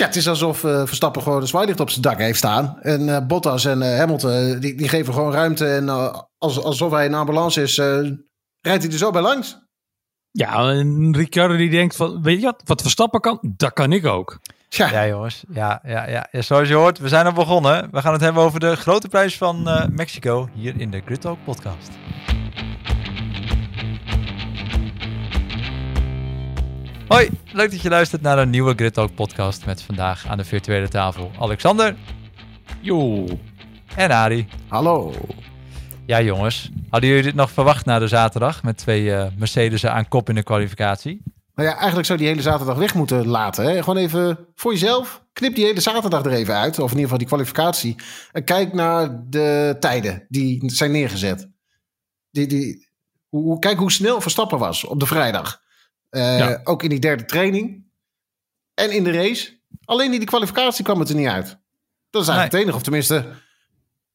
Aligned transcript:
Ja, 0.00 0.06
het 0.06 0.16
is 0.16 0.28
alsof 0.28 0.62
uh, 0.62 0.86
Verstappen 0.86 1.22
gewoon 1.22 1.40
een 1.40 1.46
zwaailicht 1.48 1.80
op 1.80 1.90
zijn 1.90 2.02
dak 2.02 2.18
heeft 2.18 2.38
staan. 2.38 2.78
En 2.80 3.00
uh, 3.00 3.26
Bottas 3.26 3.64
en 3.64 3.82
uh, 3.82 3.96
Hamilton, 3.96 4.58
die, 4.60 4.74
die 4.74 4.88
geven 4.88 5.14
gewoon 5.14 5.32
ruimte. 5.32 5.66
En 5.66 5.88
als, 6.38 6.62
alsof 6.62 6.92
hij 6.92 7.06
een 7.06 7.14
ambulance 7.14 7.62
is, 7.62 7.76
rijdt 7.76 8.82
hij 8.82 8.92
er 8.92 8.98
zo 8.98 9.10
bij 9.10 9.22
langs. 9.22 9.58
Ja, 10.30 10.70
en 10.70 11.16
Ricciardo 11.16 11.56
die 11.56 11.70
denkt 11.70 11.96
van, 11.96 12.22
weet 12.22 12.38
je 12.40 12.44
wat, 12.44 12.62
wat 12.64 12.82
Verstappen 12.82 13.20
kan, 13.20 13.38
dat 13.56 13.72
kan 13.72 13.92
ik 13.92 14.06
ook. 14.06 14.38
Ja. 14.68 14.90
ja, 14.90 15.06
jongens. 15.06 15.44
Ja, 15.48 15.80
ja, 15.84 16.08
ja, 16.08 16.28
ja. 16.32 16.42
Zoals 16.42 16.68
je 16.68 16.74
hoort, 16.74 16.98
we 16.98 17.08
zijn 17.08 17.26
al 17.26 17.32
begonnen. 17.32 17.88
We 17.90 18.00
gaan 18.00 18.12
het 18.12 18.22
hebben 18.22 18.42
over 18.42 18.60
de 18.60 18.76
grote 18.76 19.08
prijs 19.08 19.36
van 19.36 19.68
Mexico 19.92 20.48
hier 20.54 20.80
in 20.80 20.90
de 20.90 21.02
Grid 21.04 21.20
Talk 21.20 21.38
podcast. 21.44 21.90
Hoi, 27.10 27.30
leuk 27.52 27.70
dat 27.70 27.80
je 27.80 27.88
luistert 27.88 28.22
naar 28.22 28.38
een 28.38 28.50
nieuwe 28.50 28.74
Grid 28.74 28.94
Talk 28.94 29.14
podcast 29.14 29.66
met 29.66 29.82
vandaag 29.82 30.26
aan 30.26 30.38
de 30.38 30.44
virtuele 30.44 30.88
tafel 30.88 31.30
Alexander. 31.38 31.96
Jo. 32.80 33.26
En 33.96 34.10
Ari. 34.10 34.48
Hallo. 34.68 35.12
Ja 36.06 36.20
jongens, 36.20 36.70
hadden 36.90 37.08
jullie 37.08 37.24
dit 37.24 37.34
nog 37.34 37.50
verwacht 37.50 37.84
na 37.84 37.98
de 37.98 38.08
zaterdag 38.08 38.62
met 38.62 38.76
twee 38.76 39.02
uh, 39.02 39.26
Mercedes'en 39.38 39.92
aan 39.92 40.08
kop 40.08 40.28
in 40.28 40.34
de 40.34 40.42
kwalificatie? 40.42 41.22
Nou 41.54 41.68
ja, 41.68 41.76
eigenlijk 41.76 42.06
zou 42.06 42.18
die 42.18 42.28
hele 42.28 42.42
zaterdag 42.42 42.76
weg 42.76 42.94
moeten 42.94 43.26
laten. 43.26 43.64
Hè? 43.64 43.78
Gewoon 43.78 44.02
even 44.02 44.38
voor 44.54 44.72
jezelf. 44.72 45.24
Knip 45.32 45.54
die 45.54 45.64
hele 45.64 45.80
zaterdag 45.80 46.24
er 46.24 46.32
even 46.32 46.56
uit. 46.56 46.78
Of 46.78 46.90
in 46.90 46.98
ieder 46.98 47.02
geval 47.02 47.18
die 47.18 47.26
kwalificatie. 47.26 47.96
En 48.32 48.44
kijk 48.44 48.72
naar 48.72 49.22
de 49.28 49.76
tijden 49.80 50.26
die 50.28 50.62
zijn 50.66 50.90
neergezet. 50.90 51.48
Die, 52.30 52.46
die, 52.46 52.88
hoe, 53.28 53.58
kijk 53.58 53.78
hoe 53.78 53.92
snel 53.92 54.20
Verstappen 54.20 54.58
was 54.58 54.84
op 54.84 55.00
de 55.00 55.06
vrijdag. 55.06 55.68
Uh, 56.10 56.54
Ook 56.64 56.82
in 56.82 56.88
die 56.88 56.98
derde 56.98 57.24
training. 57.24 57.84
En 58.74 58.90
in 58.90 59.04
de 59.04 59.10
race. 59.10 59.58
Alleen 59.84 60.12
in 60.12 60.18
die 60.18 60.28
kwalificatie 60.28 60.84
kwam 60.84 61.00
het 61.00 61.08
er 61.08 61.14
niet 61.14 61.28
uit. 61.28 61.58
Dat 62.10 62.22
is 62.22 62.28
eigenlijk 62.28 62.52
het 62.52 62.60
enige. 62.60 62.76
Of 62.76 62.82
tenminste, 62.82 63.24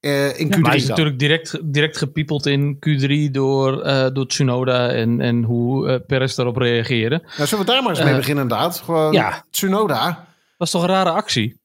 uh, 0.06 0.40
in 0.40 0.48
Q3 0.48 0.60
Maar 0.60 0.72
hij 0.72 0.80
is 0.80 0.88
natuurlijk 0.88 1.20
direct, 1.20 1.74
direct 1.74 1.98
gepiepeld 1.98 2.46
in 2.46 2.78
Q3 2.88 3.32
door, 3.32 3.86
uh, 3.86 4.08
door 4.14 4.28
Tsunoda 4.28 4.90
en, 4.90 5.22
en 5.22 5.44
hoe 5.44 5.88
uh, 5.88 5.96
Perez 6.08 6.36
daarop 6.36 6.58
reageerde. 6.58 7.22
Nou, 7.38 7.48
zullen 7.48 7.66
we 7.66 7.72
daar 7.72 7.82
maar 7.82 7.92
eens 7.92 8.04
mee 8.04 8.16
beginnen 8.16 8.44
inderdaad. 8.44 8.80
Gewoon 8.80 9.14
ja. 9.14 9.46
Tsunoda. 9.50 10.28
Was 10.58 10.72
toch 10.72 10.82
een 10.82 10.88
rare 10.88 11.10
actie? 11.10 11.60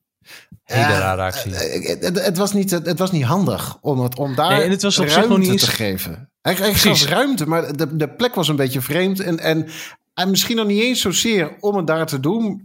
Hele 0.64 0.98
rare 0.98 1.22
actie. 1.22 1.54
Het, 1.54 2.24
het, 2.24 2.36
was 2.36 2.52
niet, 2.52 2.70
het 2.70 2.98
was 2.98 3.10
niet 3.10 3.24
handig 3.24 3.78
om, 3.80 4.00
het, 4.00 4.18
om 4.18 4.34
daar 4.34 4.50
nee, 4.50 4.62
en 4.62 4.70
het 4.70 4.82
was 4.82 4.98
op 4.98 5.04
ruimte 5.04 5.20
zich 5.20 5.30
nog 5.30 5.38
niet 5.38 5.50
eens... 5.50 5.64
te 5.64 5.70
geven. 5.70 6.30
Hij, 6.42 6.54
hij 6.54 6.74
gaf 6.74 7.04
ruimte, 7.04 7.48
maar 7.48 7.76
de, 7.76 7.96
de 7.96 8.08
plek 8.08 8.34
was 8.34 8.48
een 8.48 8.56
beetje 8.56 8.80
vreemd. 8.80 9.20
En, 9.20 9.38
en 9.38 9.68
en 10.14 10.30
misschien 10.30 10.56
nog 10.56 10.66
niet 10.66 10.82
eens 10.82 11.00
zozeer 11.00 11.56
om 11.60 11.76
het 11.76 11.86
daar 11.86 12.06
te 12.06 12.20
doen. 12.20 12.62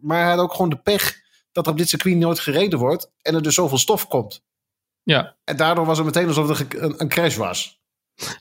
Maar 0.00 0.20
hij 0.20 0.30
had 0.30 0.38
ook 0.38 0.52
gewoon 0.52 0.70
de 0.70 0.80
pech 0.82 1.20
dat 1.52 1.66
er 1.66 1.72
op 1.72 1.78
dit 1.78 1.88
circuit 1.88 2.16
nooit 2.16 2.40
gereden 2.40 2.78
wordt. 2.78 3.10
En 3.22 3.34
er 3.34 3.42
dus 3.42 3.54
zoveel 3.54 3.78
stof 3.78 4.08
komt. 4.08 4.42
Ja. 5.02 5.36
En 5.44 5.56
daardoor 5.56 5.86
was 5.86 5.96
het 5.96 6.06
meteen 6.06 6.26
alsof 6.26 6.58
het 6.58 6.74
een, 6.74 6.94
een 6.96 7.08
crash 7.08 7.36
was. 7.36 7.80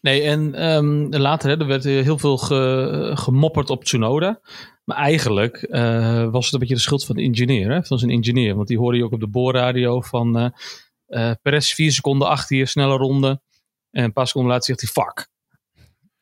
Nee, 0.01 0.21
en 0.21 0.65
um, 0.71 1.15
later 1.15 1.49
hè, 1.49 1.59
er 1.59 1.67
werd 1.67 1.83
heel 1.83 2.17
veel 2.17 2.37
ge, 2.37 3.11
gemopperd 3.15 3.69
op 3.69 3.83
Tsunoda. 3.83 4.39
Maar 4.83 4.97
eigenlijk 4.97 5.67
uh, 5.69 6.29
was 6.29 6.45
het 6.45 6.53
een 6.53 6.59
beetje 6.59 6.75
de 6.75 6.81
schuld 6.81 7.05
van 7.05 7.15
de 7.15 7.21
ingenieur, 7.21 7.71
hè, 7.71 7.83
van 7.83 7.99
zijn 7.99 8.11
ingenieur. 8.11 8.55
Want 8.55 8.67
die 8.67 8.77
hoorde 8.77 8.97
je 8.97 9.03
ook 9.03 9.11
op 9.11 9.19
de 9.19 9.27
boorradio 9.27 10.01
van 10.01 10.39
uh, 10.39 10.49
uh, 11.07 11.31
Perez 11.41 11.73
vier 11.73 11.91
seconden 11.91 12.27
achter 12.27 12.57
je, 12.57 12.65
snelle 12.65 12.97
ronde. 12.97 13.41
En 13.91 14.03
een 14.03 14.13
paar 14.13 14.27
seconden 14.27 14.51
later 14.51 14.65
zegt 14.65 14.81
hij 14.81 15.03
fuck. 15.03 15.29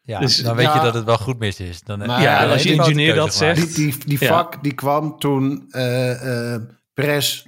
Ja, 0.09 0.19
dus, 0.19 0.37
dan 0.37 0.55
weet 0.55 0.73
je 0.73 0.79
dat 0.79 0.93
het 0.93 1.05
wel 1.05 1.17
goed 1.17 1.39
mis 1.39 1.59
is. 1.59 1.81
Dan, 1.81 1.99
maar, 1.99 2.21
ja, 2.21 2.51
als 2.51 2.63
je 2.63 2.73
ingenieur 2.73 3.15
dat 3.15 3.33
zegt. 3.33 3.75
Die, 3.75 3.97
die, 3.97 4.05
die 4.17 4.27
vak 4.27 4.63
die 4.63 4.73
kwam 4.73 5.19
toen 5.19 5.65
uh, 5.69 6.23
uh, 6.23 6.55
Perez 6.93 7.45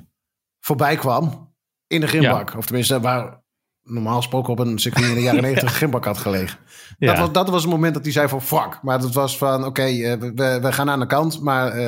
voorbij 0.59 0.95
kwam 0.95 1.53
in 1.87 2.01
de 2.01 2.07
grimbak. 2.07 2.55
Of 2.57 2.65
tenminste, 2.65 2.99
waar 2.99 3.43
normaal 3.83 4.15
gesproken 4.15 4.53
op 4.53 4.59
een 4.59 4.79
circuit 4.79 5.05
in 5.05 5.13
de 5.13 5.21
jaren 5.29 5.41
90 5.41 5.69
een 5.69 5.75
grimbak 5.75 6.05
had 6.05 6.17
gelegen. 6.17 6.59
Dat, 6.99 7.17
was, 7.17 7.31
dat 7.31 7.49
was 7.49 7.61
het 7.61 7.71
moment 7.71 7.93
dat 7.93 8.03
hij 8.03 8.11
zei 8.11 8.27
van 8.27 8.41
fuck. 8.41 8.79
Maar 8.81 8.99
dat 8.99 9.13
was 9.13 9.37
van 9.37 9.57
oké, 9.57 9.67
okay, 9.67 10.13
uh, 10.13 10.19
we, 10.19 10.59
we 10.61 10.71
gaan 10.71 10.89
aan 10.89 10.99
de 10.99 11.05
kant. 11.05 11.41
Maar 11.41 11.79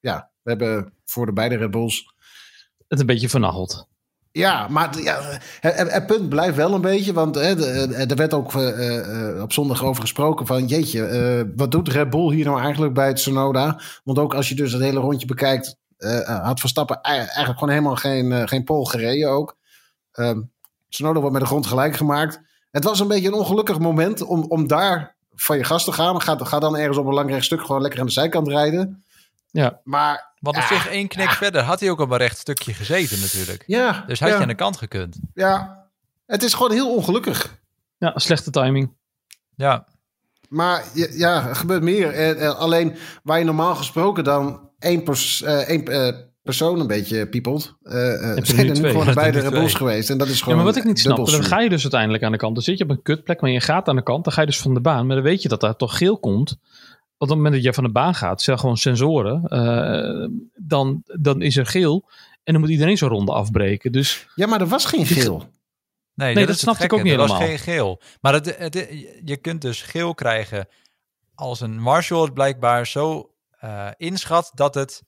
ja, 0.00 0.30
we 0.42 0.50
hebben 0.50 0.92
voor 1.04 1.26
de 1.26 1.32
beide 1.32 1.56
Red 1.56 1.70
Bulls... 1.70 2.14
Het 2.88 3.00
een 3.00 3.06
beetje 3.06 3.28
vernacheld. 3.28 3.88
Ja, 4.36 4.68
maar 4.68 5.00
ja, 5.00 5.20
het, 5.60 5.92
het, 5.92 6.06
punt 6.06 6.28
blijft 6.28 6.56
wel 6.56 6.74
een 6.74 6.80
beetje. 6.80 7.12
Want 7.12 7.34
hè, 7.34 8.06
er 8.06 8.16
werd 8.16 8.34
ook 8.34 8.52
uh, 8.52 9.42
op 9.42 9.52
zondag 9.52 9.84
over 9.84 10.00
gesproken 10.02 10.46
van... 10.46 10.66
jeetje, 10.66 11.08
uh, 11.08 11.52
wat 11.56 11.70
doet 11.70 11.88
Red 11.88 12.10
Bull 12.10 12.32
hier 12.32 12.44
nou 12.44 12.60
eigenlijk 12.60 12.94
bij 12.94 13.06
het 13.06 13.20
Sonoda? 13.20 13.80
Want 14.04 14.18
ook 14.18 14.34
als 14.34 14.48
je 14.48 14.54
dus 14.54 14.72
het 14.72 14.82
hele 14.82 15.00
rondje 15.00 15.26
bekijkt... 15.26 15.76
had 16.24 16.60
Verstappen 16.60 17.00
eigenlijk 17.00 17.58
gewoon 17.58 17.68
helemaal 17.68 17.96
geen, 17.96 18.48
geen 18.48 18.64
pol 18.64 18.84
gereden 18.84 19.30
ook. 19.30 19.56
Sonoda 20.88 21.18
wordt 21.18 21.32
met 21.32 21.42
de 21.42 21.48
grond 21.48 21.66
gelijk 21.66 21.96
gemaakt. 21.96 22.40
Het 22.70 22.84
was 22.84 23.00
een 23.00 23.08
beetje 23.08 23.28
een 23.28 23.34
ongelukkig 23.34 23.78
moment 23.78 24.22
om, 24.22 24.44
om 24.48 24.66
daar 24.66 25.16
van 25.34 25.56
je 25.56 25.64
gas 25.64 25.84
te 25.84 25.92
gaan. 25.92 26.20
Ga, 26.20 26.36
ga 26.38 26.58
dan 26.58 26.76
ergens 26.76 26.98
op 26.98 27.06
een 27.06 27.14
lang 27.14 27.44
stuk 27.44 27.60
gewoon 27.60 27.82
lekker 27.82 28.00
aan 28.00 28.06
de 28.06 28.12
zijkant 28.12 28.48
rijden. 28.48 29.04
Ja. 29.50 29.80
Maar 29.84 30.33
want 30.44 30.56
op 30.56 30.62
zich 30.62 30.88
één 30.88 31.08
knik 31.08 31.30
verder 31.30 31.62
had 31.62 31.80
hij 31.80 31.90
ook 31.90 32.00
op 32.00 32.10
een 32.10 32.16
recht 32.16 32.38
stukje 32.38 32.74
gezeten 32.74 33.20
natuurlijk. 33.20 33.64
Ja. 33.66 34.04
Dus 34.06 34.20
had 34.20 34.28
je 34.28 34.36
aan 34.36 34.48
de 34.48 34.54
kant 34.54 34.76
gekund. 34.76 35.18
Ja. 35.34 35.82
Het 36.26 36.42
is 36.42 36.54
gewoon 36.54 36.72
heel 36.72 36.94
ongelukkig. 36.94 37.58
Ja, 37.98 38.12
slechte 38.18 38.50
timing. 38.50 38.96
Ja. 39.56 39.86
Maar 40.48 40.84
ja, 40.94 41.48
er 41.48 41.56
gebeurt 41.56 41.82
meer. 41.82 42.48
alleen 42.48 42.96
waar 43.22 43.38
je 43.38 43.44
normaal 43.44 43.74
gesproken 43.74 44.24
dan 44.24 44.70
één, 44.78 45.02
pers 45.02 45.42
één 45.42 45.84
persoon 46.44 46.80
een 46.80 46.86
beetje 46.86 47.28
piepelt. 47.28 47.76
Uh, 47.82 47.92
zijn 48.36 48.68
er 48.68 48.80
nu 48.80 48.88
gewoon 48.88 49.14
beide 49.24 49.40
rebels 49.40 49.74
geweest. 49.74 50.10
En 50.10 50.18
dat 50.18 50.28
is 50.28 50.38
gewoon 50.38 50.58
ja, 50.58 50.64
maar 50.64 50.72
wat 50.72 50.82
ik 50.82 50.88
niet 50.88 51.00
snap, 51.00 51.26
dan 51.26 51.44
ga 51.44 51.60
je 51.60 51.68
dus 51.68 51.82
uiteindelijk 51.82 52.22
aan 52.22 52.32
de 52.32 52.38
kant. 52.38 52.54
Dan 52.54 52.64
zit 52.64 52.78
je 52.78 52.84
op 52.84 52.90
een 52.90 53.02
kutplek, 53.02 53.40
maar 53.40 53.50
je 53.50 53.60
gaat 53.60 53.88
aan 53.88 53.96
de 53.96 54.02
kant. 54.02 54.24
Dan 54.24 54.32
ga 54.32 54.40
je 54.40 54.46
dus 54.46 54.60
van 54.60 54.74
de 54.74 54.80
baan. 54.80 55.06
Maar 55.06 55.16
dan 55.16 55.24
weet 55.24 55.42
je 55.42 55.48
dat 55.48 55.60
daar 55.60 55.76
toch 55.76 55.98
geel 55.98 56.18
komt 56.18 56.58
op 57.24 57.28
het 57.28 57.36
moment 57.36 57.54
dat 57.54 57.64
je 57.64 57.74
van 57.74 57.84
de 57.84 57.92
baan 57.92 58.14
gaat, 58.14 58.42
zeg 58.42 58.60
gewoon 58.60 58.76
sensoren, 58.76 59.42
uh, 59.48 60.28
dan, 60.54 61.02
dan 61.04 61.42
is 61.42 61.56
er 61.56 61.66
geel. 61.66 62.10
En 62.42 62.52
dan 62.52 62.60
moet 62.60 62.70
iedereen 62.70 62.96
zo'n 62.96 63.08
ronde 63.08 63.32
afbreken. 63.32 63.92
Dus, 63.92 64.26
ja, 64.34 64.46
maar 64.46 64.60
er 64.60 64.66
was 64.66 64.84
geen 64.84 65.06
geel. 65.06 65.52
Nee, 66.14 66.34
dat, 66.34 66.46
dat 66.46 66.58
snapte 66.58 66.84
ik 66.84 66.92
ook 66.92 67.02
niet 67.02 67.12
er 67.12 67.18
helemaal. 67.18 67.40
Er 67.40 67.48
was 67.48 67.56
geen 67.56 67.74
geel. 67.74 68.00
Maar 68.20 68.32
het, 68.32 68.58
het, 68.58 68.74
je 69.24 69.36
kunt 69.36 69.60
dus 69.60 69.82
geel 69.82 70.14
krijgen 70.14 70.68
als 71.34 71.60
een 71.60 71.80
marshal 71.80 72.22
het 72.22 72.34
blijkbaar 72.34 72.86
zo 72.86 73.34
uh, 73.64 73.88
inschat 73.96 74.50
dat 74.54 74.74
het 74.74 75.02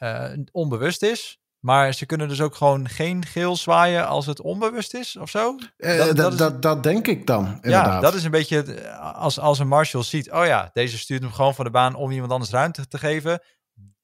uh, 0.00 0.32
onbewust 0.52 1.02
is. 1.02 1.40
Maar 1.62 1.92
ze 1.92 2.06
kunnen 2.06 2.28
dus 2.28 2.40
ook 2.40 2.54
gewoon 2.54 2.88
geen 2.88 3.24
geel 3.24 3.56
zwaaien 3.56 4.06
als 4.06 4.26
het 4.26 4.40
onbewust 4.40 4.94
is 4.94 5.16
of 5.16 5.30
zo? 5.30 5.56
Uh, 5.76 5.96
dat, 5.98 6.16
dat, 6.16 6.38
dat, 6.38 6.62
dat, 6.62 6.82
denk 6.82 7.06
ik 7.06 7.26
dan, 7.26 7.46
inderdaad. 7.46 7.86
Ja, 7.86 8.00
dat 8.00 8.14
is 8.14 8.24
een 8.24 8.30
beetje 8.30 8.90
als, 8.98 9.38
als 9.38 9.58
een 9.58 9.68
marshal 9.68 10.02
ziet... 10.02 10.32
oh 10.32 10.46
ja, 10.46 10.70
deze 10.72 10.98
stuurt 10.98 11.22
hem 11.22 11.32
gewoon 11.32 11.54
van 11.54 11.64
de 11.64 11.70
baan 11.70 11.94
om 11.94 12.10
iemand 12.10 12.32
anders 12.32 12.50
ruimte 12.50 12.88
te 12.88 12.98
geven... 12.98 13.42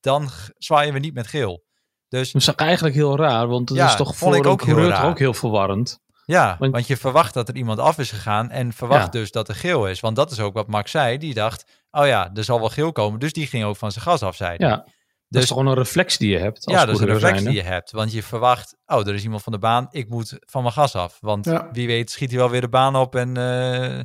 dan 0.00 0.28
zwaaien 0.56 0.92
we 0.92 0.98
niet 0.98 1.14
met 1.14 1.26
geel. 1.26 1.64
Dus, 2.08 2.32
dat 2.32 2.42
is 2.42 2.54
eigenlijk 2.54 2.94
heel 2.94 3.16
raar, 3.16 3.46
want 3.46 3.68
het 3.68 3.78
is 3.78 3.96
toch 3.96 4.16
voor 4.16 4.36
ik 4.36 4.46
ook 4.46 4.64
heel, 4.64 4.88
raar. 4.88 5.06
ook 5.06 5.18
heel 5.18 5.34
verwarrend. 5.34 6.00
Ja, 6.24 6.56
want, 6.58 6.72
want, 6.72 6.86
je 6.86 6.96
verwacht 6.96 7.34
dat 7.34 7.48
er 7.48 7.56
iemand 7.56 7.78
af 7.78 7.98
is 7.98 8.10
gegaan 8.10 8.50
en 8.50 8.72
verwacht 8.72 9.12
dus 9.12 9.30
dat 9.30 9.48
er 9.48 9.54
geel 9.54 9.88
is. 9.88 10.00
Want 10.00 10.16
dat 10.16 10.30
is 10.30 10.40
ook 10.40 10.54
wat 10.54 10.66
Max 10.66 10.90
zei. 10.90 11.18
Die 11.18 11.34
dacht, 11.34 11.64
oh 11.90 12.06
ja, 12.06 12.30
er 12.34 12.44
zal 12.44 12.58
wel 12.58 12.68
geel 12.68 12.92
komen. 12.92 13.20
Dus 13.20 13.32
die 13.32 13.46
ging 13.46 13.64
ook 13.64 13.76
van 13.76 13.92
zijn 13.92 14.04
gas 14.04 14.22
af, 14.22 14.36
zei 14.36 14.54
Ja, 14.58 14.86
dat 15.28 15.42
is 15.42 15.48
dus- 15.48 15.56
gewoon 15.56 15.72
een 15.72 15.78
reflex 15.78 16.18
die 16.18 16.30
je 16.30 16.38
hebt. 16.38 16.64
Als 16.64 16.76
ja, 16.76 16.86
dat 16.86 16.94
is 16.94 17.00
een 17.00 17.06
reflex 17.06 17.42
die 17.42 17.52
je 17.52 17.62
hebt. 17.62 17.90
Want 17.90 18.12
je 18.12 18.22
verwacht, 18.22 18.76
oh, 18.86 19.06
er 19.06 19.14
is 19.14 19.22
iemand 19.22 19.42
van 19.42 19.52
de 19.52 19.58
baan, 19.58 19.88
ik 19.90 20.08
moet 20.08 20.38
van 20.40 20.62
mijn 20.62 20.74
gas 20.74 20.94
af. 20.94 21.18
Want 21.20 21.46
wie 21.72 21.86
weet 21.86 22.10
schiet 22.10 22.30
hij 22.30 22.38
wel 22.38 22.50
weer 22.50 22.60
de 22.60 22.68
baan 22.68 22.96
op 22.96 23.14
en... 23.14 23.28
Uh, 23.28 24.00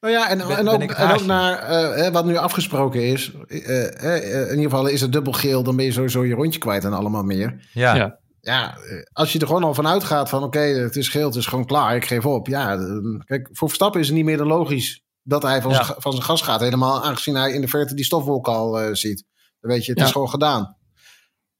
nou 0.00 0.14
ja, 0.14 0.28
en, 0.28 0.40
en, 0.40 0.68
ook, 0.68 0.82
en 0.82 1.12
ook 1.14 1.24
naar 1.24 1.70
uh, 1.98 2.08
wat 2.08 2.24
nu 2.24 2.36
afgesproken 2.36 3.04
is. 3.04 3.32
Uh, 3.48 4.42
in 4.42 4.56
ieder 4.56 4.70
geval 4.70 4.86
is 4.86 5.00
het 5.00 5.12
dubbel 5.12 5.32
geel, 5.32 5.62
dan 5.62 5.76
ben 5.76 5.84
je 5.84 5.92
sowieso 5.92 6.24
je 6.24 6.34
rondje 6.34 6.58
kwijt 6.58 6.84
en 6.84 6.92
allemaal 6.92 7.22
meer. 7.22 7.68
Ja. 7.72 7.94
ja. 7.94 8.18
ja 8.40 8.78
als 9.12 9.32
je 9.32 9.38
er 9.38 9.46
gewoon 9.46 9.64
al 9.64 9.74
van 9.74 9.86
uitgaat 9.86 10.28
van 10.28 10.42
oké, 10.42 10.60
het 10.60 10.96
is 10.96 11.08
geel, 11.08 11.26
het 11.26 11.36
is 11.36 11.46
gewoon 11.46 11.66
klaar, 11.66 11.96
ik 11.96 12.04
geef 12.04 12.26
op. 12.26 12.46
Ja, 12.46 12.78
kijk, 13.24 13.48
voor 13.52 13.68
Verstappen 13.68 14.00
is 14.00 14.06
het 14.06 14.16
niet 14.16 14.24
meer 14.24 14.36
dan 14.36 14.46
logisch 14.46 15.04
dat 15.22 15.42
hij 15.42 15.62
van, 15.62 15.74
zijn, 15.74 15.86
van 15.98 16.12
zijn 16.12 16.24
gas 16.24 16.42
gaat. 16.42 16.60
Helemaal 16.60 17.04
aangezien 17.04 17.34
hij 17.34 17.52
in 17.52 17.60
de 17.60 17.68
verte 17.68 17.94
die 17.94 18.04
stofwolk 18.04 18.48
al 18.48 18.94
ziet 18.94 19.24
weet 19.60 19.84
je, 19.84 19.92
het 19.92 20.00
is 20.00 20.10
gewoon 20.10 20.30
gedaan. 20.30 20.76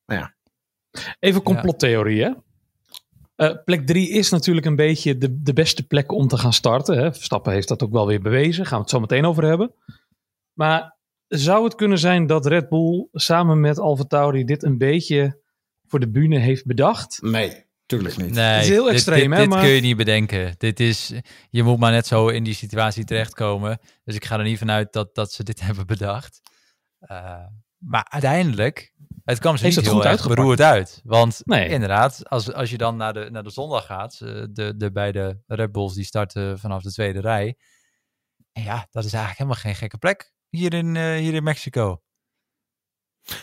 Nou 0.06 0.20
ja. 0.20 0.34
Even 1.18 1.42
complottheorie, 1.42 2.22
hè? 2.22 2.30
Uh, 3.36 3.54
plek 3.64 3.86
3 3.86 4.08
is 4.08 4.30
natuurlijk 4.30 4.66
een 4.66 4.76
beetje 4.76 5.18
de, 5.18 5.42
de 5.42 5.52
beste 5.52 5.86
plek 5.86 6.12
om 6.12 6.28
te 6.28 6.38
gaan 6.38 6.52
starten. 6.52 6.98
Hè? 6.98 7.12
Verstappen 7.12 7.52
heeft 7.52 7.68
dat 7.68 7.82
ook 7.82 7.92
wel 7.92 8.06
weer 8.06 8.20
bewezen. 8.20 8.66
Gaan 8.66 8.76
we 8.76 8.82
het 8.82 8.90
zo 8.90 9.00
meteen 9.00 9.24
over 9.24 9.44
hebben. 9.44 9.74
Maar 10.52 10.96
zou 11.28 11.64
het 11.64 11.74
kunnen 11.74 11.98
zijn 11.98 12.26
dat 12.26 12.46
Red 12.46 12.68
Bull 12.68 13.08
samen 13.12 13.60
met 13.60 13.78
AlphaTauri 13.78 14.44
dit 14.44 14.62
een 14.62 14.78
beetje 14.78 15.40
voor 15.86 16.00
de 16.00 16.10
bühne 16.10 16.38
heeft 16.38 16.66
bedacht? 16.66 17.18
Nee, 17.22 17.64
tuurlijk 17.86 18.16
niet. 18.16 18.30
Nee, 18.30 18.44
het 18.44 18.62
is 18.62 18.68
heel 18.68 18.90
extreem, 18.90 19.30
dit, 19.30 19.38
hè? 19.38 19.46
Dit 19.46 19.58
kun 19.58 19.68
je 19.68 19.80
niet 19.80 19.96
bedenken. 19.96 20.54
Dit 20.58 20.80
is, 20.80 21.12
je 21.50 21.62
moet 21.62 21.78
maar 21.78 21.92
net 21.92 22.06
zo 22.06 22.28
in 22.28 22.44
die 22.44 22.54
situatie 22.54 23.04
terechtkomen. 23.04 23.78
Dus 24.04 24.14
ik 24.14 24.24
ga 24.24 24.38
er 24.38 24.44
niet 24.44 24.58
vanuit 24.58 24.92
dat, 24.92 25.14
dat 25.14 25.32
ze 25.32 25.42
dit 25.42 25.60
hebben 25.66 25.86
bedacht. 25.86 26.40
Uh, 27.00 27.46
maar 27.78 28.06
uiteindelijk 28.08 28.94
Het 29.24 29.38
kwam 29.38 29.56
ze 29.56 29.66
niet 29.66 29.80
heel 29.80 30.04
erg 30.04 30.28
beroerd 30.28 30.60
uit. 30.60 31.00
Want 31.04 31.40
nee. 31.44 31.68
inderdaad, 31.68 32.28
als, 32.28 32.52
als 32.52 32.70
je 32.70 32.78
dan 32.78 32.96
naar 32.96 33.12
de, 33.12 33.28
naar 33.30 33.42
de 33.42 33.50
zondag 33.50 33.86
gaat, 33.86 34.20
eh, 34.20 34.44
de, 34.50 34.76
de 34.76 34.92
beide 34.92 35.42
Red 35.46 35.72
Bulls 35.72 35.94
die 35.94 36.04
starten 36.04 36.58
vanaf 36.58 36.82
de 36.82 36.92
tweede 36.92 37.20
rij. 37.20 37.58
En 38.52 38.62
ja, 38.62 38.86
dat 38.90 39.04
is 39.04 39.12
eigenlijk 39.12 39.38
helemaal 39.38 39.60
geen 39.60 39.74
gekke 39.74 39.98
plek 39.98 40.34
hier 40.48 40.74
in, 40.74 40.94
uh, 40.94 41.16
hier 41.16 41.34
in 41.34 41.42
Mexico. 41.42 42.02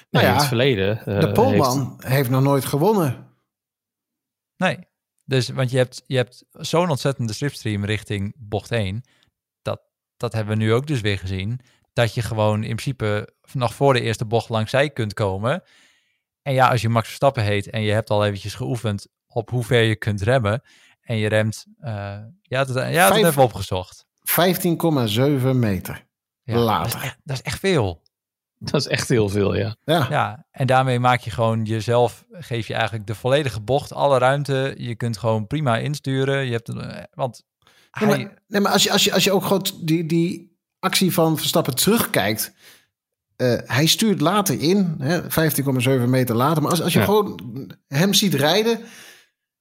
Nou 0.10 0.26
ja, 0.26 0.32
in 0.32 0.38
het 0.38 0.48
verleden. 0.48 0.98
Uh, 0.98 1.20
de 1.20 1.32
Polman 1.32 1.90
heeft... 1.90 2.14
heeft... 2.14 2.30
nog 2.30 2.42
nooit 2.44 2.66
gewonnen. 2.66 3.32
Nee, 4.58 4.80
dus 5.26 5.50
want 5.50 5.72
je 5.72 5.78
hebt, 5.78 6.04
je 6.06 6.16
hebt 6.16 6.46
zo'n 6.52 6.90
ontzettende 6.90 7.34
slipstream 7.34 7.86
richting 7.86 8.34
bocht 8.38 8.72
1. 8.72 9.04
Dat, 9.62 9.82
dat 10.18 10.34
hebben 10.34 10.58
we 10.58 10.64
nu 10.64 10.74
ook 10.74 10.88
dus 10.88 11.02
weer 11.02 11.18
gezien. 11.18 11.60
Dat 11.94 12.14
je 12.14 12.22
gewoon 12.22 12.64
in 12.64 12.76
principe 12.76 13.34
nog 13.52 13.74
voor 13.74 13.94
de 13.94 14.02
eerste 14.02 14.26
bocht 14.26 14.50
langs 14.50 14.72
zij 14.72 14.90
kunt 14.90 15.14
komen. 15.14 15.64
En 16.42 16.54
ja, 16.54 16.70
als 16.70 16.82
je 16.82 16.90
Max 16.90 17.08
Verstappen 17.08 17.44
heet 17.44 17.70
en 17.70 17.82
je 17.82 17.92
hebt 17.92 18.10
al 18.10 18.26
eventjes 18.26 18.56
geoefend 18.56 19.08
op 19.28 19.50
hoe 19.50 19.64
ver 19.64 19.82
je 19.82 19.96
kunt 19.96 20.22
remmen. 20.22 20.62
En 21.02 21.18
je 21.18 21.28
remt, 21.28 21.66
uh, 21.82 22.18
ja, 22.42 22.64
dat, 22.64 22.76
ja, 22.76 23.08
dat 23.08 23.16
hebben 23.16 23.34
we 23.34 23.42
opgezocht. 23.42 24.06
15,7 24.06 24.46
meter 25.54 26.06
ja, 26.44 26.58
later. 26.58 26.92
Dat 26.92 27.02
is, 27.02 27.08
echt, 27.08 27.18
dat 27.24 27.36
is, 27.36 27.42
echt, 27.42 27.60
veel. 27.60 28.02
Dat 28.58 28.82
is 28.82 28.88
echt 28.88 29.10
heel 29.10 29.30
veel, 29.30 29.56
ja. 29.56 29.76
ja. 29.86 30.08
Ja, 30.10 30.46
en 30.52 30.68
daarmee 30.68 31.00
maak 31.00 31.20
je 31.20 31.32
gewoon 31.32 31.64
jezelf, 31.64 32.26
geef 32.32 32.68
je 32.68 32.74
eigenlijk 32.74 33.08
de 33.08 33.16
volledige 33.16 33.62
bocht, 33.62 33.94
alle 33.94 34.18
ruimte. 34.18 34.76
Je 34.78 34.96
kunt 34.96 35.18
gewoon 35.18 35.48
prima 35.48 35.78
insturen. 35.78 36.46
Je 36.46 36.52
hebt, 36.52 36.70
eh, 36.70 37.04
want 37.14 37.44
nee, 38.00 38.10
maar, 38.10 38.42
nee, 38.48 38.62
maar 38.62 38.72
als 38.72 38.84
je, 38.84 38.92
als 38.92 39.04
je, 39.04 39.14
als 39.14 39.24
je 39.24 39.32
ook 39.32 39.44
gewoon 39.44 39.66
die, 39.82 40.06
die 40.06 40.53
actie 40.84 41.14
van 41.14 41.38
Verstappen 41.38 41.76
terugkijkt. 41.76 42.54
Uh, 43.38 43.54
hij 43.66 43.86
stuurt 43.86 44.22
later 44.22 44.62
in, 44.62 44.98
15,7 45.00 45.90
meter 46.08 46.36
later. 46.36 46.62
Maar 46.62 46.72
als, 46.72 46.82
als 46.82 46.94
je 46.94 47.02
gewoon 47.02 47.40
hem 47.88 48.14
ziet 48.14 48.34
rijden, 48.34 48.80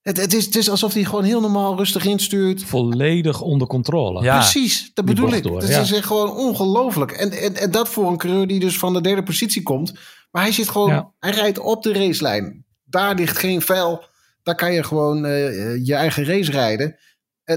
het, 0.02 0.16
het, 0.16 0.34
is, 0.34 0.44
het 0.44 0.56
is 0.56 0.70
alsof 0.70 0.92
hij 0.92 1.04
gewoon 1.04 1.24
heel 1.24 1.40
normaal 1.40 1.76
rustig 1.76 2.04
instuurt. 2.04 2.64
Volledig 2.64 3.40
onder 3.40 3.66
controle. 3.66 4.22
Ja. 4.22 4.38
Precies, 4.38 4.90
dat 4.94 5.04
bedoel 5.04 5.32
ik. 5.32 5.44
Het 5.44 5.68
is 5.68 5.92
echt 5.92 6.06
gewoon 6.06 6.30
ongelooflijk. 6.30 7.10
En, 7.12 7.30
en, 7.30 7.56
en, 7.56 7.70
dat 7.70 7.88
voor 7.88 8.10
een 8.10 8.16
coureur 8.16 8.46
die 8.46 8.60
dus 8.60 8.78
van 8.78 8.92
de 8.92 9.00
derde 9.00 9.22
positie 9.22 9.62
komt. 9.62 9.92
Maar 10.30 10.42
hij 10.42 10.52
zit 10.52 10.68
gewoon, 10.68 11.12
hij 11.18 11.30
rijdt 11.30 11.58
op 11.58 11.82
de 11.82 11.92
racelijn. 11.92 12.64
Daar 12.84 13.14
ligt 13.14 13.38
geen 13.38 13.62
vuil. 13.62 14.04
Daar 14.42 14.54
kan 14.54 14.72
je 14.72 14.82
gewoon 14.82 15.24
uh, 15.24 15.86
je 15.86 15.94
eigen 15.94 16.24
race 16.24 16.50
rijden. 16.50 16.96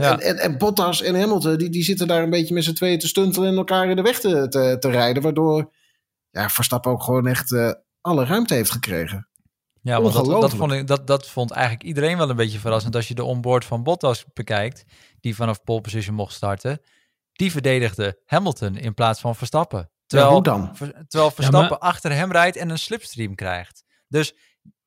En, 0.01 0.19
en, 0.19 0.37
en, 0.37 0.57
Bottas 0.57 1.01
en 1.01 1.19
Hamilton, 1.19 1.57
die, 1.57 1.69
die 1.69 1.83
zitten 1.83 2.07
daar 2.07 2.23
een 2.23 2.29
beetje 2.29 2.53
met 2.53 2.63
z'n 2.63 2.73
tweeën 2.73 2.99
te 2.99 3.07
stuntelen 3.07 3.49
en 3.49 3.55
elkaar 3.55 3.89
in 3.89 3.95
de 3.95 4.01
weg 4.01 4.19
te, 4.19 4.47
te, 4.47 4.77
te 4.79 4.89
rijden. 4.89 5.23
Waardoor 5.23 5.73
ja, 6.29 6.49
Verstappen 6.49 6.91
ook 6.91 7.03
gewoon 7.03 7.27
echt 7.27 7.51
uh, 7.51 7.71
alle 8.01 8.25
ruimte 8.25 8.53
heeft 8.53 8.71
gekregen. 8.71 9.27
Ja, 9.81 10.01
want 10.01 10.13
dat, 10.13 10.25
dat, 10.25 10.53
vond 10.53 10.71
ik, 10.71 10.87
dat, 10.87 11.07
dat 11.07 11.27
vond 11.27 11.51
eigenlijk 11.51 11.83
iedereen 11.83 12.17
wel 12.17 12.29
een 12.29 12.35
beetje 12.35 12.59
verrassend. 12.59 12.95
Als 12.95 13.07
je 13.07 13.13
de 13.13 13.23
onboard 13.23 13.65
van 13.65 13.83
Bottas 13.83 14.25
bekijkt, 14.33 14.83
die 15.19 15.35
vanaf 15.35 15.63
pole 15.63 15.81
position 15.81 16.15
mocht 16.15 16.33
starten, 16.33 16.81
die 17.31 17.51
verdedigde 17.51 18.21
Hamilton 18.25 18.77
in 18.77 18.93
plaats 18.93 19.19
van 19.19 19.35
Verstappen. 19.35 19.89
Terwijl, 20.05 20.35
ja, 20.35 20.41
dan? 20.41 20.75
terwijl 21.07 21.31
Verstappen 21.31 21.79
achter 21.79 22.11
hem 22.11 22.31
rijdt 22.31 22.57
en 22.57 22.69
een 22.69 22.77
slipstream 22.77 23.35
krijgt. 23.35 23.83
Dus 24.07 24.35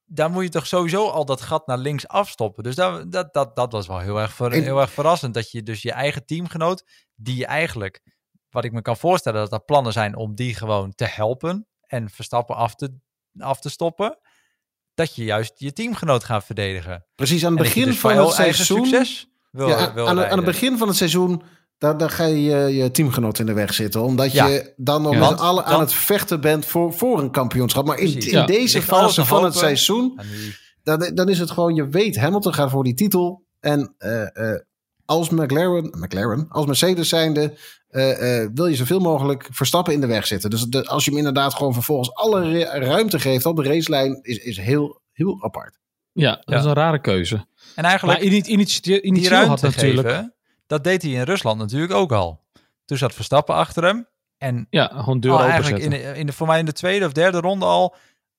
daar 0.08 0.30
moet 0.30 0.42
je 0.42 0.48
toch 0.48 0.66
sowieso 0.66 1.08
al 1.08 1.24
dat 1.24 1.40
gat 1.40 1.66
naar 1.66 1.78
links 1.78 2.08
afstoppen. 2.08 2.62
Dus 2.62 2.74
dat, 2.74 3.12
dat, 3.12 3.34
dat, 3.34 3.56
dat 3.56 3.72
was 3.72 3.86
wel 3.86 3.98
heel 3.98 4.20
erg, 4.20 4.32
ver, 4.32 4.52
heel 4.52 4.80
erg 4.80 4.90
verrassend. 4.90 5.34
Dat 5.34 5.50
je 5.50 5.62
dus 5.62 5.82
je 5.82 5.92
eigen 5.92 6.26
teamgenoot, 6.26 6.84
die 7.14 7.36
je 7.36 7.46
eigenlijk, 7.46 8.02
wat 8.50 8.64
ik 8.64 8.72
me 8.72 8.82
kan 8.82 8.96
voorstellen, 8.96 9.40
dat 9.40 9.52
er 9.52 9.64
plannen 9.64 9.92
zijn 9.92 10.16
om 10.16 10.34
die 10.34 10.54
gewoon 10.54 10.94
te 10.94 11.04
helpen 11.04 11.66
en 11.86 12.10
Verstappen 12.10 12.56
af 12.56 12.74
te, 12.74 12.94
af 13.38 13.60
te 13.60 13.68
stoppen 13.68 14.18
dat 14.94 15.14
je 15.14 15.24
juist 15.24 15.52
je 15.56 15.72
teamgenoot 15.72 16.24
gaat 16.24 16.44
verdedigen. 16.44 17.06
Precies, 17.14 17.44
aan 17.44 17.52
het 17.52 17.62
begin 17.62 17.84
dus 17.84 17.98
van 17.98 18.16
het 18.16 18.32
seizoen. 18.32 18.86
Succes 18.86 19.28
wil, 19.50 19.68
ja, 19.68 19.94
wil 19.94 20.08
aan, 20.08 20.24
aan, 20.24 20.36
het 20.36 20.46
begin 20.46 20.78
van 20.78 20.88
het 20.88 20.96
seizoen. 20.96 21.42
Daar, 21.78 21.96
daar 21.98 22.10
ga 22.10 22.24
je, 22.24 22.56
je 22.56 22.90
teamgenoot 22.90 23.38
in 23.38 23.46
de 23.46 23.52
weg 23.52 23.74
zitten. 23.74 24.02
Omdat 24.02 24.32
je 24.32 24.72
dan 24.76 25.02
nog 25.02 25.18
met 25.18 25.38
alle 25.38 25.64
aan 25.64 25.80
het 25.80 25.92
vechten 25.92 26.40
bent 26.40 26.66
voor, 26.66 26.92
voor 26.92 27.18
een 27.18 27.30
kampioenschap. 27.30 27.86
Maar 27.86 27.98
in, 27.98 28.18
in 28.18 28.46
deze 28.46 28.82
fase 28.82 29.24
van 29.24 29.44
het 29.44 29.56
seizoen. 29.56 30.20
Dan, 30.82 31.10
dan 31.14 31.28
is 31.28 31.38
het 31.38 31.50
gewoon, 31.50 31.74
je 31.74 31.88
weet, 31.88 32.16
Hamilton 32.16 32.54
gaat 32.54 32.70
voor 32.70 32.84
die 32.84 32.94
titel. 32.94 33.46
En 33.60 33.94
uh, 33.98 34.22
uh, 34.34 34.58
als 35.04 35.30
McLaren, 35.30 35.94
McLaren, 35.98 36.46
als 36.48 36.66
Mercedes 36.66 37.08
zijnde, 37.08 37.58
uh, 37.90 38.46
wil 38.54 38.66
je 38.66 38.76
zoveel 38.76 39.00
mogelijk 39.00 39.48
Verstappen 39.50 39.92
in 39.92 40.00
de 40.00 40.06
weg 40.06 40.26
zitten. 40.26 40.50
Dus 40.50 40.62
de, 40.62 40.86
als 40.86 41.04
je 41.04 41.10
hem 41.10 41.18
inderdaad 41.18 41.54
gewoon 41.54 41.72
vervolgens 41.72 42.14
alle 42.14 42.64
ruimte 42.64 43.18
geeft 43.18 43.46
op 43.46 43.56
de 43.56 43.62
racelijn, 43.62 44.18
is, 44.22 44.38
is 44.38 44.56
heel, 44.56 45.00
heel 45.12 45.44
apart. 45.44 45.78
Ja, 46.12 46.42
dat 46.44 46.58
is 46.58 46.64
een 46.64 46.72
rare 46.72 47.00
keuze. 47.00 47.46
En 47.74 47.84
eigenlijk, 47.84 48.22
maar 48.22 48.28
initiatief, 48.30 49.00
die 49.00 49.28
ruimte 49.28 49.48
had 49.48 49.60
natuurlijk... 49.60 50.08
Geven, 50.08 50.32
dat 50.68 50.84
deed 50.84 51.02
hij 51.02 51.10
in 51.10 51.22
Rusland 51.22 51.58
natuurlijk 51.58 51.92
ook 51.92 52.12
al. 52.12 52.46
Toen 52.84 52.98
zat 52.98 53.14
Verstappen 53.14 53.54
achter 53.54 53.84
hem. 53.84 54.08
En 54.38 54.66
ja, 54.70 54.86
gewoon 54.86 55.20
deur 55.20 55.38
eigenlijk 55.38 55.82
in 55.82 55.90
de, 55.90 55.98
in 55.98 56.26
de, 56.26 56.32
voor 56.32 56.46
mij 56.46 56.58
in 56.58 56.64
de 56.64 56.72
tweede 56.72 57.06
of 57.06 57.12
derde 57.12 57.40
ronde 57.40 57.64
al 57.64 57.96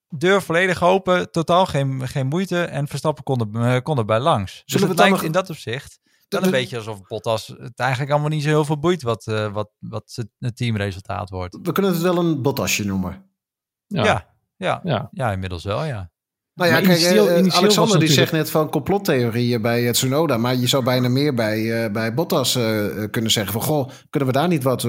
deur 0.10 0.42
volledig 0.42 0.84
open, 0.84 1.32
totaal 1.32 1.66
geen, 1.66 2.08
geen 2.08 2.28
moeite 2.28 2.64
en 2.64 2.88
Verstappen 2.88 3.24
kon 3.24 3.56
er, 3.56 3.82
kon 3.82 4.06
bij 4.06 4.20
langs. 4.20 4.52
Dus 4.52 4.64
Zullen 4.66 4.88
dus 4.88 4.90
het 4.90 5.00
lijkt 5.00 5.16
nog... 5.16 5.26
in 5.26 5.32
dat 5.32 5.50
opzicht 5.50 6.00
dan 6.30 6.44
een 6.44 6.52
beetje 6.52 6.78
alsof 6.78 7.08
Bottas 7.08 7.48
het 7.48 7.80
eigenlijk 7.80 8.12
allemaal 8.12 8.30
niet 8.30 8.44
zo 8.44 8.50
heel 8.50 8.66
veel 8.66 8.80
boeit 8.80 9.02
wat, 9.02 9.26
uh, 9.28 9.52
wat, 9.52 9.70
wat 9.80 10.26
het 10.40 10.58
teamresultaat 10.58 11.30
wordt. 11.30 11.58
We 11.62 11.72
kunnen 11.72 11.92
het 11.92 12.02
wel 12.02 12.18
een 12.18 12.42
Bottasje 12.42 12.86
noemen. 12.86 13.30
Ja, 13.88 14.04
ja, 14.04 14.34
ja, 14.56 14.80
ja. 14.84 15.10
ja 15.12 15.32
inmiddels 15.32 15.64
wel, 15.64 15.84
ja. 15.84 16.12
Nou 16.60 16.72
ja, 16.72 16.82
kijk, 16.82 17.00
uh, 17.00 17.56
Alexander 17.56 18.00
die 18.00 18.12
zegt 18.12 18.32
net 18.32 18.52
van 18.52 18.70
complottheorieën 18.70 19.62
bij 19.62 19.84
het 19.84 19.96
Tsunoda. 19.96 20.38
Maar 20.38 20.56
je 20.56 20.68
zou 20.68 20.84
bijna 20.84 21.10
meer 21.10 21.34
bij, 21.34 21.60
uh, 21.60 21.92
bij 21.92 22.14
Bottas 22.14 22.56
uh, 22.56 22.86
kunnen 23.12 23.32
zeggen 23.32 23.54
van... 23.54 23.62
Goh, 23.62 23.90
kunnen 24.10 24.30
we 24.30 24.36
daar 24.36 24.48
niet 24.48 24.64
wat 24.64 24.88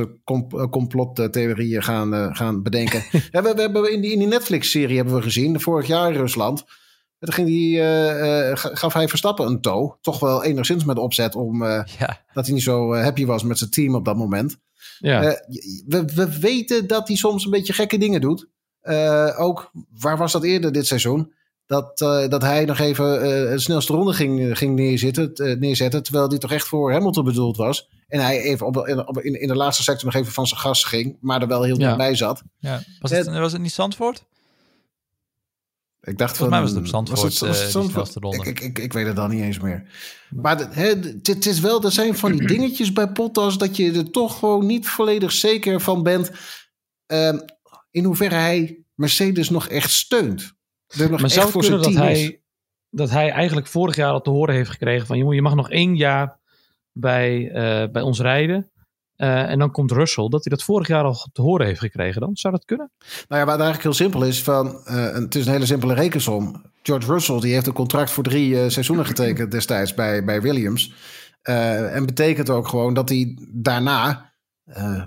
complottheorieën 0.71 1.83
gaan, 1.83 2.37
gaan 2.37 2.63
bedenken? 2.63 3.03
ja, 3.33 3.43
we, 3.43 3.55
we, 3.55 3.61
hebben 3.61 3.93
in 3.93 4.01
die, 4.01 4.13
in 4.13 4.19
die 4.19 4.29
Netflix-serie 4.29 4.97
hebben 4.97 5.15
we 5.15 5.23
gezien, 5.23 5.61
vorig 5.61 5.87
jaar 5.87 6.13
in 6.13 6.19
Rusland... 6.19 6.65
En 7.19 7.27
toen 7.27 7.35
ging 7.35 7.49
die, 7.49 7.83
gaf 8.57 8.93
hij 8.93 9.09
Verstappen 9.09 9.47
een 9.47 9.61
toe. 9.61 9.97
Toch 10.01 10.21
wel 10.21 10.45
enigszins 10.45 10.85
met 10.85 10.99
opzet 10.99 11.35
om 11.35 11.65
ja. 11.99 12.25
dat 12.33 12.45
hij 12.45 12.55
niet 12.55 12.63
zo 12.63 12.95
happy 12.95 13.27
was 13.27 13.43
met 13.43 13.59
zijn 13.59 13.71
team 13.71 13.95
op 13.95 14.05
dat 14.05 14.17
moment. 14.17 14.57
Ja. 14.99 15.21
we, 15.87 16.05
we 16.15 16.39
weten 16.39 16.87
dat 16.87 17.09
hij 17.09 17.17
soms 17.17 17.45
een 17.45 17.51
beetje 17.51 17.73
gekke 17.73 17.99
dingen 17.99 18.21
doet. 18.21 18.49
ook, 19.37 19.71
waar 20.01 20.17
was 20.17 20.33
dat 20.33 20.45
eerder 20.45 20.73
dit 20.73 20.87
seizoen? 20.87 21.33
Dat, 21.71 21.99
dat 22.31 22.43
hij 22.43 22.65
nog 22.65 22.79
even 22.79 23.15
uh, 23.15 23.51
de 23.51 23.59
snelste 23.59 23.93
ronde 23.93 24.13
ging, 24.13 24.59
ging 24.59 24.75
neerzitten, 24.75 25.59
neerzetten. 25.59 26.03
Terwijl 26.03 26.29
die 26.29 26.39
toch 26.39 26.53
echt 26.53 26.67
voor 26.67 26.93
Hamilton 26.93 27.25
bedoeld 27.25 27.57
was. 27.57 27.89
En 28.09 28.21
hij 28.21 28.41
even 28.41 28.67
op, 28.67 28.77
in, 29.21 29.41
in, 29.41 29.49
de 29.49 29.57
laatste 29.57 29.83
sector 29.83 30.05
nog 30.05 30.15
even 30.15 30.33
van 30.33 30.47
zijn 30.47 30.61
gas 30.61 30.85
ging. 30.85 31.17
Maar 31.21 31.41
er 31.41 31.49
wel 31.49 31.63
heel 31.63 31.79
dichtbij 31.79 32.15
zat. 32.15 32.43
Ja. 32.59 32.83
Was, 33.01 33.11
het, 33.11 33.27
was 33.27 33.53
het 33.53 33.61
niet 33.61 33.73
Zandvoort? 33.73 34.25
Ik 36.01 36.19
dacht 36.19 36.37
Volgens 36.37 36.51
mij 36.51 36.61
was 36.61 36.71
het 36.71 36.81
op 36.81 36.87
Zandvoort, 36.87 37.21
was 37.21 37.41
het, 37.41 37.93
was 37.93 38.15
het 38.15 38.25
uh, 38.25 38.47
ik, 38.47 38.61
ik, 38.61 38.79
ik, 38.79 38.93
weet 38.93 39.07
het 39.07 39.17
dan 39.17 39.31
niet 39.31 39.43
eens 39.43 39.59
meer. 39.59 39.87
Maar 40.31 40.59
het 41.23 41.47
is 41.47 41.61
wel, 41.61 41.83
er 41.83 41.93
zijn 41.93 42.17
van 42.17 42.33
die 42.33 42.47
dingetjes 42.47 42.93
bij 42.93 43.13
Potas 43.13 43.59
dat 43.59 43.77
je 43.77 43.93
er 43.93 44.11
toch 44.11 44.39
gewoon 44.39 44.67
niet 44.67 44.89
volledig 44.89 45.33
zeker 45.33 45.81
van 45.81 46.03
bent 46.03 46.31
uh, 47.07 47.39
in 47.91 48.05
hoeverre 48.05 48.35
hij 48.35 48.85
Mercedes 48.95 49.51
nog 49.51 49.69
echt 49.69 49.91
steunt. 49.91 50.59
Nog 50.97 51.21
maar 51.21 51.31
voor 51.31 51.65
zijn 51.65 51.83
dat 51.83 51.95
hij, 51.95 52.41
dat 52.91 53.11
hij 53.11 53.31
eigenlijk 53.31 53.67
vorig 53.67 53.97
jaar 53.97 54.13
al 54.13 54.21
te 54.21 54.31
horen 54.31 54.55
heeft 54.55 54.71
gekregen 54.71 55.07
van 55.07 55.19
jongen, 55.19 55.35
je 55.35 55.43
mag 55.43 55.55
nog 55.55 55.71
één 55.71 55.97
jaar 55.97 56.39
bij, 56.93 57.39
uh, 57.39 57.93
bij 57.93 58.03
ons 58.03 58.21
rijden. 58.21 58.71
Uh, 59.17 59.51
en 59.51 59.59
dan 59.59 59.71
komt 59.71 59.91
Russell, 59.91 60.29
dat 60.29 60.45
hij 60.45 60.57
dat 60.57 60.65
vorig 60.65 60.89
jaar 60.89 61.05
al 61.05 61.29
te 61.33 61.43
horen 61.43 61.67
heeft 61.67 61.81
gekregen 61.81 62.21
dan. 62.21 62.37
Zou 62.37 62.55
dat 62.55 62.65
kunnen? 62.65 62.91
Nou 63.29 63.41
ja, 63.41 63.47
wat 63.47 63.61
eigenlijk 63.61 63.83
heel 63.83 63.93
simpel 63.93 64.25
is, 64.25 64.43
van, 64.43 64.67
uh, 64.67 65.13
het 65.13 65.35
is 65.35 65.47
een 65.47 65.53
hele 65.53 65.67
simpele 65.67 65.95
rekensom. 65.95 66.63
George 66.83 67.13
Russell 67.13 67.41
die 67.41 67.53
heeft 67.53 67.67
een 67.67 67.73
contract 67.73 68.11
voor 68.11 68.25
drie 68.25 68.71
seizoenen 68.71 69.07
getekend 69.07 69.51
destijds 69.51 69.95
bij, 69.95 70.25
bij 70.25 70.43
Williams. 70.43 70.95
en 71.43 72.07
betekent 72.07 72.51
ook 72.51 72.69
gewoon 72.69 72.95
dat 72.95 73.09
hij 73.09 73.39
daarna, 73.53 74.30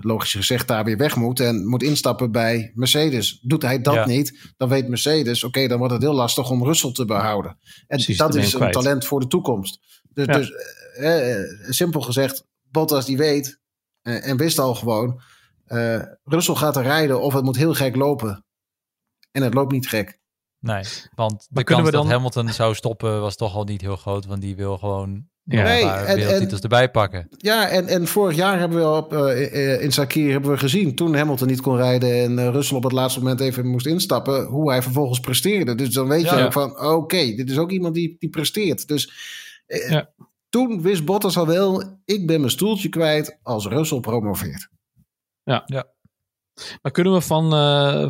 logisch 0.00 0.32
gezegd, 0.32 0.68
daar 0.68 0.84
weer 0.84 0.96
weg 0.96 1.16
moet 1.16 1.40
en 1.40 1.66
moet 1.66 1.82
instappen 1.82 2.32
bij 2.32 2.72
Mercedes. 2.74 3.38
Doet 3.42 3.62
hij 3.62 3.80
dat 3.80 3.94
ja. 3.94 4.06
niet, 4.06 4.52
dan 4.56 4.68
weet 4.68 4.88
Mercedes, 4.88 5.44
oké, 5.44 5.66
dan 5.66 5.78
wordt 5.78 5.92
het 5.92 6.02
heel 6.02 6.14
lastig 6.14 6.50
om 6.50 6.64
Russell 6.64 6.92
te 6.92 7.04
behouden. 7.04 7.50
En 7.50 7.86
Precies, 7.86 8.16
dat 8.16 8.34
is 8.34 8.52
een 8.52 8.70
talent 8.70 9.04
voor 9.04 9.20
de 9.20 9.26
toekomst. 9.26 10.02
Dus, 10.12 10.26
ja. 10.26 10.36
dus 10.36 10.52
simpel 11.76 12.00
gezegd, 12.00 12.46
Bottas 12.70 13.06
die 13.06 13.16
weet, 13.16 13.60
uh, 14.02 14.28
en 14.28 14.36
wist 14.36 14.58
al 14.58 14.74
gewoon, 14.74 15.20
uh, 15.66 16.02
Russell 16.24 16.54
gaat 16.54 16.76
er 16.76 16.82
rijden 16.82 17.20
of 17.20 17.34
het 17.34 17.44
moet 17.44 17.56
heel 17.56 17.74
gek 17.74 17.96
lopen. 17.96 18.44
En 19.30 19.42
het 19.42 19.54
loopt 19.54 19.72
niet 19.72 19.88
gek. 19.88 20.18
Nee, 20.58 20.84
want 21.14 21.46
de 21.50 21.64
kans 21.64 21.90
dan... 21.90 22.02
dat 22.02 22.12
Hamilton 22.12 22.48
zou 22.48 22.74
stoppen 22.74 23.20
was 23.20 23.36
toch 23.36 23.54
al 23.54 23.64
niet 23.64 23.80
heel 23.80 23.96
groot, 23.96 24.26
want 24.26 24.40
die 24.40 24.56
wil 24.56 24.78
gewoon 24.78 25.28
ja. 25.46 25.62
Nee, 25.62 25.84
en, 25.84 26.16
wereldtitels 26.16 26.60
erbij 26.60 26.90
pakken. 26.90 27.28
Ja, 27.36 27.68
en, 27.68 27.86
en 27.86 28.06
vorig 28.06 28.36
jaar 28.36 28.58
hebben 28.58 28.78
we 28.78 28.96
op, 28.96 29.12
uh, 29.12 29.82
in 29.82 29.92
Sakir 29.92 30.30
hebben 30.30 30.50
we 30.50 30.58
gezien... 30.58 30.94
toen 30.94 31.14
Hamilton 31.14 31.48
niet 31.48 31.60
kon 31.60 31.76
rijden 31.76 32.22
en 32.22 32.38
uh, 32.38 32.48
Russell 32.48 32.76
op 32.76 32.82
het 32.82 32.92
laatste 32.92 33.18
moment 33.18 33.40
even 33.40 33.66
moest 33.66 33.86
instappen... 33.86 34.44
hoe 34.44 34.70
hij 34.70 34.82
vervolgens 34.82 35.20
presteerde. 35.20 35.74
Dus 35.74 35.88
dan 35.88 36.08
weet 36.08 36.22
je 36.22 36.44
ook 36.44 36.52
van, 36.52 36.80
oké, 36.80 37.34
dit 37.34 37.50
is 37.50 37.58
ook 37.58 37.70
iemand 37.70 37.94
die, 37.94 38.16
die 38.18 38.28
presteert. 38.28 38.88
Dus 38.88 39.12
uh, 39.66 40.00
toen 40.48 40.82
wist 40.82 41.04
Bottas 41.04 41.36
al 41.36 41.46
wel... 41.46 41.98
ik 42.04 42.26
ben 42.26 42.40
mijn 42.40 42.52
stoeltje 42.52 42.88
kwijt 42.88 43.38
als 43.42 43.66
Russell 43.66 44.00
promoveert. 44.00 44.68
Ja, 45.42 45.62
ja. 45.66 45.84
Maar 46.82 46.92
kunnen 46.92 47.12
we 47.12 47.20
van, 47.20 47.50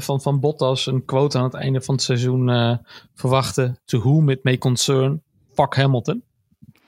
van, 0.02 0.20
van 0.20 0.40
Bottas 0.40 0.86
een 0.86 1.04
quote 1.04 1.38
aan 1.38 1.44
het 1.44 1.54
einde 1.54 1.80
van 1.80 1.94
het 1.94 2.04
seizoen 2.04 2.78
verwachten? 3.14 3.78
To 3.84 3.98
whom 3.98 4.28
it 4.28 4.44
may 4.44 4.58
concern, 4.58 5.22
fuck 5.54 5.74
Hamilton? 5.74 6.22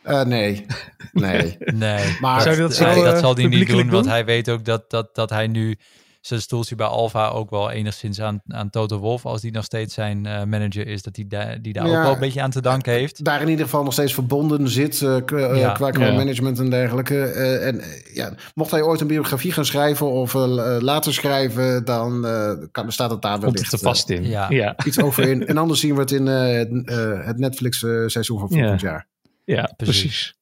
Uh, 0.07 0.23
nee. 0.23 0.67
Nee. 1.13 1.57
nee. 1.59 2.17
Maar 2.21 2.45
dat, 2.45 2.57
dat, 2.57 2.79
hij, 2.79 3.03
dat 3.03 3.19
zal 3.19 3.35
hij 3.35 3.47
niet 3.47 3.69
doen, 3.69 3.91
want 3.91 4.07
hij 4.07 4.25
weet 4.25 4.51
ook 4.51 4.65
dat, 4.65 4.91
dat, 4.91 5.15
dat 5.15 5.31
hij 5.31 5.47
nu 5.47 5.77
zijn 6.21 6.41
stoeltje 6.41 6.75
bij 6.75 6.87
Alfa 6.87 7.29
ook 7.29 7.51
wel 7.51 7.71
enigszins 7.71 8.21
aan, 8.21 8.41
aan 8.49 8.71
Toto 8.71 8.99
Wolf, 8.99 9.27
als 9.27 9.41
die 9.41 9.53
nog 9.53 9.65
steeds 9.65 9.95
zijn 9.95 10.27
uh, 10.27 10.45
manager 10.45 10.87
is, 10.87 11.03
dat 11.03 11.17
hij 11.17 11.25
da 11.29 11.57
die 11.61 11.73
daar 11.73 11.87
ook 11.87 11.93
wel 11.93 12.13
een 12.13 12.19
beetje 12.19 12.43
aan 12.43 12.51
te 12.51 12.61
danken 12.61 12.93
heeft. 12.93 13.25
Daar 13.25 13.41
in 13.43 13.49
ieder 13.49 13.65
geval 13.65 13.83
nog 13.83 13.93
steeds 13.93 14.15
verbonden 14.15 14.69
zit 14.69 15.01
uh, 15.01 15.17
ja. 15.55 15.73
qua, 15.73 15.91
qua 15.91 16.13
management 16.13 16.59
en 16.59 16.71
dergelijke. 16.71 17.25
en 17.61 17.83
ja, 18.13 18.33
mocht 18.55 18.71
hij 18.71 18.83
ooit 18.83 19.01
een 19.01 19.07
biografie 19.07 19.53
gaan 19.53 19.65
schrijven 19.65 20.11
of 20.11 20.35
later 20.81 21.15
schrijven, 21.15 21.85
dan 21.85 22.27
kan, 22.71 22.93
staat 22.93 23.11
het 23.11 23.23
daar 23.23 23.41
wellicht 23.41 23.71
te 23.71 23.79
vast 23.79 24.11
in. 24.11 24.25
Ja. 24.25 24.77
Iets 24.85 25.01
over 25.01 25.29
in. 25.29 25.47
En 25.47 25.57
anders 25.57 25.81
zien 25.81 25.95
we 25.95 26.01
het 26.01 26.11
in 26.11 26.27
het 26.27 27.39
Netflix 27.39 27.79
seizoen 28.07 28.39
van 28.39 28.49
volgend 28.49 28.81
jaar. 28.81 29.07
Ja, 29.47 29.73
precies. 29.77 30.39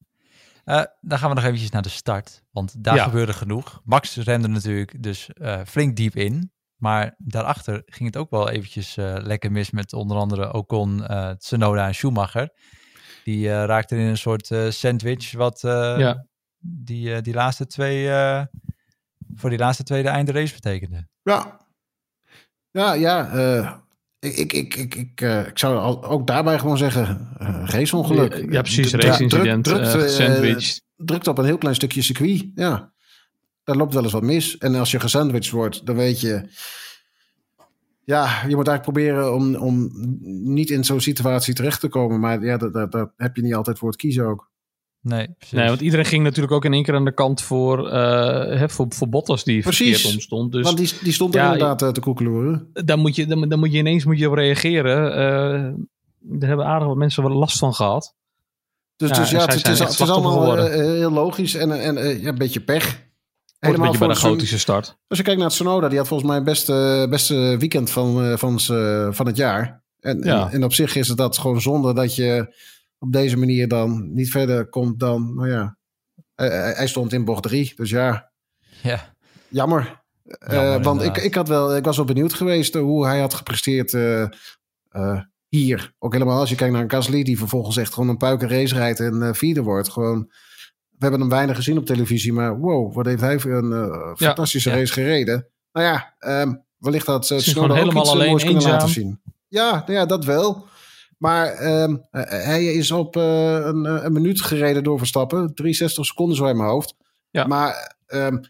Uh, 0.65 0.83
dan 1.01 1.19
gaan 1.19 1.29
we 1.29 1.35
nog 1.35 1.45
eventjes 1.45 1.71
naar 1.71 1.83
de 1.83 1.89
start, 1.89 2.43
want 2.51 2.85
daar 2.85 2.99
gebeurde 2.99 3.33
genoeg. 3.33 3.81
Max 3.85 4.17
rende 4.17 4.49
natuurlijk 4.49 5.03
dus 5.03 5.31
uh, 5.35 5.61
flink 5.67 5.97
diep 5.97 6.17
in, 6.17 6.53
maar 6.77 7.15
daarachter 7.19 7.83
ging 7.87 8.05
het 8.05 8.17
ook 8.17 8.31
wel 8.31 8.51
eventjes 8.51 8.97
uh, 8.97 9.17
lekker 9.19 9.53
mis 9.53 9.71
met 9.71 9.93
onder 9.93 10.17
andere 10.17 10.53
Ocon, 10.53 11.07
Tsunoda 11.39 11.87
en 11.87 11.95
Schumacher. 11.95 12.51
Die 13.25 13.65
raakten 13.65 13.99
in 13.99 14.07
een 14.07 14.19
soort 14.19 14.47
sandwich 14.69 15.33
wat 15.33 15.61
ja. 15.61 16.27
die, 16.59 17.21
die 17.21 17.35
laatste 17.35 17.67
twee, 17.67 18.09
voor 19.35 19.51
die 19.51 19.59
laatste 19.59 19.83
twee 19.83 20.03
de 20.03 20.09
einde 20.09 20.33
race 20.33 20.55
betekende. 20.55 21.09
Ja, 21.23 21.61
ja, 22.71 22.93
ja 22.93 23.84
ik, 24.25 24.53
ik, 24.53 24.75
ik, 24.75 24.95
ik, 24.95 25.21
ik 25.47 25.59
zou 25.59 26.03
ook 26.05 26.27
daarbij 26.27 26.59
gewoon 26.59 26.79
zeggen, 26.79 27.37
uh, 27.43 27.63
raceongeluk. 27.65 28.47
Ja, 28.51 28.61
precies, 28.61 28.93
raceincident, 28.93 29.65
drukt, 29.65 29.95
uh, 29.95 30.07
sandwich. 30.07 30.81
drukt 30.97 31.29
op 31.29 31.39
een 31.39 31.45
heel 31.45 31.59
klein 31.59 31.75
stukje 31.75 32.03
circuit, 32.03 32.47
ja. 32.55 32.93
Daar 33.65 33.77
loopt 33.77 33.95
wel 33.95 34.03
eens 34.03 34.13
wat 34.13 34.23
mis. 34.23 34.59
En 34.59 34.75
als 34.75 34.91
je 34.91 35.01
gesandwiched 35.01 35.51
wordt, 35.51 35.87
dan 35.87 35.97
weet 35.97 36.21
je... 36.21 36.49
Ja, 38.05 38.25
je 38.49 38.57
moet 38.57 38.69
eigenlijk 38.69 38.83
proberen 38.83 39.35
om, 39.35 39.55
om 39.55 39.91
niet 40.45 40.71
in 40.71 40.85
zo'n 40.85 41.01
situatie 41.01 41.55
terecht 41.55 41.81
te 41.81 41.89
komen. 41.89 42.21
Maar 42.21 42.45
ja, 42.45 42.57
daar, 42.57 42.91
daar 42.91 43.13
heb 43.17 43.37
je 43.37 43.43
niet 43.43 43.55
altijd 43.55 43.79
voor 43.79 43.89
het 43.89 43.99
kiezen 43.99 44.27
ook. 44.27 44.51
Nee, 45.05 45.29
nee, 45.51 45.69
want 45.69 45.81
iedereen 45.81 46.05
ging 46.05 46.23
natuurlijk 46.23 46.53
ook 46.53 46.65
in 46.65 46.73
één 46.73 46.83
keer 46.83 46.95
aan 46.95 47.05
de 47.05 47.15
kant 47.15 47.43
voor, 47.43 47.93
uh, 47.93 48.63
voor, 48.67 48.87
voor 48.89 49.09
Bottas 49.09 49.45
die 49.45 49.63
precies. 49.63 49.93
verkeerd 49.93 50.15
omstond. 50.15 50.53
Dus, 50.53 50.63
want 50.63 50.77
die, 50.77 50.93
die 51.03 51.13
stond 51.13 51.35
er 51.35 51.43
inderdaad 51.45 51.83
uh, 51.83 51.89
te 51.89 52.01
koekeloeren. 52.01 52.71
Dan 52.73 52.99
moet, 52.99 53.17
je, 53.17 53.27
dan, 53.27 53.49
dan, 53.49 53.59
moet 53.59 53.73
je 53.73 53.79
ineens 53.79 54.05
moet 54.05 54.19
je 54.19 54.29
op 54.29 54.35
reageren. 54.35 55.09
Uh, 55.09 55.85
daar 56.19 56.49
hebben 56.49 56.67
aardig 56.67 56.89
wat 56.89 56.97
mensen 56.97 57.23
wel 57.23 57.33
last 57.33 57.59
van 57.59 57.75
gehad. 57.75 58.15
Dus 58.97 59.09
ja, 59.09 59.19
dus, 59.19 59.31
ja 59.31 59.39
het, 59.41 59.69
is, 59.69 59.79
het 59.79 59.89
is 59.89 60.01
allemaal 60.01 60.57
heel 60.67 61.11
logisch 61.11 61.55
en, 61.55 61.81
en 61.81 62.21
ja, 62.21 62.29
een 62.29 62.39
beetje 62.39 62.61
pech. 62.61 63.03
Helemaal 63.59 63.87
een 63.87 63.93
beetje 63.93 64.07
bij 64.07 64.15
de 64.15 64.21
gotische 64.21 64.59
start. 64.59 64.97
Als 65.09 65.19
je 65.19 65.25
kijkt 65.25 65.41
naar 65.41 65.51
Sonoda, 65.51 65.89
die 65.89 65.99
had 65.99 66.09
volgens 66.09 66.29
mij 66.29 66.39
het 66.39 66.47
beste, 66.47 67.07
beste 67.11 67.57
weekend 67.59 67.91
van, 67.91 68.39
van, 68.39 68.61
van 69.15 69.27
het 69.27 69.37
jaar. 69.37 69.83
En, 70.01 70.23
en, 70.23 70.51
en, 70.51 70.65
op 70.65 70.73
zich 70.73 70.97
is 70.97 71.09
het 71.09 71.17
dat 71.17 71.39
gewoon 71.39 71.61
zonde 71.61 71.95
dat 71.95 72.15
je 72.15 72.55
op 73.05 73.13
deze 73.13 73.37
manier 73.37 73.69
dan 73.69 74.13
niet 74.13 74.31
verder 74.31 74.67
komt 74.67 75.01
dan, 75.01 75.35
nou 75.35 75.49
ja, 75.49 75.77
hij, 76.35 76.87
stond 76.87 77.13
in 77.13 77.25
bocht 77.25 77.43
drie. 77.43 77.73
Dus 77.77 77.91
ja, 77.91 78.31
ja. 78.83 79.15
jammer. 79.49 80.03
Eh, 80.25 80.83
want 80.83 81.03
ik, 81.03 81.17
ik, 81.17 81.35
had 81.35 81.49
wel, 81.49 81.77
ik 81.77 81.85
was 81.85 81.97
wel 81.97 82.07
benieuwd 82.07 82.35
geweest 82.35 82.75
hoe 82.75 83.07
hij 83.07 83.21
had 83.21 83.35
gepresteerd 83.35 83.93
uh, 83.93 84.29
hier. 85.49 85.93
Ook 85.99 86.13
helemaal 86.13 86.39
als 86.39 86.49
je 86.49 86.55
kijkt 86.55 86.73
naar 86.73 86.83
een 86.83 86.91
Gasly 86.91 87.23
die 87.23 87.39
vervolgens 87.39 87.77
echt 87.77 87.93
gewoon 87.93 88.09
een 88.09 88.17
puiken 88.17 88.49
race 88.49 88.75
rijdt 88.75 89.01
en 89.01 89.35
vierde 89.35 89.63
wordt. 89.63 89.89
Gewoon, 89.89 90.27
we 90.91 90.99
hebben 90.99 91.21
hem 91.21 91.29
weinig 91.29 91.57
gezien 91.57 91.79
op 91.79 91.87
televisie, 91.87 92.33
maar 92.33 92.59
wow, 92.59 92.95
wat 92.95 93.07
heeft 93.07 93.21
hij 93.21 93.39
voor 93.39 93.53
een 93.53 94.17
fantastische 94.17 94.71
race 94.71 94.93
gereden. 94.93 95.49
Nou 95.73 95.87
ja, 95.87 96.15
um, 96.41 96.65
wellicht 96.79 97.07
dat 97.07 97.31
uh, 97.31 97.39
Snowden 97.39 97.85
ook 97.85 97.93
iets 97.93 98.11
alleen 98.11 98.29
moois 98.29 98.45
kunnen 98.45 98.63
laten 98.63 98.89
zien. 98.89 99.21
Ja, 99.49 99.71
nou 99.73 99.93
ja, 99.93 100.07
dat 100.07 100.25
wel. 100.25 100.67
Maar 101.19 101.67
um, 101.83 102.07
hij 102.11 102.65
is 102.65 102.91
op 102.91 103.17
uh, 103.17 103.23
een, 103.65 104.05
een, 104.05 104.13
minuut 104.13 104.41
gereden 104.41 104.83
door 104.85 104.99
Verstappen. 104.99 105.55
63 105.55 106.05
seconden 106.07 106.37
zo 106.37 106.47
in 106.47 106.57
mijn 106.57 106.69
hoofd. 106.69 106.95
Ja. 107.31 107.47
Maar 107.47 107.97
um, 108.07 108.41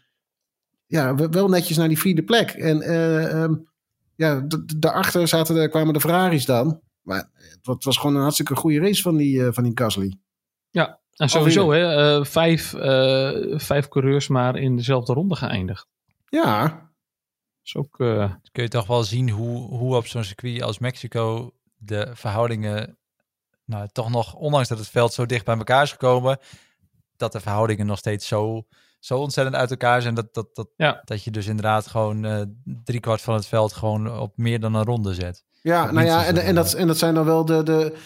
ja, 0.85 1.15
wel 1.15 1.49
netjes 1.49 1.77
naar 1.77 1.87
die 1.87 1.99
vierde 1.99 2.23
plek. 2.23 2.49
En 2.49 2.77
uh, 2.77 3.41
um, 3.41 3.67
ja, 4.15 4.47
daarachter 4.77 5.27
zaten 5.27 5.55
de, 5.55 5.69
kwamen 5.69 5.93
de 5.93 5.99
Ferraris 5.99 6.45
dan. 6.45 6.81
Maar 7.01 7.29
het 7.61 7.83
was 7.83 7.97
gewoon 7.97 8.15
een 8.15 8.21
hartstikke 8.21 8.55
goede 8.55 8.79
race 8.79 9.01
van 9.01 9.17
die, 9.17 9.35
uh, 9.37 9.47
van 9.51 9.63
die 9.63 9.71
Gasly. 9.75 10.17
Ja, 10.69 10.99
en 11.13 11.29
sowieso 11.29 11.71
hè. 11.71 12.17
Uh, 12.17 12.25
vijf, 12.25 12.69
vijf 13.61 13.87
coureurs 13.87 14.27
maar 14.27 14.55
in 14.55 14.75
dezelfde 14.75 15.13
ronde 15.13 15.35
geëindigd. 15.35 15.87
Ja. 16.29 16.83
Dus 17.61 17.75
ook... 17.75 17.95
Kun 18.51 18.63
je 18.63 18.67
toch 18.67 18.87
wel 18.87 19.03
zien 19.03 19.29
hoe, 19.29 19.57
hoe 19.57 19.95
op 19.95 20.07
zo'n 20.07 20.23
circuit 20.23 20.61
als 20.61 20.79
Mexico 20.79 21.53
de 21.85 22.11
verhoudingen, 22.13 22.97
nou, 23.65 23.87
toch 23.91 24.09
nog, 24.09 24.33
ondanks 24.33 24.67
dat 24.67 24.77
het 24.77 24.87
veld 24.87 25.13
zo 25.13 25.25
dicht 25.25 25.45
bij 25.45 25.57
elkaar 25.57 25.83
is 25.83 25.91
gekomen, 25.91 26.37
dat 27.17 27.31
de 27.31 27.39
verhoudingen 27.39 27.85
nog 27.85 27.97
steeds 27.97 28.27
zo, 28.27 28.65
zo 28.99 29.17
ontzettend 29.17 29.55
uit 29.55 29.71
elkaar 29.71 30.01
zijn. 30.01 30.15
Dat, 30.15 30.33
dat, 30.33 30.55
dat, 30.55 30.69
ja. 30.75 31.01
dat 31.05 31.23
je 31.23 31.31
dus 31.31 31.47
inderdaad 31.47 31.87
gewoon 31.87 32.25
uh, 32.25 32.41
driekwart 32.63 33.21
van 33.21 33.33
het 33.33 33.45
veld 33.45 33.73
gewoon 33.73 34.19
op 34.19 34.37
meer 34.37 34.59
dan 34.59 34.73
een 34.73 34.83
ronde 34.83 35.13
zet. 35.13 35.43
Ja, 35.61 35.91
nou 35.91 36.05
ja, 36.05 36.25
en, 36.25 36.37
en, 36.37 36.55
dat, 36.55 36.73
en 36.73 36.87
dat 36.87 36.97
zijn 36.97 37.13
dan 37.13 37.25
wel 37.25 37.45
de, 37.45 37.63
de 37.63 37.97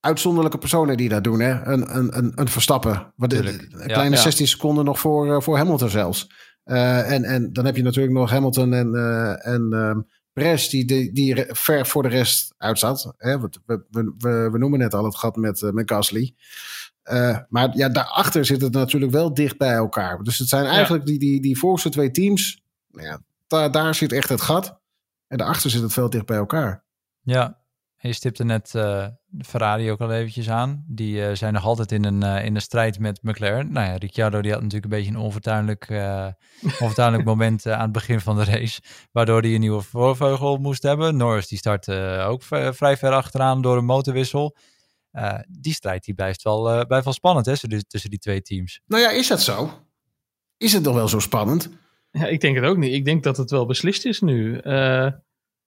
uitzonderlijke 0.00 0.58
personen 0.58 0.96
die 0.96 1.08
dat 1.08 1.24
doen. 1.24 1.40
Hè? 1.40 1.64
Een, 1.64 1.96
een, 1.96 2.16
een, 2.18 2.32
een 2.34 2.48
Verstappen. 2.48 3.12
Wat 3.16 3.32
een 3.32 3.70
kleine 3.86 4.16
16 4.16 4.46
seconden 4.46 4.84
nog 4.84 4.98
voor, 4.98 5.26
uh, 5.26 5.40
voor 5.40 5.56
Hamilton 5.56 5.88
zelfs. 5.88 6.30
Uh, 6.64 7.12
en, 7.12 7.24
en 7.24 7.52
dan 7.52 7.64
heb 7.64 7.76
je 7.76 7.82
natuurlijk 7.82 8.14
nog 8.14 8.30
Hamilton 8.30 8.72
en, 8.72 8.94
uh, 8.94 9.46
en 9.46 9.68
ehm, 9.72 10.00
Perez 10.36 10.68
die, 10.68 10.84
die, 10.84 11.12
die 11.12 11.44
ver 11.48 11.86
voor 11.86 12.02
de 12.02 12.08
rest 12.08 12.54
uitstaat. 12.58 13.12
Hè? 13.16 13.40
We, 13.40 13.50
we, 13.66 14.14
we, 14.18 14.48
we 14.52 14.58
noemen 14.58 14.78
net 14.78 14.94
al 14.94 15.04
het 15.04 15.16
gat 15.16 15.36
met, 15.36 15.60
uh, 15.60 15.70
met 15.70 15.90
Gasly. 15.90 16.34
Uh, 17.04 17.38
maar 17.48 17.76
ja, 17.76 17.88
daarachter 17.88 18.44
zit 18.44 18.60
het 18.60 18.72
natuurlijk 18.72 19.12
wel 19.12 19.34
dicht 19.34 19.58
bij 19.58 19.74
elkaar. 19.74 20.22
Dus 20.22 20.38
het 20.38 20.48
zijn 20.48 20.64
eigenlijk 20.64 21.06
die, 21.06 21.18
die, 21.18 21.40
die 21.40 21.58
voorste 21.58 21.88
twee 21.88 22.10
teams. 22.10 22.62
Nou 22.90 23.06
ja, 23.06 23.22
daar, 23.46 23.70
daar 23.70 23.94
zit 23.94 24.12
echt 24.12 24.28
het 24.28 24.40
gat. 24.40 24.80
En 25.26 25.38
daarachter 25.38 25.70
zit 25.70 25.82
het 25.82 25.92
veel 25.92 26.10
dicht 26.10 26.26
bij 26.26 26.36
elkaar. 26.36 26.84
Ja, 27.20 27.58
je 27.96 28.12
stipte 28.12 28.44
net 28.44 28.72
uh, 28.76 29.06
Ferrari 29.44 29.90
ook 29.90 30.00
al 30.00 30.12
eventjes 30.12 30.50
aan. 30.50 30.84
Die 30.86 31.16
uh, 31.16 31.34
zijn 31.34 31.52
nog 31.52 31.64
altijd 31.64 31.92
in 31.92 32.04
een, 32.04 32.24
uh, 32.24 32.44
in 32.44 32.54
een 32.54 32.60
strijd 32.60 32.98
met 32.98 33.22
McLaren. 33.22 33.72
Nou 33.72 33.86
ja, 33.86 33.96
Ricciardo 33.96 34.40
die 34.40 34.52
had 34.52 34.62
natuurlijk 34.62 34.92
een 34.92 34.98
beetje 34.98 35.14
een 35.14 35.24
onvertuinlijk, 35.24 35.88
onvertuinlijk 36.80 37.24
moment 37.34 37.66
aan 37.66 37.80
het 37.80 37.92
begin 37.92 38.20
van 38.20 38.36
de 38.36 38.44
race. 38.44 38.80
Waardoor 39.12 39.40
hij 39.40 39.54
een 39.54 39.60
nieuwe 39.60 39.82
voorvleugel 39.82 40.56
moest 40.56 40.82
hebben. 40.82 41.16
Norris 41.16 41.48
die 41.48 41.58
startte 41.58 42.24
ook 42.28 42.42
vrij 42.74 42.96
ver 42.96 43.12
achteraan 43.12 43.62
door 43.62 43.76
een 43.76 43.84
motorwissel. 43.84 44.56
die 45.48 45.72
strijd 45.72 46.04
die 46.04 46.14
blijft, 46.14 46.42
wel, 46.42 46.86
blijft 46.86 47.04
wel 47.04 47.14
spannend 47.14 47.46
hè, 47.46 47.84
tussen 47.86 48.10
die 48.10 48.18
twee 48.18 48.42
teams. 48.42 48.80
Nou 48.86 49.02
ja, 49.02 49.10
is 49.10 49.28
dat 49.28 49.42
zo? 49.42 49.70
Is 50.56 50.72
het 50.72 50.82
nog 50.82 50.94
wel 50.94 51.08
zo 51.08 51.18
spannend? 51.18 51.68
Ja, 52.10 52.26
ik 52.26 52.40
denk 52.40 52.56
het 52.56 52.64
ook 52.64 52.76
niet. 52.76 52.92
Ik 52.92 53.04
denk 53.04 53.22
dat 53.22 53.36
het 53.36 53.50
wel 53.50 53.66
beslist 53.66 54.04
is 54.04 54.20
nu. 54.20 54.54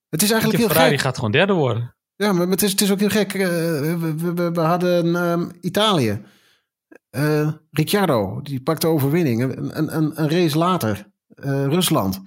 het 0.10 0.22
is 0.22 0.32
eigenlijk 0.32 0.60
heel 0.60 0.70
Ferrari 0.70 0.98
gaat 0.98 1.16
gewoon 1.16 1.32
derde 1.32 1.54
worden. 1.54 1.98
Ja, 2.24 2.34
maar 2.34 2.48
het 2.48 2.62
is, 2.62 2.72
het 2.72 2.82
is 2.82 2.92
ook 2.92 3.00
heel 3.00 3.10
gek. 3.10 3.34
Uh, 3.34 3.48
we, 3.48 4.16
we, 4.18 4.52
we, 4.52 4.60
hadden 4.60 5.16
um, 5.16 5.52
Italië. 5.62 6.22
Uh, 7.12 7.52
Ricciardo, 7.72 8.42
die 8.42 8.62
pakte 8.62 8.88
overwinning. 8.88 9.42
Een, 9.42 9.78
een, 9.78 10.22
een 10.22 10.30
race 10.30 10.58
later, 10.58 11.08
uh, 11.36 11.66
Rusland. 11.66 12.22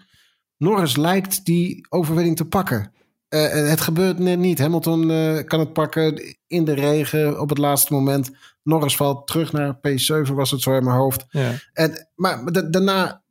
Norris 0.57 0.97
lijkt 0.97 1.45
die 1.45 1.87
overwinning 1.89 2.37
te 2.37 2.45
pakken. 2.45 2.93
het 3.29 3.81
gebeurt 3.81 4.19
net 4.19 4.39
niet. 4.39 4.59
Hamilton 4.59 5.01
kan 5.45 5.61
het 5.61 5.73
pakken 5.73 6.37
in 6.47 6.65
de 6.65 6.75
regen 6.75 7.41
op 7.41 7.49
het 7.49 7.59
laatste 7.59 7.93
moment. 7.93 8.31
Norris 8.63 8.97
valt 8.97 9.27
terug 9.27 9.53
naar 9.53 9.77
P7, 9.77 10.33
was 10.35 10.51
het 10.51 10.61
zo 10.61 10.77
in 10.77 10.85
mijn 10.85 10.97
hoofd. 10.97 11.25
Ja. 11.31 11.53
En, 11.73 12.09
maar 12.15 12.53
daarna 12.71 13.23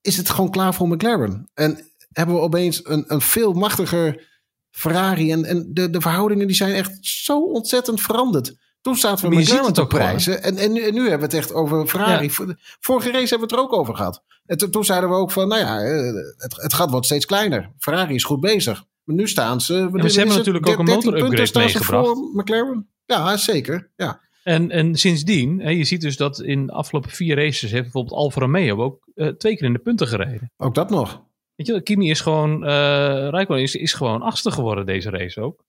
is 0.00 0.16
het 0.16 0.30
gewoon 0.30 0.50
klaar 0.50 0.74
voor 0.74 0.88
McLaren. 0.88 1.50
En 1.54 1.78
hebben 2.12 2.34
we 2.34 2.40
opeens 2.40 2.80
een, 2.84 3.04
een 3.06 3.20
veel 3.20 3.52
machtiger 3.52 4.28
Ferrari 4.70 5.32
en, 5.32 5.44
en 5.44 5.70
de, 5.72 5.90
de 5.90 6.00
verhoudingen 6.00 6.46
die 6.46 6.56
zijn 6.56 6.74
echt 6.74 6.98
zo 7.00 7.40
ontzettend 7.40 8.00
veranderd. 8.00 8.54
Toen 8.80 8.96
zaten 8.96 9.28
we 9.28 9.34
met 9.34 9.44
McLaren 9.44 9.72
te 9.72 9.86
prijzen. 9.86 10.42
En, 10.42 10.56
en, 10.56 10.72
nu, 10.72 10.82
en, 10.82 10.94
nu, 10.94 11.00
hebben 11.00 11.28
we 11.30 11.36
het 11.36 11.44
echt 11.44 11.52
over 11.52 11.86
Ferrari. 11.86 12.30
Vorige 12.80 13.10
race 13.10 13.28
hebben 13.28 13.38
we 13.38 13.44
het 13.44 13.52
er 13.52 13.58
ook 13.58 13.72
over 13.72 13.96
gehad. 13.96 14.22
En 14.46 14.70
toen 14.70 14.84
zeiden 14.84 15.08
we 15.10 15.14
ook 15.14 15.30
van, 15.30 15.48
nou 15.48 15.60
ja, 15.60 15.80
eh, 15.80 16.14
het, 16.36 16.56
het 16.62 16.72
gat 16.74 16.90
wordt 16.90 17.06
steeds 17.06 17.26
kleiner. 17.26 17.72
Ferrari 17.78 18.14
is 18.14 18.24
goed 18.24 18.40
bezig. 18.40 18.84
Maar 19.04 19.16
nu 19.16 19.28
staan 19.28 19.60
ze... 19.60 19.74
Ja, 19.92 20.08
ze 20.08 20.18
hebben 20.18 20.36
natuurlijk 20.36 20.68
ook 20.68 20.78
een 20.78 20.84
motor-upgrade 20.84 21.58
meegebracht. 21.58 22.06
Voor 22.06 22.30
McLaren. 22.32 22.88
Ja, 23.06 23.36
zeker. 23.36 23.90
Ja. 23.96 24.20
En, 24.42 24.70
en 24.70 24.94
sindsdien, 24.94 25.60
hè, 25.60 25.70
je 25.70 25.84
ziet 25.84 26.00
dus 26.00 26.16
dat 26.16 26.40
in 26.40 26.66
de 26.66 26.72
afgelopen 26.72 27.10
vier 27.10 27.36
races 27.36 27.70
heeft 27.70 27.82
bijvoorbeeld 27.82 28.14
Alfa 28.14 28.40
Romeo 28.40 28.82
ook 28.82 29.08
uh, 29.14 29.28
twee 29.28 29.56
keer 29.56 29.66
in 29.66 29.72
de 29.72 29.78
punten 29.78 30.06
gereden. 30.06 30.52
Ook 30.56 30.74
dat 30.74 30.90
nog. 30.90 31.22
Weet 31.60 31.68
je, 31.68 31.82
Kimi 31.82 32.10
is 32.10 32.20
gewoon, 32.20 32.64
uh, 32.68 33.48
is, 33.48 33.74
is 33.74 33.92
gewoon 33.92 34.22
achtste 34.22 34.50
geworden 34.50 34.86
deze 34.86 35.10
race 35.10 35.40
ook. 35.40 35.64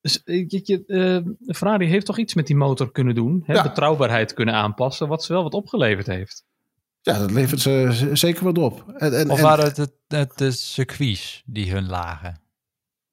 Dus 0.00 0.22
eh, 0.22 0.48
je, 0.48 0.60
je, 0.64 0.82
uh, 0.86 1.54
Ferrari 1.54 1.86
heeft 1.86 2.06
toch 2.06 2.18
iets 2.18 2.34
met 2.34 2.46
die 2.46 2.56
motor 2.56 2.92
kunnen 2.92 3.14
doen. 3.14 3.42
Hè? 3.46 3.62
Betrouwbaarheid 3.62 4.34
kunnen 4.34 4.54
aanpassen, 4.54 5.08
wat 5.08 5.24
ze 5.24 5.32
wel 5.32 5.42
wat 5.42 5.54
opgeleverd 5.54 6.06
heeft. 6.06 6.44
Ja, 7.00 7.18
dat 7.18 7.30
levert 7.30 7.60
ze 7.60 8.10
zeker 8.12 8.44
wat 8.44 8.58
op. 8.58 8.84
En, 8.96 9.18
en, 9.18 9.30
of 9.30 9.40
waren 9.40 9.64
het, 9.64 9.92
het, 10.06 10.38
de 10.38 10.50
circuits 10.50 11.42
die 11.46 11.72
hun 11.72 11.88
lagen? 11.88 12.40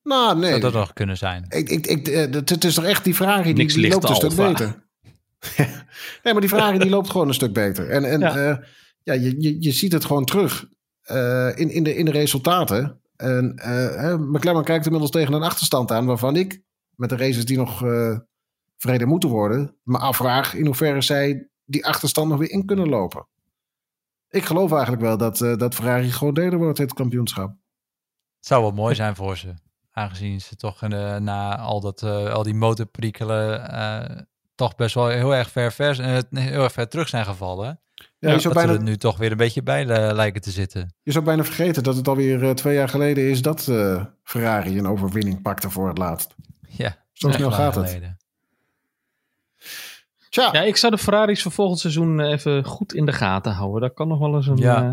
Nou, 0.04 0.38
nee. 0.38 0.50
Zou 0.50 0.62
dat 0.62 0.74
nog 0.74 0.94
kunnen 0.94 1.18
zijn? 1.18 1.46
Ik, 1.50 1.70
ik, 1.70 1.88
ik, 1.88 2.06
het 2.50 2.64
is 2.64 2.74
toch 2.74 2.86
echt 2.86 3.04
die 3.04 3.16
vraag 3.16 3.44
die, 3.44 3.54
die 3.54 3.90
loopt 3.90 4.10
een 4.10 4.16
stuk 4.16 4.36
beter. 4.36 4.84
nee, 6.24 6.34
maar 6.34 6.42
die 6.42 6.50
vraag 6.50 6.78
die 6.78 6.90
loopt 6.90 7.10
gewoon 7.10 7.28
een 7.28 7.34
stuk 7.34 7.54
beter. 7.54 7.90
En, 7.90 8.04
en 8.04 8.20
ja. 8.20 8.64
ja, 9.04 9.14
je, 9.14 9.42
je, 9.42 9.62
je 9.62 9.72
ziet 9.72 9.92
het 9.92 10.06
gewoon 10.06 10.26
terug 10.26 10.70
in, 11.56 11.70
in, 11.70 11.84
de, 11.84 11.96
in 11.96 12.06
de 12.06 12.12
resultaten. 12.12 13.02
En 13.16 13.56
uh, 13.66 14.16
McLaren 14.16 14.64
kijkt 14.64 14.86
inmiddels 14.86 15.12
tegen 15.12 15.34
een 15.34 15.44
achterstand 15.44 15.92
aan 15.92 16.06
waarvan 16.06 16.36
ik 16.36 16.62
met 16.96 17.10
de 17.10 17.18
races 17.18 17.46
die 17.46 17.58
nog 17.58 17.84
uh, 17.84 18.18
vrede 18.78 19.06
moeten 19.06 19.30
worden, 19.30 19.76
me 19.84 19.98
afvraag 19.98 20.54
in 20.54 20.66
hoeverre 20.66 21.02
zij 21.02 21.50
die 21.66 21.86
achterstand 21.86 22.30
nog 22.30 22.40
weer 22.40 22.50
in 22.52 22.66
kunnen 22.66 22.90
lopen. 22.90 23.28
Ik 24.30 24.46
geloof 24.46 24.72
eigenlijk 24.72 25.02
wel 25.02 25.18
dat, 25.18 25.38
dat 25.38 25.76
Ferrari 25.76 26.12
gewoon 26.12 26.34
derde 26.34 26.56
wordt 26.56 26.78
het 26.78 26.94
kampioenschap. 26.94 27.50
Het 28.38 28.48
zou 28.48 28.62
wel 28.62 28.72
mooi 28.72 28.96
zijn 28.96 29.16
voor 29.16 29.38
ze. 29.38 29.54
Aangezien 29.92 30.42
ze 30.42 30.56
toch 30.56 30.82
na 31.20 31.58
al, 31.58 31.82
dat, 31.82 32.04
al 32.04 32.44
die 32.44 32.54
motorprikkelen 32.54 34.28
toch 34.56 34.76
best 34.76 34.96
wel 34.96 35.08
heel 35.08 35.36
erg 35.36 35.52
ver, 35.52 35.72
ver, 35.72 35.96
heel 36.30 36.64
erg 36.64 36.72
ver 36.72 36.88
terug 36.88 37.08
zijn 37.08 37.26
gevallen. 37.26 37.80
Ja, 38.22 38.32
je 38.32 38.40
zou 38.40 38.54
dat 38.54 38.64
bijna, 38.64 38.80
er 38.80 38.84
nu 38.84 38.98
toch 38.98 39.18
weer 39.18 39.32
een 39.32 39.38
beetje 39.38 39.64
bij 39.64 39.86
lijken 40.14 40.42
te 40.42 40.52
zitten. 40.52 40.96
Je 41.04 41.12
zou 41.12 41.26
bijna 41.26 41.44
vergeten 41.44 41.84
dat 41.84 41.96
het 41.96 42.08
alweer 42.08 42.44
uh, 42.44 42.50
twee 42.50 42.76
jaar 42.76 42.90
geleden 42.90 43.30
is 43.30 43.42
dat 43.42 43.68
uh, 43.68 44.06
Ferrari 44.24 44.78
een 44.78 44.88
overwinning 44.88 45.42
pakte 45.42 45.70
voor 45.70 45.88
het 45.88 45.98
laatst. 45.98 46.36
Ja, 46.68 46.96
zo 47.12 47.32
snel 47.32 47.52
gaat 47.52 47.76
het. 47.76 48.00
Tja. 50.30 50.50
Ja, 50.52 50.62
ik 50.62 50.78
zou 50.78 50.92
de 50.92 50.98
Ferraris 50.98 51.42
voor 51.42 51.52
volgend 51.52 51.80
seizoen 51.80 52.20
eh, 52.20 52.32
even 52.32 52.64
goed 52.64 52.94
in 52.94 53.06
de 53.06 53.14
gaten 53.14 53.52
houden. 53.52 53.82
Dat 53.82 53.94
kan 53.94 54.08
nog 54.08 54.20
wel 54.20 54.36
eens 54.36 54.48
een. 54.48 54.58
Ja, 54.58 54.84
uh, 54.84 54.92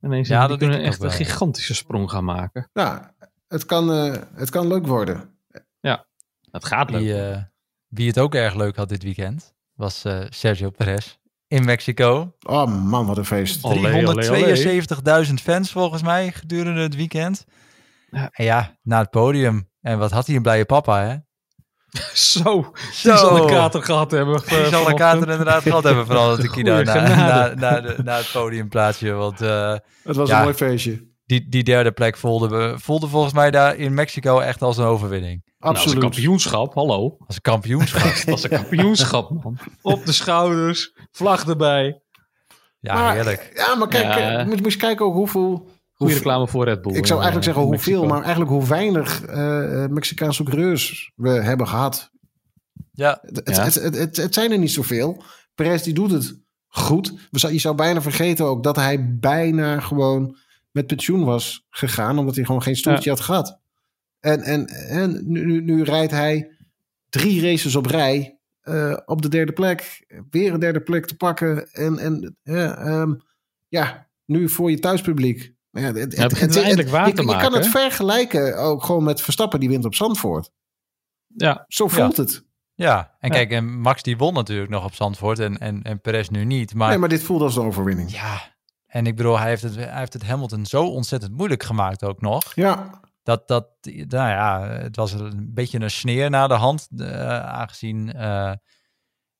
ineens 0.00 0.28
ja, 0.28 0.46
dat 0.46 0.58
kunnen 0.58 0.82
echt 0.82 1.02
een 1.02 1.10
gigantische 1.10 1.74
sprong 1.74 2.10
gaan 2.10 2.24
maken. 2.24 2.70
Ja, 2.72 3.14
het 3.48 3.64
kan, 3.64 3.90
uh, 3.90 4.14
het 4.34 4.50
kan 4.50 4.66
leuk 4.66 4.86
worden. 4.86 5.38
Ja, 5.80 6.06
het 6.50 6.64
gaat 6.64 6.90
leuk. 6.90 7.00
Wie, 7.00 7.46
wie 7.88 8.08
het 8.08 8.18
ook 8.18 8.34
erg 8.34 8.54
leuk 8.54 8.76
had 8.76 8.88
dit 8.88 9.02
weekend 9.02 9.54
was 9.74 10.04
Sergio 10.28 10.70
Perez 10.70 11.16
in 11.48 11.64
Mexico. 11.64 12.36
Oh 12.42 12.84
man, 12.84 13.06
wat 13.06 13.16
een 13.16 13.24
feest. 13.24 13.60
372.000 15.28 15.34
fans 15.34 15.72
volgens 15.72 16.02
mij 16.02 16.32
gedurende 16.32 16.80
het 16.80 16.96
weekend. 16.96 17.44
Ja. 18.10 18.28
En 18.32 18.44
ja, 18.44 18.76
naar 18.82 19.00
het 19.00 19.10
podium. 19.10 19.70
En 19.80 19.98
wat 19.98 20.10
had 20.10 20.26
hij 20.26 20.36
een 20.36 20.42
blije 20.42 20.64
papa, 20.64 21.02
hè? 21.02 21.16
Zo, 22.14 22.42
Zo. 22.92 23.10
die 23.10 23.18
zal 23.18 23.40
een 23.40 23.46
kater 23.46 23.82
gehad 23.82 24.10
hebben. 24.10 24.42
Die 24.48 24.58
uh, 24.58 24.66
zal 24.66 24.88
een 24.88 24.96
kater 24.96 25.30
inderdaad 25.30 25.62
gehad 25.62 25.84
hebben, 25.84 26.06
vooral 26.06 26.36
dat 26.36 26.50
Kino 26.50 26.82
naar, 26.82 27.56
naar, 27.56 28.16
het 28.16 28.30
podiumplaatsje. 28.32 29.12
Want, 29.12 29.42
uh, 29.42 29.76
het 30.02 30.16
was 30.16 30.30
een 30.30 30.42
mooi 30.42 30.54
feestje. 30.54 31.14
Die, 31.26 31.48
die 31.48 31.64
derde 31.64 31.92
plek 31.92 32.16
voelde, 32.16 32.74
voelde 32.78 33.08
volgens 33.08 33.32
mij 33.32 33.50
daar 33.50 33.76
in 33.76 33.94
Mexico 33.94 34.38
echt 34.38 34.62
als 34.62 34.76
een 34.76 34.84
overwinning. 34.84 35.42
Absoluut. 35.58 35.60
Nou, 35.60 35.84
als 35.84 35.94
een 35.94 36.00
kampioenschap, 36.00 36.74
hallo. 36.74 37.16
Als 37.26 37.36
een 37.36 37.42
kampioenschap. 37.42 38.28
als 38.32 38.42
een 38.42 38.50
kampioenschap, 38.50 39.30
man. 39.30 39.58
Op 39.82 40.06
de 40.06 40.12
schouders, 40.12 40.92
vlag 41.10 41.46
erbij. 41.46 42.00
Ja, 42.80 42.94
maar, 42.94 43.14
heerlijk. 43.14 43.50
Ja, 43.54 43.74
maar 43.74 43.88
kijk, 43.88 44.18
ja. 44.18 44.44
Moet, 44.44 44.62
moet 44.62 44.72
je 44.72 44.78
kijken 44.78 45.06
ook 45.06 45.14
hoeveel 45.14 45.68
Goede 45.96 46.14
reclame 46.14 46.48
voor 46.48 46.64
Red 46.64 46.82
Bull. 46.82 46.94
Ik 46.94 47.06
zou 47.06 47.20
eigenlijk 47.20 47.44
zeggen 47.44 47.62
hoeveel, 47.62 48.06
maar 48.06 48.22
eigenlijk 48.22 48.50
hoe 48.50 48.66
weinig 48.66 49.28
uh, 49.28 49.86
Mexicaanse 49.86 50.42
coureurs 50.42 51.12
we 51.14 51.28
hebben 51.28 51.68
gehad. 51.68 52.10
Ja. 52.92 53.18
Het, 53.22 53.56
ja. 53.56 53.64
Het, 53.64 53.74
het, 53.74 54.16
het, 54.16 54.34
zijn 54.34 54.52
er 54.52 54.58
niet 54.58 54.72
zoveel. 54.72 55.22
Perez 55.54 55.82
die 55.82 55.94
doet 55.94 56.10
het 56.10 56.40
goed. 56.66 57.12
Je 57.30 57.58
zou 57.58 57.74
bijna 57.74 58.02
vergeten 58.02 58.44
ook 58.44 58.62
dat 58.62 58.76
hij 58.76 59.18
bijna 59.18 59.80
gewoon 59.80 60.36
met 60.76 60.86
pensioen 60.86 61.24
was 61.24 61.66
gegaan, 61.70 62.18
omdat 62.18 62.34
hij 62.34 62.44
gewoon 62.44 62.62
geen 62.62 62.76
stoeltje 62.76 63.10
had 63.10 63.20
gehad. 63.20 63.60
En, 64.20 64.42
en, 64.42 64.66
en 64.66 65.22
nu, 65.26 65.44
nu, 65.44 65.60
nu, 65.60 65.82
rijdt 65.82 66.12
hij 66.12 66.50
drie 67.08 67.42
races 67.42 67.76
op 67.76 67.86
rij 67.86 68.38
uh, 68.62 68.96
op 69.04 69.22
de 69.22 69.28
derde 69.28 69.52
plek. 69.52 70.06
Weer 70.30 70.52
een 70.52 70.60
derde 70.60 70.80
plek 70.80 71.06
te 71.06 71.16
pakken. 71.16 71.72
En, 71.72 71.98
en 71.98 72.36
um, 72.44 73.20
ja, 73.68 74.08
nu 74.24 74.48
voor 74.48 74.70
je 74.70 74.78
thuispubliek. 74.78 75.54
Ja, 75.70 75.80
het, 75.80 75.96
het, 75.96 76.16
het, 76.16 76.40
het, 76.40 76.56
eindelijk 76.56 76.88
waar 76.88 77.14
te 77.14 77.20
je, 77.20 77.26
maken. 77.26 77.44
Je 77.44 77.50
kan 77.50 77.60
het 77.60 77.70
vergelijken 77.70 78.58
ook 78.58 78.84
gewoon 78.84 79.04
met 79.04 79.20
Verstappen 79.20 79.60
die 79.60 79.68
wint 79.68 79.84
op 79.84 79.94
Zandvoort. 79.94 80.50
Ja. 81.26 81.64
Zo 81.68 81.88
voelt 81.88 82.16
het. 82.16 82.44
Ja, 82.74 83.16
en 83.20 83.30
kijk, 83.30 83.50
en 83.50 83.80
Max 83.80 84.02
die 84.02 84.16
won 84.16 84.34
natuurlijk 84.34 84.70
nog 84.70 84.84
op 84.84 84.94
Zandvoort 84.94 85.38
en, 85.38 85.58
en, 85.58 85.82
en 85.82 86.00
Perez 86.00 86.28
nu 86.28 86.44
niet. 86.44 86.74
Maar, 86.74 86.88
nee, 86.88 86.98
maar 86.98 87.08
dit 87.08 87.22
voelt 87.22 87.40
als 87.40 87.56
een 87.56 87.64
overwinning. 87.64 88.10
Ja, 88.10 88.55
en 88.96 89.06
ik 89.06 89.16
bedoel, 89.16 89.38
hij 89.38 89.48
heeft, 89.48 89.62
het, 89.62 89.74
hij 89.74 89.98
heeft 89.98 90.12
het 90.12 90.26
Hamilton 90.26 90.66
zo 90.66 90.86
ontzettend 90.88 91.32
moeilijk 91.32 91.62
gemaakt 91.62 92.04
ook 92.04 92.20
nog. 92.20 92.54
Ja. 92.54 93.00
Dat, 93.22 93.48
dat, 93.48 93.68
nou 93.82 94.28
ja, 94.30 94.68
het 94.68 94.96
was 94.96 95.12
een 95.12 95.50
beetje 95.54 95.80
een 95.80 95.90
sneer 95.90 96.30
na 96.30 96.46
de 96.46 96.54
hand, 96.54 96.88
uh, 96.96 97.40
aangezien 97.40 98.12
uh, 98.16 98.52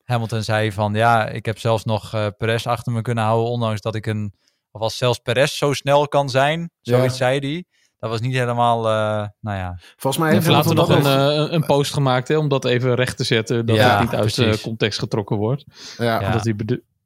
Hamilton 0.04 0.42
zei 0.42 0.72
van, 0.72 0.94
ja, 0.94 1.28
ik 1.28 1.46
heb 1.46 1.58
zelfs 1.58 1.84
nog 1.84 2.14
uh, 2.14 2.26
Perez 2.36 2.66
achter 2.66 2.92
me 2.92 3.02
kunnen 3.02 3.24
houden, 3.24 3.50
ondanks 3.50 3.80
dat 3.80 3.94
ik 3.94 4.06
een 4.06 4.32
of 4.70 4.80
als 4.80 4.96
zelfs 4.96 5.18
Perez 5.18 5.56
zo 5.56 5.72
snel 5.72 6.08
kan 6.08 6.30
zijn, 6.30 6.70
zoiets 6.80 7.16
zei 7.16 7.38
hij. 7.38 7.64
Dat 7.98 8.10
was 8.10 8.20
niet 8.20 8.34
helemaal, 8.34 8.78
uh, 8.78 9.26
nou 9.40 9.56
ja. 9.56 9.78
Volgens 9.96 10.22
mij 10.22 10.32
heeft 10.32 10.46
later 10.46 10.74
nog 10.74 10.88
een, 10.88 11.46
uh, 11.46 11.52
een 11.52 11.66
post 11.66 11.92
gemaakt 11.92 12.28
hè, 12.28 12.36
om 12.36 12.48
dat 12.48 12.64
even 12.64 12.94
recht 12.94 13.16
te 13.16 13.24
zetten. 13.24 13.66
Dat 13.66 13.76
ja, 13.76 13.90
het 13.90 14.00
niet 14.00 14.20
uit 14.20 14.36
uh, 14.36 14.62
context 14.62 14.98
getrokken 14.98 15.36
wordt. 15.36 15.64
Ja. 15.98 16.20
ja. 16.20 16.30
Dat, 16.30 16.44
hij 16.44 16.54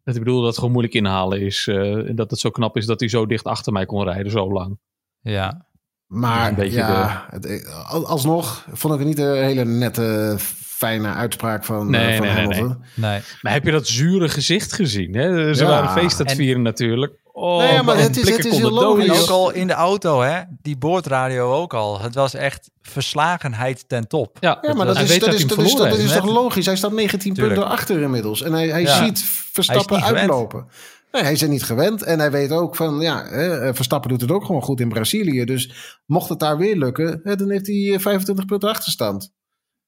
dat 0.05 0.15
hij 0.15 0.19
bedoelde 0.19 0.41
dat 0.41 0.49
het 0.49 0.59
gewoon 0.59 0.73
moeilijk 0.73 0.95
inhalen 0.95 1.41
is. 1.41 1.67
en 1.69 2.15
dat 2.15 2.31
het 2.31 2.41
zo 2.41 2.51
knap 2.51 2.77
is 2.77 2.87
dat 2.87 3.01
hij 3.01 3.09
zo 3.09 3.27
dicht 3.27 3.45
achter 3.45 3.73
mij 3.73 3.87
kon 3.87 4.05
rijden, 4.05 4.33
zo 4.33 4.53
lang. 4.53 4.79
Ja. 5.21 5.69
Maar 6.07 6.67
ja, 6.67 7.29
de... 7.41 7.67
alsnog 7.87 8.67
vond 8.73 8.93
ik 8.95 8.99
het 8.99 9.09
niet 9.09 9.19
een 9.19 9.45
hele 9.45 9.65
nette 9.65 10.37
fijne 10.81 11.09
uitspraak 11.09 11.65
van, 11.65 11.91
nee, 11.91 12.17
van 12.17 12.27
nee, 12.27 12.35
Hamilton. 12.35 12.69
Nee, 12.95 13.11
nee. 13.11 13.21
Maar 13.43 13.53
heb 13.53 13.65
je 13.65 13.71
dat 13.71 13.87
zure 13.87 14.29
gezicht 14.29 14.73
gezien? 14.73 15.15
Hè? 15.15 15.55
Ze 15.55 15.63
ja. 15.63 15.71
waren 15.71 15.91
feest 15.91 16.21
aan 16.21 16.27
het 16.27 16.37
vieren 16.37 16.63
natuurlijk. 16.63 17.19
Oh, 17.41 17.59
nee, 17.59 17.83
maar 17.83 17.99
het 17.99 18.17
is, 18.17 18.31
het 18.31 18.45
is 18.45 18.57
heel 18.57 18.71
logisch. 18.71 19.23
Ook 19.23 19.29
al 19.29 19.51
in 19.51 19.67
de 19.67 19.73
auto, 19.73 20.21
hè? 20.21 20.41
Die 20.63 20.77
boordradio 20.77 21.55
ook 21.55 21.75
al. 21.75 22.01
Het 22.01 22.15
was 22.15 22.35
echt 22.35 22.71
verslagenheid 22.83 23.89
ten 23.89 24.09
top. 24.09 24.37
Ja, 24.41 24.59
ja 24.63 24.75
maar 24.75 24.87
dat, 24.87 25.01
is, 25.01 25.19
dat, 25.19 25.35
is, 25.35 25.47
dat, 25.47 25.59
is, 25.59 25.75
dat 25.75 25.99
is 25.99 26.13
toch 26.13 26.25
logisch? 26.25 26.67
Hij 26.67 26.77
staat 26.77 26.93
19 26.93 27.35
Tuurlijk. 27.35 27.55
punten 27.55 27.73
achter 27.73 28.01
inmiddels. 28.01 28.43
En 28.43 28.53
hij, 28.53 28.69
hij 28.69 28.83
ja. 28.83 29.05
ziet 29.05 29.25
Verstappen 29.53 30.03
hij 30.03 30.15
uitlopen. 30.15 30.67
Nee, 31.13 31.23
hij 31.23 31.33
is 31.33 31.43
er 31.43 31.49
niet 31.49 31.63
gewend. 31.63 32.03
En 32.03 32.19
hij 32.19 32.31
weet 32.31 32.51
ook 32.51 32.77
van, 32.77 33.01
ja, 33.01 33.25
eh, 33.25 33.75
Verstappen 33.75 34.11
doet 34.11 34.21
het 34.21 34.31
ook 34.31 34.45
gewoon 34.45 34.63
goed 34.63 34.81
in 34.81 34.89
Brazilië. 34.89 35.45
Dus 35.45 35.97
mocht 36.07 36.29
het 36.29 36.39
daar 36.39 36.59
weer 36.59 36.77
lukken, 36.77 37.21
dan 37.23 37.51
heeft 37.51 37.67
hij 37.67 38.01
25 38.01 38.45
punten 38.45 38.69
achterstand. 38.69 39.33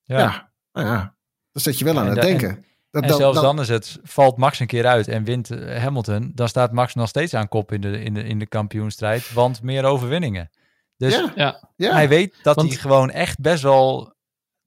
Ja. 0.02 0.18
ja, 0.18 0.52
nou 0.72 0.86
ja. 0.86 1.16
Dan 1.52 1.62
zet 1.62 1.78
je 1.78 1.84
wel 1.84 1.98
aan 1.98 2.08
het 2.08 2.20
denken. 2.20 2.64
Dat, 2.92 3.02
en 3.02 3.14
zelfs 3.14 3.40
dan, 3.40 3.56
dan, 3.56 3.60
is 3.60 3.68
het, 3.68 3.98
valt 4.02 4.36
Max 4.36 4.60
een 4.60 4.66
keer 4.66 4.86
uit 4.86 5.08
en 5.08 5.24
wint 5.24 5.50
eh, 5.50 5.82
Hamilton, 5.82 6.32
dan 6.34 6.48
staat 6.48 6.72
Max 6.72 6.94
nog 6.94 7.08
steeds 7.08 7.34
aan 7.34 7.48
kop 7.48 7.72
in 7.72 7.80
de, 7.80 8.02
in 8.02 8.14
de, 8.14 8.24
in 8.24 8.38
de 8.38 8.46
kampioenstrijd, 8.46 9.32
want 9.32 9.62
meer 9.62 9.84
overwinningen. 9.84 10.50
Dus 10.96 11.24
ja, 11.34 11.68
ja. 11.76 11.92
hij 11.92 12.08
weet 12.08 12.34
dat 12.42 12.56
want, 12.56 12.68
hij 12.68 12.78
gewoon 12.78 13.10
echt 13.10 13.40
best 13.40 13.62
wel 13.62 14.14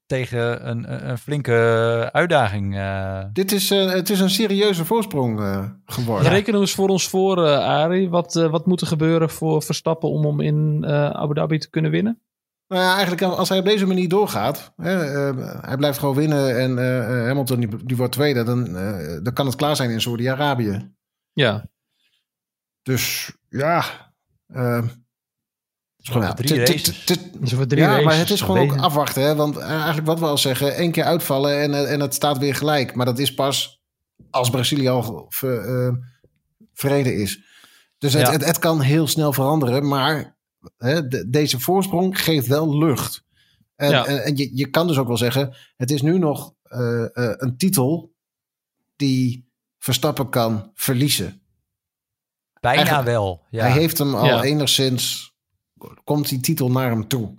tegen 0.06 0.70
een, 0.70 1.10
een 1.10 1.18
flinke 1.18 2.10
uitdaging. 2.12 2.76
Uh... 2.76 3.24
Dit 3.34 3.52
is, 3.52 3.72
uh, 3.72 3.92
het 3.92 4.10
is 4.10 4.20
een 4.20 4.30
serieuze 4.30 4.86
voorsprong 4.86 5.40
uh, 5.40 5.66
geworden. 5.86 6.30
Rekenen 6.30 6.60
we 6.60 6.66
eens 6.66 6.76
voor 6.76 6.90
ons 6.90 7.08
voor, 7.10 7.48
Ari. 7.48 8.10
Wat, 8.10 8.34
wat 8.34 8.66
moet 8.66 8.82
er 8.82 8.88
gebeuren 8.88 9.30
voor 9.30 9.64
Verstappen 9.64 10.10
om 10.10 10.26
hem 10.26 10.40
in 10.40 10.86
Abu 11.16 11.34
Dhabi 11.34 11.58
te 11.58 11.70
kunnen 11.70 11.92
winnen? 11.92 12.22
Nou 12.68 12.82
ja, 12.82 12.92
eigenlijk 12.92 13.22
als 13.22 13.50
hij 13.50 13.58
op 13.58 13.66
deze 13.66 13.86
manier 13.86 14.10
doorgaat, 14.10 14.74
hè, 14.76 15.30
uh, 15.30 15.62
hij 15.62 15.78
blijft 15.78 16.00
gewoon 16.00 16.16
winnen 16.16 16.60
en 16.60 16.72
uh, 16.72 17.26
Hamilton 17.28 17.60
die, 17.60 17.86
die, 17.86 17.98
wordt 17.98 18.12
tweede, 18.12 18.44
dan, 18.44 18.76
uh, 18.76 19.18
dan 19.24 19.34
kan 19.34 19.46
het 19.46 19.56
klaar 19.56 19.76
zijn 19.76 19.90
in 19.90 20.02
Saudi-Arabië. 20.02 20.94
Ja. 21.34 21.70
Dus 22.82 23.32
ja. 23.50 23.86
Gewoon 25.98 26.36
drie 26.36 26.60
races. 26.60 27.04
Ja, 27.68 28.02
maar 28.02 28.18
het 28.18 28.30
is 28.30 28.42
gewoon 28.42 28.72
ook 28.72 28.78
afwachten. 28.78 29.24
Hè? 29.24 29.36
Want 29.36 29.58
eigenlijk 29.58 30.08
wat 30.08 30.20
we 30.20 30.26
al 30.26 30.38
zeggen, 30.38 30.76
één 30.76 30.92
keer 30.92 31.04
uitvallen 31.04 31.62
en, 31.62 31.90
en 31.90 32.00
het 32.00 32.14
staat 32.14 32.38
weer 32.38 32.56
gelijk. 32.56 32.96
Maar 32.96 33.06
dat 33.06 33.20
is 33.20 33.34
pas 33.34 33.82
als 34.30 34.50
Brazilië 34.50 34.88
al 34.88 35.32
vrede 36.74 37.16
is. 37.16 37.40
Dus 37.98 38.14
het, 38.14 38.32
het, 38.32 38.46
het, 38.46 38.60
kan 38.60 38.82
heel 38.82 39.08
snel 39.08 39.34
veranderen. 39.34 39.88
Maar 39.88 40.35
hè, 40.78 41.08
deze 41.30 41.60
voorsprong 41.60 42.22
geeft 42.24 42.48
wel 42.48 42.78
lucht. 42.78 43.24
En, 43.76 44.06
en, 44.24 44.36
je, 44.36 44.58
je 44.58 44.70
kan 44.70 44.88
dus 44.88 44.98
ook 44.98 45.08
wel 45.08 45.18
zeggen, 45.18 45.56
het 45.76 45.92
is 45.92 46.02
nu 46.02 46.18
nog 46.18 46.54
een 46.64 47.58
titel 47.58 48.14
die 48.96 49.50
Verstappen 49.78 50.30
kan 50.30 50.72
verliezen. 50.74 51.42
Bijna 52.60 53.04
wel. 53.04 53.46
Ja. 53.50 53.62
Hij 53.62 53.72
heeft 53.72 53.98
hem 53.98 54.16
al 54.16 54.44
enigszins. 54.44 55.34
Komt 56.04 56.30
die 56.30 56.40
titel 56.40 56.72
naar 56.72 56.90
hem 56.90 57.08
toe. 57.08 57.34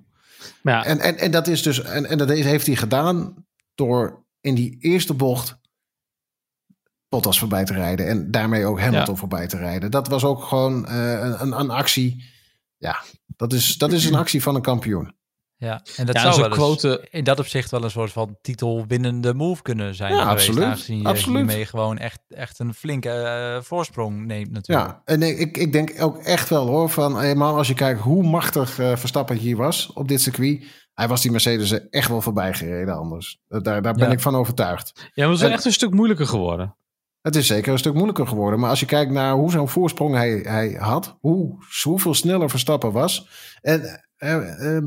Ja. 0.62 0.84
En, 0.84 0.98
en, 0.98 1.18
en 1.18 1.30
dat 1.30 1.46
is 1.46 1.62
dus. 1.62 1.82
En, 1.82 2.06
en 2.06 2.18
dat 2.18 2.28
heeft 2.28 2.66
hij 2.66 2.76
gedaan 2.76 3.46
door 3.74 4.24
in 4.40 4.54
die 4.54 4.76
eerste 4.80 5.14
bocht. 5.14 5.58
Bottas 7.08 7.38
voorbij 7.38 7.64
te 7.64 7.72
rijden. 7.72 8.06
En 8.06 8.30
daarmee 8.30 8.64
ook 8.64 8.80
Hamilton 8.80 9.16
voorbij 9.16 9.46
te 9.46 9.56
rijden. 9.56 9.90
Dat 9.90 10.08
was 10.08 10.24
ook 10.24 10.42
gewoon 10.42 10.86
uh, 10.88 11.36
een, 11.40 11.58
een 11.60 11.70
actie. 11.70 12.24
Ja, 12.78 13.02
dat 13.26 13.52
is, 13.52 13.76
dat 13.76 13.92
is 13.92 14.04
een 14.04 14.14
actie 14.24 14.42
van 14.42 14.54
een 14.54 14.62
kampioen. 14.62 15.14
Ja, 15.58 15.82
en 15.96 16.06
dat 16.06 16.18
zou 16.18 16.40
wel 16.40 16.48
quote... 16.48 17.06
in 17.10 17.24
dat 17.24 17.38
opzicht 17.38 17.70
wel 17.70 17.84
een 17.84 17.90
soort 17.90 18.12
van 18.12 18.36
titelwinnende 18.42 19.34
move 19.34 19.62
kunnen 19.62 19.94
zijn 19.94 20.14
ja, 20.14 20.22
geweest. 20.22 20.48
Absoluut. 20.48 20.64
Aangezien 20.64 21.00
je 21.00 21.08
absoluut. 21.08 21.36
hiermee 21.36 21.66
gewoon 21.66 21.98
echt, 21.98 22.20
echt 22.28 22.58
een 22.58 22.74
flinke 22.74 23.08
uh, 23.56 23.62
voorsprong 23.62 24.24
neemt 24.26 24.50
natuurlijk. 24.50 24.88
Ja, 24.88 25.02
en 25.04 25.22
ik, 25.22 25.56
ik 25.56 25.72
denk 25.72 26.02
ook 26.02 26.18
echt 26.18 26.48
wel 26.48 26.66
hoor, 26.66 26.90
van 26.90 27.20
eenmaal 27.20 27.56
als 27.56 27.68
je 27.68 27.74
kijkt 27.74 28.00
hoe 28.00 28.22
machtig 28.22 28.78
uh, 28.78 28.96
Verstappen 28.96 29.36
hier 29.36 29.56
was 29.56 29.92
op 29.92 30.08
dit 30.08 30.20
circuit. 30.20 30.64
Hij 30.94 31.08
was 31.08 31.22
die 31.22 31.30
Mercedes 31.30 31.88
echt 31.90 32.08
wel 32.08 32.20
voorbij 32.20 32.54
gereden 32.54 32.96
anders. 32.96 33.40
Daar, 33.48 33.82
daar 33.82 33.94
ben 33.94 34.10
ik 34.10 34.20
van 34.20 34.34
overtuigd. 34.34 35.10
Ja, 35.14 35.24
maar 35.24 35.34
het 35.34 35.42
is 35.42 35.50
echt 35.50 35.64
een 35.64 35.72
stuk 35.72 35.94
moeilijker 35.94 36.26
geworden. 36.26 36.76
Het 37.26 37.36
is 37.36 37.46
zeker 37.46 37.72
een 37.72 37.78
stuk 37.78 37.94
moeilijker 37.94 38.26
geworden. 38.26 38.60
Maar 38.60 38.70
als 38.70 38.80
je 38.80 38.86
kijkt 38.86 39.12
naar 39.12 39.34
hoe 39.34 39.50
zo'n 39.50 39.68
voorsprong 39.68 40.14
hij, 40.14 40.30
hij 40.30 40.76
had, 40.78 41.16
hoe, 41.20 41.64
hoeveel 41.82 42.14
sneller 42.14 42.50
Verstappen 42.50 42.92
was. 42.92 43.28
En... 43.60 44.04
Uh, 44.18 44.76
eh, 44.76 44.82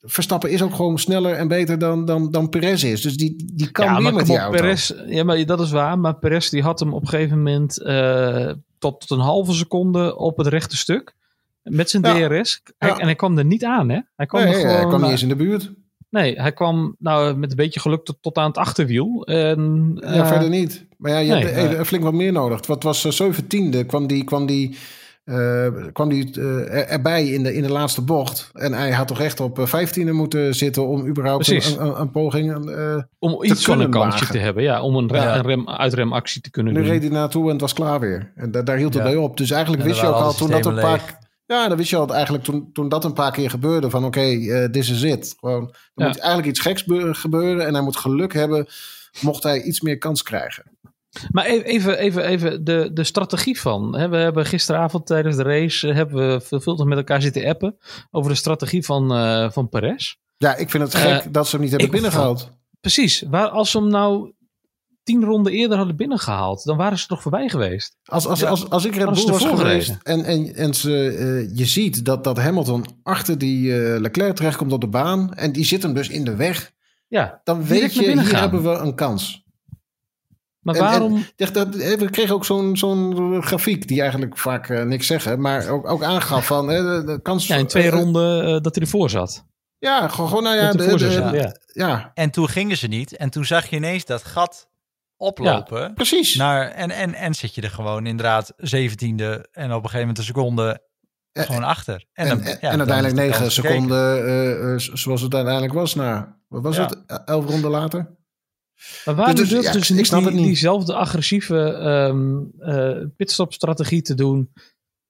Verstappen 0.00 0.50
is 0.50 0.62
ook 0.62 0.74
gewoon 0.74 0.98
sneller 0.98 1.34
en 1.34 1.48
beter 1.48 1.78
dan, 1.78 2.04
dan, 2.04 2.30
dan 2.30 2.48
Perez 2.48 2.82
is. 2.82 3.02
Dus 3.02 3.16
die, 3.16 3.52
die 3.54 3.70
kan 3.70 3.84
ja, 3.84 4.02
weer 4.02 4.14
met 4.14 4.26
die 4.26 4.38
auto. 4.38 4.58
Perez, 4.58 4.92
ja, 5.06 5.24
maar 5.24 5.46
dat 5.46 5.60
is 5.60 5.70
waar. 5.70 5.98
Maar 5.98 6.18
Perez 6.18 6.48
die 6.48 6.62
had 6.62 6.80
hem 6.80 6.94
op 6.94 7.02
een 7.02 7.08
gegeven 7.08 7.36
moment 7.36 7.80
uh, 7.82 8.52
tot, 8.78 9.10
een 9.10 9.18
halve 9.18 9.52
seconde 9.52 10.16
op 10.16 10.36
het 10.36 10.46
rechte 10.46 10.76
stuk. 10.76 11.14
Met 11.62 11.90
zijn 11.90 12.02
DRS. 12.02 12.62
En 12.78 13.04
hij 13.04 13.14
kwam 13.14 13.38
er 13.38 13.44
niet 13.44 13.64
aan, 13.64 13.88
hè? 13.88 14.00
Hij 14.16 14.26
kwam, 14.26 14.44
nee, 14.44 14.54
gewoon, 14.54 14.74
hij 14.74 14.86
kwam 14.86 15.00
niet 15.00 15.10
eens 15.10 15.22
in 15.22 15.28
de 15.28 15.36
buurt. 15.36 15.72
Nee, 16.10 16.40
hij 16.40 16.52
kwam 16.52 16.96
nou 16.98 17.36
met 17.36 17.50
een 17.50 17.56
beetje 17.56 17.80
geluk 17.80 18.04
tot, 18.04 18.18
tot 18.20 18.36
aan 18.36 18.48
het 18.48 18.58
achterwiel. 18.58 19.26
En, 19.26 19.92
ja, 20.00 20.26
verder 20.26 20.48
niet. 20.48 20.87
Maar 20.98 21.10
ja, 21.10 21.18
je 21.18 21.32
nee, 21.32 21.44
hebt 21.44 21.72
even, 21.72 21.86
flink 21.86 22.04
wat 22.04 22.12
meer 22.12 22.32
nodig. 22.32 22.66
Wat 22.66 22.82
was 22.82 23.20
uh, 23.20 23.34
17e 23.34 23.86
kwam 23.86 24.06
die, 24.06 24.24
kwam 24.24 24.46
die 24.46 24.76
uh, 25.24 25.66
kwam 25.92 26.08
hij 26.10 26.28
uh, 26.38 26.92
erbij 26.92 27.26
in 27.26 27.42
de, 27.42 27.54
in 27.54 27.62
de 27.62 27.72
laatste 27.72 28.02
bocht. 28.02 28.50
En 28.52 28.72
hij 28.72 28.92
had 28.92 29.08
toch 29.08 29.20
echt 29.20 29.40
op 29.40 29.68
15e 29.68 30.10
moeten 30.10 30.54
zitten 30.54 30.86
om 30.86 31.06
überhaupt 31.06 31.48
een, 31.48 31.80
een, 31.80 32.00
een, 32.00 32.10
poging 32.10 32.68
uh, 32.68 32.96
Om 33.18 33.44
iets 33.44 33.64
van 33.64 33.80
een 33.80 33.90
kansje 33.90 34.26
te 34.26 34.38
hebben, 34.38 34.62
ja. 34.62 34.82
Om 34.82 34.96
een, 34.96 35.08
ja. 35.12 35.36
een 35.36 35.42
rem, 35.42 35.68
uitremactie 35.68 36.40
te 36.40 36.50
kunnen 36.50 36.72
nu 36.72 36.78
doen. 36.78 36.88
Nu 36.88 36.94
reed 36.94 37.02
hij 37.02 37.12
naartoe 37.12 37.44
en 37.44 37.52
het 37.52 37.60
was 37.60 37.72
klaar 37.72 38.00
weer. 38.00 38.32
En 38.34 38.50
da 38.50 38.62
daar 38.62 38.76
hield 38.76 38.94
het 38.94 39.02
bij 39.02 39.16
op. 39.16 39.36
Dus 39.36 39.50
eigenlijk 39.50 39.82
wist 39.82 40.00
je 40.00 40.06
ook 40.06 40.14
al 40.14 40.34
toen 40.34 40.50
dat 40.50 40.66
een 40.66 40.74
paar... 40.74 41.18
Ja, 41.46 41.68
dan 41.68 41.76
wist 41.76 41.90
je 41.90 41.96
al 41.96 42.14
eigenlijk 42.14 42.44
toen, 42.44 42.70
toen 42.72 42.88
dat 42.88 43.04
een 43.04 43.12
paar 43.12 43.32
keer 43.32 43.50
gebeurde 43.50 43.90
van 43.90 44.04
oké, 44.04 44.18
okay, 44.18 44.70
dit 44.70 44.88
is 44.88 45.02
het. 45.02 45.34
Gewoon, 45.40 45.74
er 45.94 46.06
moet 46.06 46.18
eigenlijk 46.18 46.48
iets 46.48 46.60
geks 46.60 46.84
gebeuren 47.10 47.66
en 47.66 47.74
hij 47.74 47.82
moet 47.82 47.96
geluk 47.96 48.32
hebben 48.32 48.66
mocht 49.20 49.42
hij 49.42 49.62
iets 49.62 49.80
meer 49.80 49.98
kans 49.98 50.22
krijgen. 50.22 50.78
Maar 51.30 51.46
e-, 51.46 51.60
even, 51.60 51.98
even, 51.98 52.24
even 52.24 52.64
de, 52.64 52.90
de 52.92 53.04
strategie 53.04 53.60
van. 53.60 53.90
We 53.90 54.16
hebben 54.16 54.46
gisteravond 54.46 55.06
tijdens 55.06 55.36
de 55.36 55.42
race 55.42 55.88
eh, 55.88 55.94
hebben 55.94 56.28
we 56.28 56.40
veelvuldig 56.40 56.86
met 56.86 56.98
elkaar 56.98 57.22
zitten 57.22 57.46
appen 57.46 57.76
over 58.10 58.30
de 58.30 58.36
strategie 58.36 58.84
van, 58.84 59.16
uh, 59.16 59.50
van 59.50 59.68
Perez. 59.68 60.14
Ja, 60.36 60.56
ik 60.56 60.70
vind 60.70 60.82
het 60.82 60.94
gek 60.94 61.24
uh, 61.24 61.32
dat 61.32 61.46
ze 61.46 61.50
hem 61.50 61.60
niet 61.60 61.70
hebben 61.70 61.90
binnengehaald. 61.90 62.52
Precies. 62.80 63.24
Waar, 63.30 63.48
als 63.48 63.70
ze 63.70 63.78
hem 63.78 63.88
nou 63.88 64.32
tien 65.02 65.24
ronden 65.24 65.52
eerder 65.52 65.76
hadden 65.76 65.96
binnengehaald, 65.96 66.64
dan 66.64 66.76
waren 66.76 66.98
ze 66.98 67.06
toch 67.06 67.22
voorbij 67.22 67.48
geweest. 67.48 67.96
Als, 68.04 68.26
als, 68.26 68.44
als, 68.44 68.70
als 68.70 68.84
ik 68.84 68.94
Red 68.94 69.14
Bull 69.14 69.26
was 69.26 69.44
geweest 69.44 69.96
en, 70.02 70.24
en, 70.24 70.54
en 70.54 70.74
ze, 70.74 70.90
uh, 70.90 71.56
je 71.56 71.64
ziet 71.66 72.04
dat, 72.04 72.24
dat 72.24 72.38
Hamilton 72.38 72.84
achter 73.02 73.38
die 73.38 73.72
Leclerc 74.00 74.36
terechtkomt 74.36 74.72
op 74.72 74.80
de 74.80 74.88
baan 74.88 75.34
en 75.34 75.52
die 75.52 75.64
zit 75.64 75.82
hem 75.82 75.94
dus 75.94 76.08
in 76.08 76.24
de 76.24 76.36
weg. 76.36 76.72
Ja, 77.08 77.40
dan 77.44 77.64
weet 77.64 77.94
je, 77.94 78.20
hier 78.22 78.40
hebben 78.40 78.62
we 78.62 78.70
een 78.70 78.94
kans. 78.94 79.46
Maar 80.60 80.78
waarom? 80.78 81.24
dat, 81.36 81.74
we 81.74 82.08
kregen 82.10 82.34
ook 82.34 82.44
zo'n 82.44 82.76
zo'n 82.76 83.42
grafiek 83.42 83.88
die 83.88 84.00
eigenlijk 84.00 84.38
vaak 84.38 84.68
uh, 84.68 84.82
niks 84.82 85.06
zeggen, 85.06 85.40
maar 85.40 85.68
ook, 85.68 85.90
ook 85.90 86.02
aangaf 86.02 86.46
van 86.46 86.68
hè, 86.68 87.04
de, 87.04 87.22
kans. 87.22 87.46
Ja, 87.46 87.56
in 87.56 87.66
twee 87.66 87.86
uh, 87.86 87.90
ronden 87.90 88.48
uh, 88.48 88.60
dat 88.60 88.74
hij 88.74 88.84
ervoor 88.84 89.10
zat. 89.10 89.46
Ja, 89.78 90.08
gewoon, 90.08 90.42
nou 90.42 90.56
ja, 90.56 90.72
de, 90.72 90.86
de, 90.86 90.96
de, 90.96 91.36
ja. 91.36 91.54
ja. 91.66 92.10
En 92.14 92.30
toen 92.30 92.48
gingen 92.48 92.76
ze 92.76 92.86
niet. 92.86 93.16
En 93.16 93.30
toen 93.30 93.44
zag 93.44 93.66
je 93.66 93.76
ineens 93.76 94.04
dat 94.04 94.24
gat 94.24 94.68
oplopen. 95.16 95.80
Ja, 95.80 95.88
precies. 95.88 96.34
Naar, 96.34 96.70
en, 96.70 96.90
en, 96.90 97.14
en 97.14 97.34
zit 97.34 97.54
je 97.54 97.62
er 97.62 97.70
gewoon 97.70 98.06
inderdaad 98.06 98.52
zeventiende 98.56 99.48
en 99.52 99.64
op 99.64 99.70
een 99.70 99.90
gegeven 99.90 100.00
moment 100.00 100.18
een 100.18 100.24
seconde 100.24 100.86
gewoon 101.32 101.64
achter. 101.64 102.04
En, 102.12 102.28
dan, 102.28 102.40
en, 102.40 102.58
ja, 102.60 102.70
en 102.70 102.78
uiteindelijk 102.78 103.16
negen 103.16 103.52
seconden, 103.52 104.80
zoals 104.80 105.20
het 105.20 105.34
uiteindelijk 105.34 105.74
was, 105.74 105.94
na, 105.94 106.37
wat 106.48 106.62
was 106.62 106.76
het, 106.76 107.04
elf 107.24 107.46
ronden 107.46 107.70
later? 107.70 108.16
Maar 109.04 109.14
waarom 109.14 109.34
dus, 109.34 109.48
dus 109.48 109.90
niet, 109.90 110.10
die, 110.10 110.20
niet 110.20 110.44
diezelfde 110.44 110.94
agressieve 110.94 111.56
um, 111.56 112.52
uh, 112.60 113.04
pitstopstrategie 113.16 114.02
te 114.02 114.14
doen 114.14 114.52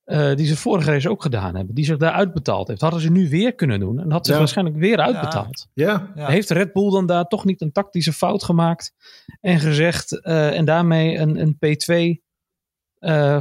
uh, 0.04 0.34
die 0.34 0.46
ze 0.46 0.56
vorige 0.56 0.90
race 0.90 1.10
ook 1.10 1.22
gedaan 1.22 1.54
hebben, 1.54 1.74
die 1.74 1.84
zich 1.84 1.96
daar 1.96 2.12
uitbetaald 2.12 2.68
heeft. 2.68 2.80
Hadden 2.80 3.00
ze 3.00 3.10
nu 3.10 3.28
weer 3.28 3.54
kunnen 3.54 3.80
doen 3.80 4.00
en 4.00 4.10
had 4.10 4.26
ze 4.26 4.32
ja. 4.32 4.38
waarschijnlijk 4.38 4.76
weer 4.76 4.98
uitbetaald. 4.98 5.68
Ja. 5.74 6.12
ja. 6.14 6.28
Heeft 6.28 6.50
Red 6.50 6.72
Bull 6.72 6.90
dan 6.90 7.06
daar 7.06 7.24
toch 7.24 7.44
niet 7.44 7.60
een 7.60 7.72
tactische 7.72 8.12
fout 8.12 8.44
gemaakt 8.44 8.92
en 9.40 9.60
gezegd 9.60 10.12
uh, 10.12 10.56
en 10.56 10.64
daarmee 10.64 11.16
een, 11.16 11.40
een 11.40 11.54
P2 11.54 12.26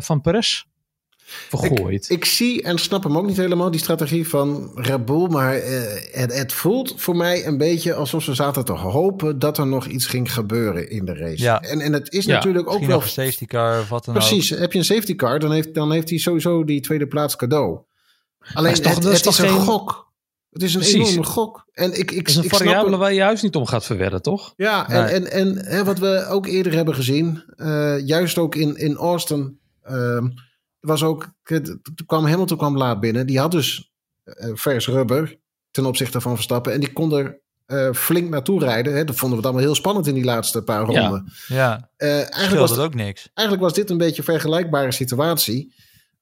van 0.03 0.21
Perez 0.21 0.63
vergooid. 1.27 2.09
Ik, 2.09 2.17
ik, 2.17 2.25
zie 2.25 2.61
en 2.61 2.77
snap 2.77 3.03
hem 3.03 3.17
ook 3.17 3.25
niet 3.25 3.37
helemaal, 3.37 3.71
die 3.71 3.79
strategie 3.79 4.27
van 4.27 4.71
Bull. 5.05 5.27
Maar 5.27 5.57
uh, 5.57 5.81
het, 6.11 6.33
het, 6.33 6.53
voelt 6.53 6.93
voor 6.97 7.15
mij 7.15 7.45
een 7.45 7.57
beetje 7.57 7.93
alsof 7.93 8.23
ze 8.23 8.33
zaten 8.33 8.65
te 8.65 8.71
hopen 8.71 9.39
dat 9.39 9.57
er 9.57 9.67
nog 9.67 9.85
iets 9.85 10.05
ging 10.05 10.33
gebeuren 10.33 10.89
in 10.89 11.05
de 11.05 11.13
race. 11.13 11.43
Ja. 11.43 11.61
En, 11.61 11.81
en 11.81 11.93
het 11.93 12.11
is 12.11 12.25
ja, 12.25 12.33
natuurlijk 12.35 12.69
ook 12.69 12.85
wel... 12.85 13.01
een 13.01 13.07
safety 13.07 13.45
car 13.45 13.79
of 13.79 13.89
wat 13.89 14.05
dan 14.05 14.13
Precies, 14.13 14.53
ook. 14.53 14.59
heb 14.59 14.71
je 14.71 14.79
een 14.79 14.85
safety 14.85 15.15
car, 15.15 15.39
dan 15.39 15.51
heeft, 15.51 15.73
dan 15.73 15.91
heeft 15.91 16.09
hij 16.09 16.17
sowieso 16.17 16.63
die 16.63 16.81
tweede 16.81 17.07
plaats 17.07 17.35
cadeau. 17.35 17.79
Alleen 18.53 18.71
is 18.71 18.79
toch, 18.79 18.95
het, 18.95 19.03
het 19.03 19.25
is, 19.25 19.37
een 19.37 19.49
geen... 19.49 19.59
gok. 19.59 20.11
Het 20.51 20.63
is 20.63 20.73
een 20.73 20.79
Precies. 20.79 21.09
enorme 21.09 21.23
gok. 21.23 21.67
En 21.71 21.99
ik, 21.99 22.11
ik, 22.11 22.17
het 22.17 22.27
is 22.27 22.35
een 22.35 22.43
ik 22.43 22.49
variabele 22.49 22.87
snap... 22.87 22.99
waar 22.99 23.11
je 23.11 23.17
juist 23.17 23.43
niet 23.43 23.55
om 23.55 23.65
gaat 23.65 24.23
toch? 24.23 24.53
Ja, 24.57 24.89
en, 24.89 25.07
en, 25.07 25.31
en 25.31 25.65
hè, 25.65 25.83
wat 25.83 25.99
we 25.99 26.25
ook 26.29 26.45
eerder 26.45 26.73
hebben 26.73 26.95
gezien, 26.95 27.43
uh, 27.57 28.05
juist 28.05 28.37
ook 28.37 28.55
in, 28.55 28.75
in 28.77 28.95
Austin... 28.95 29.59
Uh, 29.89 30.23
was 30.87 31.03
ook, 31.03 31.33
toen 31.43 32.05
kwam 32.05 32.25
Hamilton 32.25 32.57
kwam 32.57 32.77
laat 32.77 32.99
binnen. 32.99 33.25
Die 33.25 33.39
had 33.39 33.51
dus 33.51 33.91
uh, 34.25 34.51
vers 34.53 34.87
rubber 34.87 35.39
ten 35.71 35.85
opzichte 35.85 36.21
van 36.21 36.33
Verstappen. 36.33 36.73
En 36.73 36.79
die 36.79 36.93
kon 36.93 37.13
er 37.13 37.41
uh, 37.67 37.93
flink 37.93 38.29
naartoe 38.29 38.59
rijden. 38.59 38.95
Hè. 38.95 39.03
Dat 39.03 39.15
vonden 39.15 39.29
we 39.29 39.35
het 39.35 39.45
allemaal 39.45 39.63
heel 39.63 39.75
spannend 39.75 40.07
in 40.07 40.13
die 40.13 40.23
laatste 40.23 40.63
paar 40.63 40.85
ronden. 40.85 41.33
Ja, 41.47 41.55
ja. 41.55 41.89
Uh, 41.97 42.17
eigenlijk 42.17 42.59
was 42.59 42.69
het 42.69 42.79
ook 42.79 42.93
niks. 42.93 43.29
Eigenlijk 43.33 43.67
was 43.67 43.75
dit 43.75 43.89
een 43.89 43.97
beetje 43.97 44.17
een 44.17 44.23
vergelijkbare 44.23 44.91
situatie. 44.91 45.75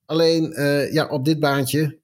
Alleen, 0.06 0.54
ja, 0.92 1.08
op 1.08 1.26
dit 1.26 1.40
baantje 1.40 2.00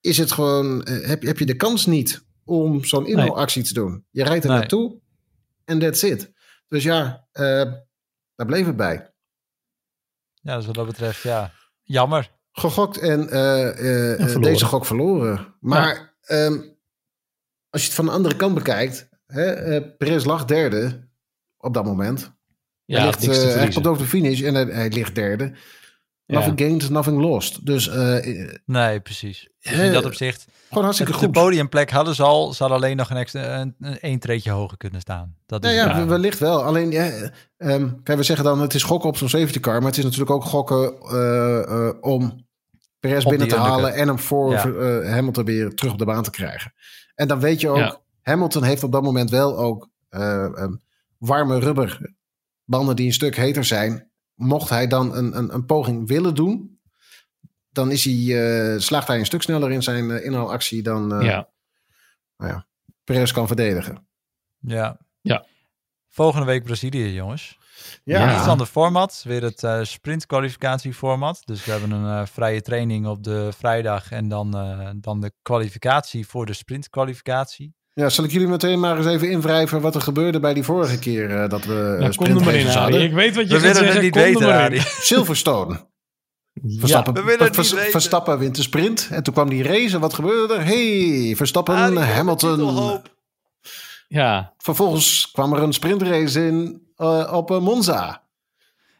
is 0.00 0.18
het 0.18 0.32
gewoon, 0.32 0.88
heb, 0.88 1.22
heb 1.22 1.38
je 1.38 1.46
de 1.46 1.56
kans 1.56 1.86
niet 1.86 2.24
om 2.44 2.84
zo'n 2.84 3.06
inhaalactie 3.06 3.62
nee. 3.62 3.72
te 3.72 3.80
doen. 3.80 4.04
Je 4.10 4.24
rijdt 4.24 4.44
er 4.44 4.50
nee. 4.50 4.58
naartoe 4.58 5.00
en 5.64 5.78
that's 5.78 6.02
it. 6.02 6.32
Dus 6.68 6.82
ja, 6.82 7.26
daar 7.32 8.46
bleef 8.46 8.66
het 8.66 8.76
bij. 8.76 9.10
Ja, 10.34 10.56
dus 10.56 10.66
wat 10.66 10.74
dat 10.74 10.86
betreft, 10.86 11.22
ja. 11.22 11.52
Jammer. 11.86 12.34
Gegokt 12.52 12.98
en, 12.98 13.28
uh, 13.34 14.18
uh, 14.18 14.42
deze 14.42 14.64
gok 14.64 14.86
verloren. 14.86 15.54
Maar 15.60 16.16
ja. 16.20 16.44
um, 16.44 16.76
als 17.70 17.80
je 17.80 17.86
het 17.86 17.96
van 17.96 18.04
de 18.04 18.10
andere 18.10 18.36
kant 18.36 18.54
bekijkt, 18.54 19.08
hè, 19.26 19.76
uh, 19.76 19.96
Perez 19.98 20.24
lag 20.24 20.44
derde 20.44 21.08
op 21.56 21.74
dat 21.74 21.84
moment. 21.84 22.34
Ja, 22.84 22.98
hij, 22.98 23.06
ligt, 23.06 23.54
hij 23.54 23.68
komt 23.68 23.86
over 23.86 24.02
de 24.02 24.08
finish 24.08 24.42
en 24.42 24.54
hij, 24.54 24.64
hij 24.64 24.88
ligt 24.88 25.14
derde. 25.14 25.52
Nothing 26.26 26.58
ja. 26.58 26.66
gained, 26.66 26.90
nothing 26.90 27.20
lost. 27.20 27.66
Dus, 27.66 27.90
nee, 28.64 29.00
precies. 29.00 29.48
Dus 29.60 29.72
in 29.72 29.92
dat 29.92 30.04
opzicht. 30.04 30.46
Gewoon 30.68 30.84
hartstikke 30.84 31.12
de, 31.12 31.18
goed. 31.18 31.34
De 31.34 31.40
podiumplek 31.40 31.90
hadden 31.90 32.14
ze 32.14 32.22
al. 32.22 32.52
Ze 32.52 32.58
hadden 32.62 32.78
alleen 32.78 32.96
nog 32.96 33.10
een, 33.10 33.16
extra, 33.16 33.60
een, 33.60 33.74
een, 33.80 33.98
een 34.00 34.18
treetje 34.18 34.50
hoger 34.50 34.76
kunnen 34.76 35.00
staan. 35.00 35.36
Dat 35.46 35.64
is 35.64 35.74
ja, 35.74 35.98
ja, 35.98 36.06
wellicht 36.06 36.38
wel. 36.38 36.62
Alleen, 36.62 36.90
ja, 36.90 37.30
um, 37.58 38.02
kijk, 38.02 38.18
we 38.18 38.24
zeggen 38.24 38.44
dan 38.44 38.60
het 38.60 38.74
is 38.74 38.82
gokken 38.82 39.08
op 39.08 39.16
zo'n 39.16 39.28
safety 39.28 39.60
car. 39.60 39.78
Maar 39.78 39.88
het 39.88 39.98
is 39.98 40.04
natuurlijk 40.04 40.30
ook 40.30 40.44
gokken 40.44 40.94
uh, 41.02 41.64
uh, 41.68 41.90
om 42.00 42.46
Perez 43.00 43.24
binnen 43.24 43.48
te 43.48 43.56
halen 43.56 43.94
en 43.94 44.08
hem 44.08 44.18
voor 44.18 44.52
ja. 44.52 44.66
uh, 44.66 45.10
Hamilton 45.10 45.44
weer 45.44 45.74
terug 45.74 45.92
op 45.92 45.98
de 45.98 46.04
baan 46.04 46.22
te 46.22 46.30
krijgen. 46.30 46.72
En 47.14 47.28
dan 47.28 47.40
weet 47.40 47.60
je 47.60 47.68
ook, 47.68 48.02
Hamilton 48.22 48.62
heeft 48.62 48.82
op 48.82 48.92
dat 48.92 49.02
moment 49.02 49.30
wel 49.30 49.58
ook 49.58 49.88
uh, 50.10 50.66
warme 51.18 51.58
rubberbanden 51.58 52.96
die 52.96 53.06
een 53.06 53.12
stuk 53.12 53.36
heter 53.36 53.64
zijn. 53.64 54.05
Mocht 54.36 54.68
hij 54.68 54.86
dan 54.86 55.14
een, 55.14 55.36
een, 55.36 55.54
een 55.54 55.64
poging 55.64 56.08
willen 56.08 56.34
doen, 56.34 56.80
dan 57.68 57.90
is 57.90 58.04
hij, 58.04 58.14
uh, 58.14 58.80
slaagt 58.80 59.06
hij 59.06 59.18
een 59.18 59.26
stuk 59.26 59.42
sneller 59.42 59.70
in 59.70 59.82
zijn 59.82 60.10
uh, 60.10 60.24
inhaalactie 60.24 60.82
dan 60.82 61.20
ja. 61.20 61.48
Nou 62.36 62.52
ja, 62.52 62.66
Perez 63.04 63.32
kan 63.32 63.46
verdedigen. 63.46 64.08
Ja. 64.58 64.98
ja. 65.20 65.44
Volgende 66.08 66.46
week 66.46 66.64
Brazilië, 66.64 67.12
jongens. 67.12 67.58
Ja. 68.04 68.38
Iets 68.38 68.48
ander 68.48 68.66
format. 68.66 69.22
Weer 69.26 69.42
het 69.42 69.62
uh, 69.62 69.82
sprintkwalificatieformat. 69.82 71.42
Dus 71.44 71.64
we 71.64 71.70
hebben 71.70 71.90
een 71.90 72.20
uh, 72.20 72.26
vrije 72.26 72.62
training 72.62 73.06
op 73.06 73.22
de 73.22 73.52
vrijdag 73.52 74.10
en 74.10 74.28
dan, 74.28 74.56
uh, 74.56 74.90
dan 74.96 75.20
de 75.20 75.32
kwalificatie 75.42 76.26
voor 76.26 76.46
de 76.46 76.52
sprintkwalificatie. 76.52 77.74
Ja, 78.00 78.08
zal 78.08 78.24
ik 78.24 78.30
jullie 78.30 78.48
meteen 78.48 78.80
maar 78.80 78.96
eens 78.96 79.06
even 79.06 79.30
invrijven 79.30 79.80
wat 79.80 79.94
er 79.94 80.00
gebeurde 80.00 80.40
bij 80.40 80.54
die 80.54 80.62
vorige 80.62 80.98
keer 80.98 81.48
dat 81.48 81.64
we 81.64 81.96
nou, 81.98 82.14
kom 82.14 82.26
er 82.26 82.44
maar 82.44 82.54
in, 82.54 82.66
hadden. 82.66 83.02
Ik 83.02 83.12
weet 83.12 83.34
wat 83.34 83.48
je 83.48 83.54
we 83.54 83.60
zeggen. 83.60 83.86
Het 83.92 84.02
niet 84.02 84.14
weten, 84.14 84.82
Silverstone. 84.82 85.86
Verstappen, 86.78 87.14
ja, 87.14 87.24
we 87.24 87.48
Vers, 87.52 87.74
Verstappen 87.74 88.38
wint 88.38 88.56
de 88.56 88.62
sprint. 88.62 89.08
En 89.10 89.22
toen 89.22 89.32
kwam 89.32 89.48
die 89.48 89.62
race. 89.62 89.94
En 89.94 90.00
wat 90.00 90.14
gebeurde 90.14 90.54
er? 90.54 90.64
Hey, 90.64 91.34
Verstappen, 91.36 91.96
Hamilton. 91.96 93.02
Ja. 94.08 94.54
Vervolgens 94.58 95.30
kwam 95.30 95.52
er 95.52 95.62
een 95.62 95.72
sprintrace 95.72 96.46
in 96.46 96.86
uh, 96.96 97.32
op 97.32 97.50
uh, 97.50 97.58
Monza. 97.58 98.22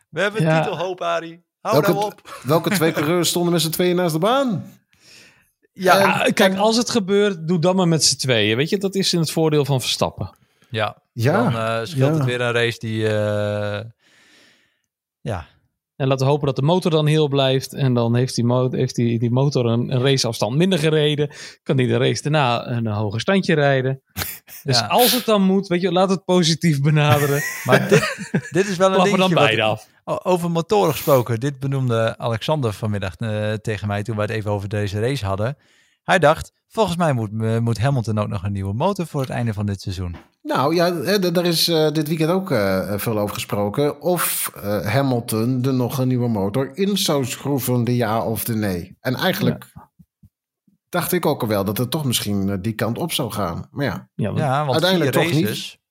We 0.08 0.20
hebben 0.20 0.42
ja. 0.42 0.62
titelhoop, 0.62 1.00
Arie. 1.00 1.44
Hou 1.60 1.74
welke, 1.74 1.92
nou 1.92 2.04
op. 2.04 2.40
Welke 2.42 2.70
twee 2.70 2.92
coureurs 2.92 3.28
stonden 3.28 3.52
met 3.52 3.62
z'n 3.62 3.70
tweeën 3.70 3.96
naast 3.96 4.12
de 4.12 4.18
baan? 4.18 4.72
Ja, 5.78 6.24
en, 6.24 6.34
kijk, 6.34 6.56
als 6.56 6.76
het 6.76 6.90
gebeurt, 6.90 7.48
doe 7.48 7.58
dan 7.58 7.76
maar 7.76 7.88
met 7.88 8.04
z'n 8.04 8.16
tweeën. 8.16 8.56
Weet 8.56 8.70
je, 8.70 8.78
dat 8.78 8.94
is 8.94 9.12
in 9.12 9.20
het 9.20 9.30
voordeel 9.30 9.64
van 9.64 9.80
Verstappen. 9.80 10.36
Ja, 10.70 11.02
ja. 11.12 11.42
dan 11.42 11.52
uh, 11.52 11.80
scheelt 11.82 12.12
ja. 12.12 12.16
het 12.16 12.24
weer 12.24 12.40
een 12.40 12.52
race 12.52 12.78
die... 12.78 12.98
ja, 15.20 15.46
en 15.96 16.06
laten 16.08 16.26
we 16.26 16.32
hopen 16.32 16.46
dat 16.46 16.56
de 16.56 16.62
motor 16.62 16.90
dan 16.90 17.06
heel 17.06 17.28
blijft. 17.28 17.72
En 17.72 17.94
dan 17.94 18.16
heeft 18.16 18.34
die, 18.34 18.44
motor, 18.44 18.78
heeft 18.78 18.94
die, 18.94 19.18
die 19.18 19.30
motor 19.30 19.66
een, 19.66 19.92
een 19.92 20.02
raceafstand 20.02 20.56
minder 20.56 20.78
gereden. 20.78 21.30
Kan 21.62 21.76
die 21.76 21.86
de 21.86 21.96
race 21.96 22.22
daarna 22.22 22.66
een, 22.66 22.86
hoger 22.86 23.20
standje 23.20 23.54
rijden. 23.54 24.02
Dus 24.62 24.88
als 24.88 25.12
het 25.12 25.24
dan 25.24 25.42
moet, 25.42 25.66
weet 25.66 25.80
je, 25.80 25.92
laat 25.92 26.10
het 26.10 26.24
positief 26.24 26.80
benaderen. 26.80 27.42
maar 27.64 27.88
dit, 27.88 28.30
dit 28.50 28.68
is 28.68 28.76
wel 28.76 28.88
een 28.88 28.94
dingetje. 28.94 29.16
dan 29.16 29.34
beide 29.34 29.62
af. 29.62 29.88
Over 30.08 30.50
motoren 30.50 30.92
gesproken. 30.92 31.40
Dit 31.40 31.58
benoemde 31.58 32.18
Alexander 32.18 32.72
vanmiddag 32.72 33.20
uh, 33.20 33.52
tegen 33.52 33.88
mij 33.88 34.02
toen 34.02 34.16
we 34.16 34.22
het 34.22 34.30
even 34.30 34.50
over 34.50 34.68
deze 34.68 35.00
race 35.00 35.26
hadden. 35.26 35.56
Hij 36.02 36.18
dacht, 36.18 36.52
volgens 36.68 36.96
mij 36.96 37.12
moet, 37.12 37.30
uh, 37.32 37.58
moet 37.58 37.78
Hamilton 37.78 38.18
ook 38.18 38.28
nog 38.28 38.42
een 38.42 38.52
nieuwe 38.52 38.74
motor 38.74 39.06
voor 39.06 39.20
het 39.20 39.30
einde 39.30 39.52
van 39.52 39.66
dit 39.66 39.80
seizoen. 39.80 40.16
Nou 40.42 40.74
ja, 40.74 40.90
daar 41.18 41.44
is 41.44 41.68
uh, 41.68 41.90
dit 41.90 42.08
weekend 42.08 42.30
ook 42.30 42.50
uh, 42.50 42.92
veel 42.96 43.18
over 43.18 43.34
gesproken. 43.34 44.00
Of 44.00 44.52
uh, 44.56 44.86
Hamilton 44.86 45.64
er 45.64 45.74
nog 45.74 45.98
een 45.98 46.08
nieuwe 46.08 46.28
motor 46.28 46.76
in 46.76 46.96
zou 46.96 47.24
schroeven, 47.24 47.84
de 47.84 47.96
ja 47.96 48.24
of 48.24 48.44
de 48.44 48.54
nee. 48.54 48.96
En 49.00 49.14
eigenlijk 49.14 49.66
ja. 49.74 49.90
dacht 50.88 51.12
ik 51.12 51.26
ook 51.26 51.42
al 51.42 51.48
wel 51.48 51.64
dat 51.64 51.78
het 51.78 51.90
toch 51.90 52.04
misschien 52.04 52.62
die 52.62 52.74
kant 52.74 52.98
op 52.98 53.12
zou 53.12 53.32
gaan. 53.32 53.68
Maar 53.70 53.84
ja, 53.84 54.08
ja, 54.14 54.26
want, 54.26 54.38
ja 54.38 54.58
want 54.58 54.72
uiteindelijk 54.72 55.12
toch 55.12 55.22
races, 55.22 55.72
niet. 55.72 55.84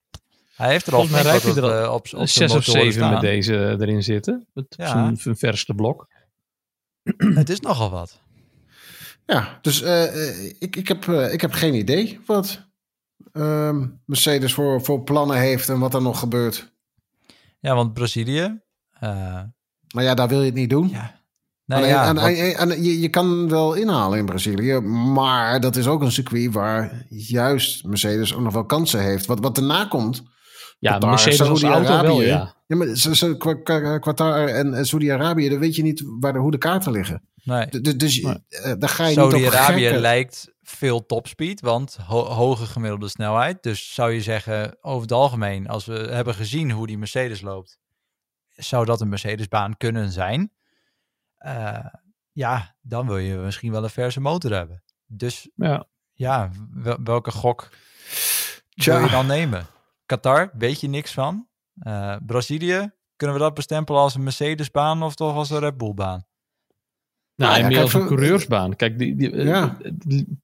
Hij 0.55 0.69
heeft 0.69 0.87
er 0.87 0.95
al 0.95 1.07
mij 1.07 1.21
rijdt 1.21 1.43
hij 1.43 1.55
er 1.55 1.89
op, 1.89 2.05
op, 2.13 2.19
op 2.19 2.27
zes 2.27 2.53
of 2.53 2.63
zeven 2.63 2.93
staan. 2.93 3.11
met 3.11 3.21
deze 3.21 3.75
erin 3.79 4.03
zitten. 4.03 4.47
Met 4.53 4.65
ja. 4.69 5.15
zijn 5.15 5.37
verste 5.37 5.73
blok. 5.73 6.07
het 7.33 7.49
is 7.49 7.59
nogal 7.59 7.89
wat. 7.89 8.21
Ja, 9.25 9.59
dus 9.61 9.81
ik, 10.59 10.75
ik, 10.75 10.87
heb, 10.87 11.05
ik 11.05 11.41
heb 11.41 11.51
geen 11.51 11.73
idee 11.73 12.19
wat 12.25 12.65
um, 13.33 14.01
Mercedes 14.05 14.53
voor, 14.53 14.81
voor 14.81 15.03
plannen 15.03 15.37
heeft 15.37 15.69
en 15.69 15.79
wat 15.79 15.93
er 15.93 16.01
nog 16.01 16.19
gebeurt. 16.19 16.73
Ja, 17.59 17.75
want 17.75 17.93
Brazilië. 17.93 18.61
Uh... 19.03 19.41
Maar 19.93 20.03
ja, 20.03 20.13
daar 20.13 20.27
wil 20.27 20.39
je 20.39 20.45
het 20.45 20.53
niet 20.53 20.69
doen. 20.69 20.89
Ja. 20.89 21.23
Nee, 21.65 21.83
en, 21.83 21.87
ja, 21.87 22.07
en, 22.07 22.57
en, 22.57 22.83
je, 22.83 22.99
je 22.99 23.09
kan 23.09 23.49
wel 23.49 23.73
inhalen 23.73 24.19
in 24.19 24.25
Brazilië, 24.25 24.79
maar 24.79 25.59
dat 25.59 25.75
is 25.75 25.87
ook 25.87 26.01
een 26.01 26.11
circuit 26.11 26.53
waar 26.53 27.05
juist 27.09 27.85
Mercedes 27.85 28.33
ook 28.33 28.41
nog 28.41 28.53
wel 28.53 28.65
kansen 28.65 29.01
heeft. 29.01 29.25
Wat, 29.25 29.39
wat 29.39 29.57
erna 29.57 29.85
komt. 29.85 30.23
Ja, 30.77 30.91
Qatar, 30.91 31.09
Mercedes 31.09 31.41
als 31.41 31.63
auto 31.63 32.01
wel, 32.01 32.21
ja. 32.21 32.55
ja 32.67 32.75
maar 32.75 33.99
Qatar 33.99 34.47
en 34.47 34.85
Saudi-Arabië, 34.85 35.49
dan 35.49 35.59
weet 35.59 35.75
je 35.75 35.81
niet 35.81 36.03
waar 36.19 36.33
de, 36.33 36.39
hoe 36.39 36.51
de 36.51 36.57
kaarten 36.57 36.91
liggen. 36.91 37.29
Nee. 37.43 37.67
Dus, 37.67 37.97
dus 37.97 38.21
nee. 38.21 38.43
Uh, 38.49 38.73
daar 38.77 38.89
ga 38.89 39.03
je 39.03 39.09
niet 39.09 39.25
op 39.25 39.31
Saudi-Arabië 39.31 39.89
lijkt 39.89 40.53
veel 40.61 41.05
topspeed, 41.05 41.61
want 41.61 41.97
ho 42.05 42.23
hoge 42.23 42.65
gemiddelde 42.65 43.07
snelheid. 43.07 43.63
Dus 43.63 43.93
zou 43.93 44.11
je 44.11 44.21
zeggen, 44.21 44.77
over 44.81 45.01
het 45.01 45.11
algemeen, 45.11 45.67
als 45.67 45.85
we 45.85 45.93
hebben 45.93 46.35
gezien 46.35 46.71
hoe 46.71 46.87
die 46.87 46.97
Mercedes 46.97 47.41
loopt, 47.41 47.79
zou 48.49 48.85
dat 48.85 49.01
een 49.01 49.09
Mercedesbaan 49.09 49.77
kunnen 49.77 50.11
zijn. 50.11 50.51
Uh, 51.45 51.85
ja, 52.31 52.75
dan 52.81 53.07
wil 53.07 53.17
je 53.17 53.35
misschien 53.35 53.71
wel 53.71 53.83
een 53.83 53.89
verse 53.89 54.21
motor 54.21 54.51
hebben. 54.51 54.83
Dus 55.05 55.49
ja, 55.55 55.87
ja 56.13 56.49
welke 57.03 57.31
gok 57.31 57.69
Tja. 58.69 58.93
wil 58.95 59.05
je 59.05 59.11
dan 59.11 59.27
nemen? 59.27 59.65
Qatar, 60.05 60.51
weet 60.57 60.81
je 60.81 60.87
niks 60.87 61.13
van. 61.13 61.47
Uh, 61.87 62.15
Brazilië, 62.25 62.91
kunnen 63.15 63.35
we 63.35 63.41
dat 63.41 63.53
bestempelen 63.53 64.01
als 64.01 64.15
een 64.15 64.23
Mercedesbaan 64.23 65.03
of 65.03 65.15
toch 65.15 65.35
als 65.35 65.49
een 65.49 65.59
Red 65.59 65.77
Bullbaan? 65.77 66.25
Nou, 67.35 67.51
nou 67.51 67.63
ja, 67.63 67.67
meer 67.67 67.81
als 67.81 67.93
een 67.93 68.07
coureursbaan. 68.07 68.75
Kijk, 68.75 68.99
die, 68.99 69.15
die, 69.15 69.35
ja. 69.35 69.77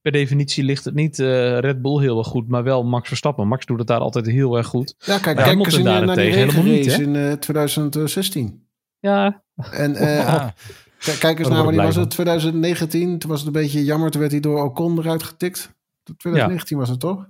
per 0.01 0.11
definitie 0.11 0.63
ligt 0.63 0.85
het 0.85 0.93
niet 0.93 1.19
uh, 1.19 1.59
Red 1.59 1.81
Bull 1.81 2.01
heel 2.01 2.17
erg 2.17 2.27
goed, 2.27 2.47
maar 2.47 2.63
wel 2.63 2.83
Max 2.83 3.07
Verstappen. 3.07 3.47
Max 3.47 3.65
doet 3.65 3.79
het 3.79 3.87
daar 3.87 3.99
altijd 3.99 4.25
heel 4.25 4.57
erg 4.57 4.67
goed. 4.67 4.95
Ja, 4.97 5.19
kijk, 5.19 5.37
kijk 5.37 5.65
eens 5.65 5.77
in, 5.77 5.83
naar 5.83 6.15
die 6.15 6.33
helemaal 6.33 6.63
niet, 6.63 6.85
in 6.87 7.15
uh, 7.15 7.31
2016. 7.31 8.67
Ja. 8.99 9.43
En 9.71 9.91
uh, 9.91 10.47
kijk 11.19 11.39
eens 11.39 11.47
naar 11.47 11.63
wanneer 11.63 11.83
was 11.83 11.95
het? 11.95 12.09
2019. 12.09 13.19
Toen 13.19 13.29
was 13.29 13.39
het 13.39 13.47
een 13.47 13.61
beetje 13.61 13.83
jammer. 13.83 14.11
Toen 14.11 14.19
werd 14.19 14.31
hij 14.31 14.41
door 14.41 14.63
Ocon 14.63 14.99
eruit 14.99 15.23
getikt. 15.23 15.75
2019 16.17 16.77
was 16.77 16.89
het 16.89 16.99
toch? 16.99 17.27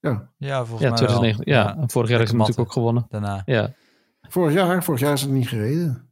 Ja, 0.00 0.30
ja 0.36 0.64
volgens 0.64 0.82
ja, 0.82 0.88
mij 0.88 0.96
2019, 0.96 1.54
Ja, 1.54 1.74
ja. 1.78 1.86
vorig 1.86 2.10
jaar 2.10 2.20
is 2.20 2.28
hij 2.28 2.38
natuurlijk 2.38 2.68
ook 2.68 2.72
gewonnen. 2.72 3.06
Daarna. 3.08 3.42
Ja. 3.44 3.72
Vorig 4.20 4.54
jaar, 4.54 4.84
vorig 4.84 5.00
jaar 5.00 5.12
is 5.12 5.20
het 5.20 5.30
niet 5.30 5.48
gereden. 5.48 6.08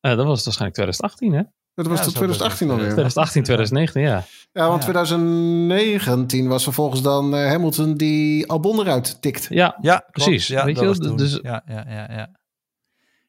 Uh, 0.00 0.16
dan 0.16 0.26
was 0.26 0.36
het 0.36 0.44
waarschijnlijk 0.44 0.74
2018, 0.74 1.32
hè? 1.32 1.42
Dat 1.74 1.86
was 1.86 1.98
ja, 1.98 2.04
2018 2.04 2.70
alweer. 2.70 2.84
2018, 2.84 3.42
2019, 3.42 4.02
ja. 4.02 4.24
Ja, 4.52 4.68
want 4.68 4.82
2019 4.82 6.48
was 6.48 6.62
vervolgens 6.62 7.02
dan 7.02 7.34
uh, 7.34 7.46
Hamilton 7.46 7.94
die 7.94 8.50
Albon 8.50 8.80
eruit 8.80 9.22
tikt. 9.22 9.46
Ja, 9.48 9.78
ja 9.80 10.06
precies. 10.10 10.46
Ja, 10.46 10.64
Weet 10.64 10.78
je, 10.78 11.14
dus, 11.16 11.38
ja, 11.42 11.62
ja, 11.66 11.84
ja, 11.88 12.12
ja. 12.12 12.40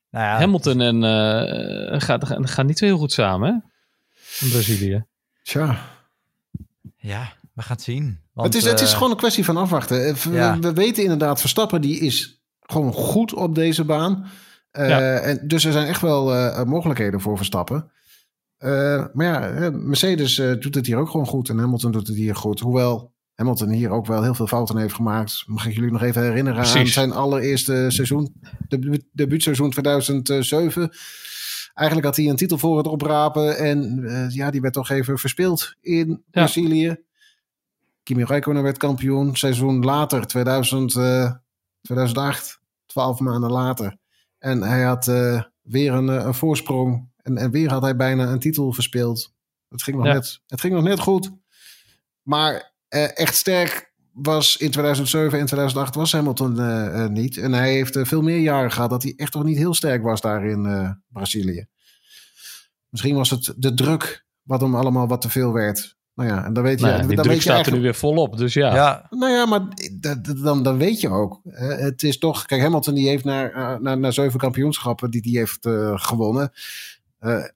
Nou 0.09 0.25
ja. 0.25 0.37
Hamilton 0.37 0.81
en 0.81 0.95
uh, 0.95 2.01
gaan, 2.01 2.47
gaan 2.47 2.65
niet 2.65 2.77
zo 2.77 2.85
heel 2.85 2.97
goed 2.97 3.11
samen, 3.11 3.47
hè? 3.47 3.53
In 4.45 4.51
Brazilië. 4.51 5.05
Tja. 5.43 5.77
Ja, 6.97 7.31
we 7.53 7.61
gaan 7.61 7.75
het 7.75 7.81
zien. 7.81 8.19
Want, 8.33 8.53
het, 8.53 8.63
is, 8.63 8.69
het 8.69 8.81
is 8.81 8.93
gewoon 8.93 9.11
een 9.11 9.17
kwestie 9.17 9.45
van 9.45 9.57
afwachten. 9.57 9.97
We, 9.97 10.57
we 10.61 10.73
weten 10.73 11.03
inderdaad, 11.03 11.39
Verstappen 11.39 11.81
die 11.81 11.99
is 11.99 12.43
gewoon 12.59 12.93
goed 12.93 13.33
op 13.33 13.55
deze 13.55 13.83
baan. 13.83 14.25
Uh, 14.71 15.27
en 15.27 15.47
dus 15.47 15.65
er 15.65 15.71
zijn 15.71 15.87
echt 15.87 16.01
wel 16.01 16.33
uh, 16.33 16.63
mogelijkheden 16.63 17.21
voor 17.21 17.37
Verstappen. 17.37 17.91
Uh, 18.59 19.05
maar 19.13 19.25
ja, 19.25 19.69
Mercedes 19.71 20.35
doet 20.35 20.75
het 20.75 20.85
hier 20.85 20.97
ook 20.97 21.09
gewoon 21.09 21.25
goed. 21.25 21.49
En 21.49 21.57
Hamilton 21.57 21.91
doet 21.91 22.07
het 22.07 22.15
hier 22.15 22.35
goed. 22.35 22.59
Hoewel 22.59 23.13
Hamilton 23.33 23.69
hier 23.69 23.89
ook 23.89 24.05
wel 24.05 24.23
heel 24.23 24.35
veel 24.35 24.47
fouten 24.47 24.77
heeft 24.77 24.93
gemaakt. 24.93 25.43
Mag 25.45 25.65
ik 25.65 25.73
jullie 25.73 25.91
nog 25.91 26.01
even 26.01 26.23
herinneren 26.23 26.59
Precies. 26.59 26.79
aan 26.79 26.87
zijn 26.87 27.11
allereerste 27.11 27.85
seizoen. 27.87 28.33
De 28.67 29.03
debuutseizoen 29.11 29.69
2007. 29.69 30.91
Eigenlijk 31.73 32.07
had 32.07 32.17
hij 32.17 32.29
een 32.29 32.35
titel 32.35 32.57
voor 32.57 32.77
het 32.77 32.87
oprapen. 32.87 33.57
En 33.57 34.05
ja, 34.29 34.51
die 34.51 34.61
werd 34.61 34.73
toch 34.73 34.89
even 34.89 35.17
verspeeld 35.17 35.75
in 35.81 36.07
ja. 36.07 36.17
Brazilië. 36.31 36.97
Kimi 38.03 38.23
Räikkönen 38.23 38.63
werd 38.63 38.77
kampioen. 38.77 39.35
Seizoen 39.35 39.83
later, 39.83 40.27
2000, 40.27 40.91
2008, 41.81 42.59
12 42.85 43.19
maanden 43.19 43.51
later 43.51 44.01
en 44.43 44.61
hij 44.61 44.83
had 44.83 45.07
uh, 45.07 45.41
weer 45.61 45.93
een, 45.93 46.09
eh, 46.09 46.25
een 46.25 46.33
voorsprong. 46.33 47.11
En, 47.21 47.37
en, 47.37 47.51
weer 47.51 47.69
had 47.69 47.81
hij 47.81 47.95
bijna 47.95 48.31
een 48.31 48.39
titel 48.39 48.73
verspeeld. 48.73 49.33
Het 49.69 49.83
ging 49.83 49.97
nog, 49.97 50.05
net, 50.05 50.39
het 50.47 50.59
ging 50.59 50.73
nog 50.73 50.83
net 50.83 50.99
goed. 50.99 51.31
Maar 52.21 52.73
uh, 52.89 53.17
echt 53.17 53.35
sterk 53.35 53.93
was 54.11 54.57
in 54.57 54.71
2007 54.71 55.39
en 55.39 55.45
2008 55.45 55.95
was 55.95 56.11
Hamilton 56.11 56.59
uh, 56.59 57.07
niet. 57.07 57.37
En 57.37 57.53
hij 57.53 57.71
heeft 57.71 57.97
veel 58.01 58.21
meer 58.21 58.39
jaren 58.39 58.71
gehad 58.71 58.89
dat 58.89 59.03
hij 59.03 59.13
echt 59.15 59.31
toch 59.31 59.43
niet 59.43 59.57
heel 59.57 59.73
sterk 59.73 60.03
was 60.03 60.21
daar 60.21 60.45
in 60.45 60.97
Brazilië. 61.07 61.65
Misschien 62.89 63.15
was 63.15 63.29
het 63.29 63.53
de 63.57 63.73
druk 63.73 64.25
wat 64.41 64.61
hem 64.61 64.75
allemaal 64.75 65.07
wat 65.07 65.21
te 65.21 65.29
veel 65.29 65.53
werd. 65.53 65.97
Nou 66.15 66.29
ja, 66.29 66.45
en 66.45 66.53
dan 66.53 66.63
weet 66.63 66.79
je. 66.79 66.85
Nou 66.85 66.97
ja, 66.97 67.07
die 67.07 67.15
dan 67.15 67.25
druk 67.25 67.35
weet 67.35 67.43
je 67.43 67.49
staat 67.49 67.65
er 67.65 67.73
nu 67.73 67.81
weer 67.81 67.95
volop, 67.95 68.37
dus 68.37 68.53
ja. 68.53 68.75
ja. 68.75 69.07
Nou 69.09 69.31
ja, 69.31 69.45
maar 69.45 69.61
dan, 70.43 70.63
dan 70.63 70.77
weet 70.77 71.01
je 71.01 71.09
ook. 71.09 71.39
Het 71.53 72.03
is 72.03 72.17
toch. 72.17 72.45
Kijk, 72.45 72.61
Hamilton 72.61 72.93
die 72.93 73.07
heeft 73.07 73.23
naar, 73.23 73.81
naar, 73.81 73.97
naar 73.97 74.13
zeven 74.13 74.39
kampioenschappen 74.39 75.11
die 75.11 75.21
hij 75.21 75.39
heeft 75.39 75.65
uh, 75.65 75.91
gewonnen. 75.95 76.51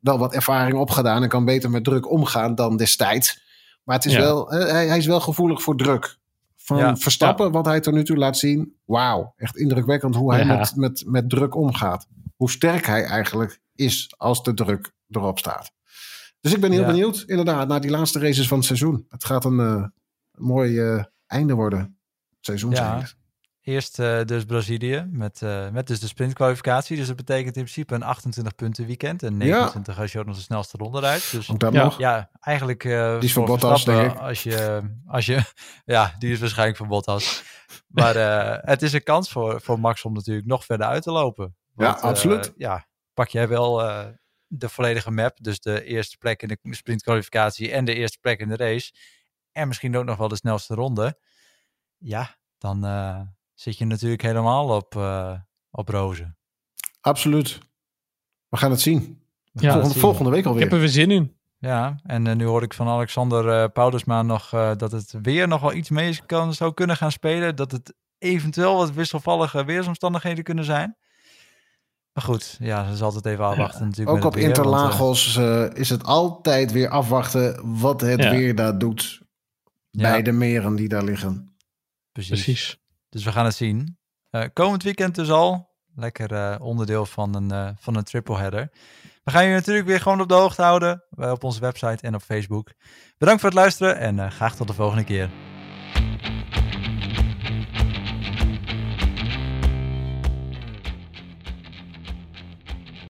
wel 0.01 0.17
wat 0.17 0.33
ervaring 0.33 0.77
opgedaan 0.77 1.23
en 1.23 1.29
kan 1.29 1.45
beter 1.45 1.69
met 1.69 1.83
druk 1.83 2.11
omgaan 2.11 2.55
dan 2.55 2.77
destijds. 2.77 3.45
Maar 3.83 3.95
het 3.95 4.05
is 4.05 4.15
wel, 4.15 4.49
hij, 4.49 4.87
hij, 4.87 4.97
is 4.97 5.05
wel 5.05 5.19
gevoelig 5.19 5.61
voor 5.61 5.77
druk. 5.77 6.17
Van 6.55 6.97
Verstappen, 6.97 7.51
wat 7.51 7.65
hij 7.65 7.79
tot 7.79 7.93
nu 7.93 8.03
toe 8.03 8.17
laat 8.17 8.37
zien. 8.37 8.75
Wauw, 8.85 9.33
echt 9.37 9.57
indrukwekkend 9.57 10.15
hoe 10.15 10.33
hij 10.33 10.45
met, 10.45 10.75
met, 10.75 11.03
met 11.05 11.29
druk 11.29 11.55
omgaat. 11.55 12.07
Hoe 12.35 12.49
sterk 12.49 12.85
hij 12.85 13.03
eigenlijk 13.03 13.59
is 13.75 14.13
als 14.17 14.43
de 14.43 14.53
druk 14.53 14.91
erop 15.09 15.39
staat. 15.39 15.71
Dus 16.47 16.55
ik 16.55 16.61
ben 16.61 16.71
heel 16.71 16.85
benieuwd, 16.85 17.23
inderdaad, 17.27 17.67
naar 17.67 17.81
die 17.81 17.91
laatste 17.91 18.19
races 18.19 18.47
van 18.47 18.57
het 18.57 18.65
seizoen. 18.65 19.05
Het 19.09 19.25
gaat 19.25 19.45
een, 19.45 19.59
uh, 19.59 19.83
mooi 20.31 20.71
uh, 20.71 21.03
einde 21.25 21.53
worden. 21.53 21.79
Het 22.29 22.45
seizoen 22.45 22.71
ja. 22.71 23.03
Eerst 23.61 23.99
uh, 23.99 24.23
dus 24.23 24.45
Brazilië 24.45 25.07
met, 25.11 25.41
met 25.71 25.87
dus 25.87 25.99
de 25.99 26.07
sprintkwalificatie. 26.07 26.97
Dus 26.97 27.07
dat 27.07 27.15
betekent 27.15 27.55
in 27.55 27.63
principe 27.63 27.95
een 27.95 28.03
28 28.03 28.55
punten 28.55 28.85
weekend. 28.85 29.23
En 29.23 29.37
29 29.37 29.95
ja. 29.95 30.01
als 30.01 30.11
je 30.11 30.19
ook 30.19 30.25
nog 30.25 30.35
de 30.35 30.41
snelste 30.41 30.77
ronde 30.77 30.99
rijdt. 30.99 31.31
Dus 31.31 31.47
dat 31.47 31.73
ja, 31.73 31.83
nog? 31.83 31.97
Ja, 31.97 32.29
eigenlijk 32.39 32.81
die 32.81 33.17
is 33.19 33.33
van 33.33 33.45
Bottas, 33.45 33.85
denk 33.85 34.11
ik. 34.11 34.17
Als 34.17 34.43
je, 34.43 34.81
als 35.05 35.25
je, 35.25 35.41
ja, 35.85 36.15
die 36.19 36.31
is 36.31 36.39
waarschijnlijk 36.39 36.77
van 36.77 36.87
Bottas. 36.87 37.43
maar 37.87 38.15
het 38.61 38.81
is 38.81 38.93
een 38.93 39.03
kans 39.03 39.29
voor, 39.31 39.61
voor 39.61 39.79
Max 39.79 40.03
om 40.03 40.13
natuurlijk 40.13 40.47
nog 40.47 40.65
verder 40.65 40.87
uit 40.87 41.03
te 41.03 41.11
lopen. 41.11 41.55
Want, 41.73 41.99
ja, 41.99 42.07
absoluut. 42.07 42.53
ja, 42.57 42.87
pak 43.13 43.27
jij 43.27 43.47
wel 43.47 43.81
de 44.47 44.69
volledige 44.69 45.11
map. 45.11 45.37
Dus 45.41 45.59
de 45.59 45.83
eerste 45.83 46.17
plek 46.17 46.41
in 46.41 46.47
de 46.47 46.75
sprintkwalificatie 46.75 47.71
en 47.71 47.85
de 47.85 47.93
eerste 47.93 48.19
plek 48.19 48.39
in 48.39 48.47
de 48.47 48.55
race. 48.55 48.93
En 49.51 49.67
misschien 49.67 49.97
ook 49.97 50.05
nog 50.05 50.17
wel 50.17 50.27
de 50.27 50.35
snelste 50.35 50.73
ronde. 50.73 51.19
Ja, 51.97 52.35
dan 52.57 52.85
uh, 52.85 53.21
zit 53.53 53.77
je 53.77 53.85
natuurlijk 53.85 54.21
helemaal 54.21 54.75
op, 54.75 54.95
uh, 54.95 55.33
op 55.71 55.89
rozen. 55.89 56.37
Absoluut. 57.01 57.59
We 58.49 58.57
gaan 58.57 58.71
het 58.71 58.81
zien. 58.81 59.21
Ja, 59.51 59.71
volgende, 59.71 59.99
volgende 59.99 60.31
week 60.31 60.45
alweer. 60.45 60.63
Ik 60.63 60.69
heb 60.69 60.73
er 60.73 60.83
weer 60.83 60.93
zin 60.93 61.11
in. 61.11 61.35
Ja, 61.59 61.99
en 62.03 62.25
uh, 62.25 62.35
nu 62.35 62.45
hoor 62.45 62.63
ik 62.63 62.73
van 62.73 62.87
Alexander 62.87 63.63
uh, 63.63 63.69
Paulusma 63.73 64.21
nog 64.21 64.49
dat 64.49 64.91
het 64.91 65.13
weer 65.21 65.47
nog 65.47 65.61
wel 65.61 65.73
iets 65.73 65.89
mee 65.89 66.19
kan, 66.25 66.53
zou 66.53 66.73
kunnen 66.73 66.97
gaan 66.97 67.11
spelen. 67.11 67.55
Dat 67.55 67.71
het 67.71 67.93
eventueel 68.17 68.75
wat 68.75 68.91
wisselvallige 68.91 69.65
weersomstandigheden 69.65 70.43
kunnen 70.43 70.63
zijn. 70.63 70.97
Maar 72.17 72.25
goed, 72.25 72.57
ja, 72.59 72.89
ze 72.89 72.95
zal 72.95 73.15
het 73.15 73.25
even 73.25 73.45
afwachten. 73.45 73.85
Natuurlijk 73.85 74.17
Ook 74.17 74.23
op 74.23 74.35
Interlagos 74.35 75.35
uh, 75.35 75.65
is 75.73 75.89
het 75.89 76.03
altijd 76.03 76.71
weer 76.71 76.89
afwachten 76.89 77.79
wat 77.79 78.01
het 78.01 78.29
weer 78.29 78.55
daar 78.55 78.77
doet. 78.77 79.21
Bij 79.91 80.21
de 80.21 80.31
meren 80.31 80.75
die 80.75 80.87
daar 80.87 81.03
liggen. 81.03 81.55
Precies. 82.11 82.77
Dus 83.09 83.23
we 83.23 83.31
gaan 83.31 83.45
het 83.45 83.55
zien. 83.55 83.97
Uh, 84.31 84.43
komend 84.53 84.83
weekend 84.83 85.15
dus 85.15 85.29
al. 85.29 85.69
Lekker 85.95 86.31
uh, 86.31 86.55
onderdeel 86.59 87.05
van 87.05 87.35
een, 87.35 87.75
van 87.79 87.95
een 87.95 88.03
triple 88.03 88.37
header. 88.37 88.69
We 89.23 89.31
gaan 89.31 89.45
je 89.45 89.53
natuurlijk 89.53 89.87
weer 89.87 90.01
gewoon 90.01 90.21
op 90.21 90.27
de 90.27 90.33
hoogte 90.33 90.61
houden. 90.61 91.03
op 91.09 91.43
onze 91.43 91.59
website 91.59 92.07
en 92.07 92.15
op 92.15 92.21
Facebook. 92.21 92.73
Bedankt 93.17 93.41
voor 93.41 93.49
het 93.49 93.59
luisteren 93.59 93.97
en 93.97 94.31
graag 94.31 94.55
tot 94.55 94.67
de 94.67 94.73
volgende 94.73 95.03
keer. 95.03 95.29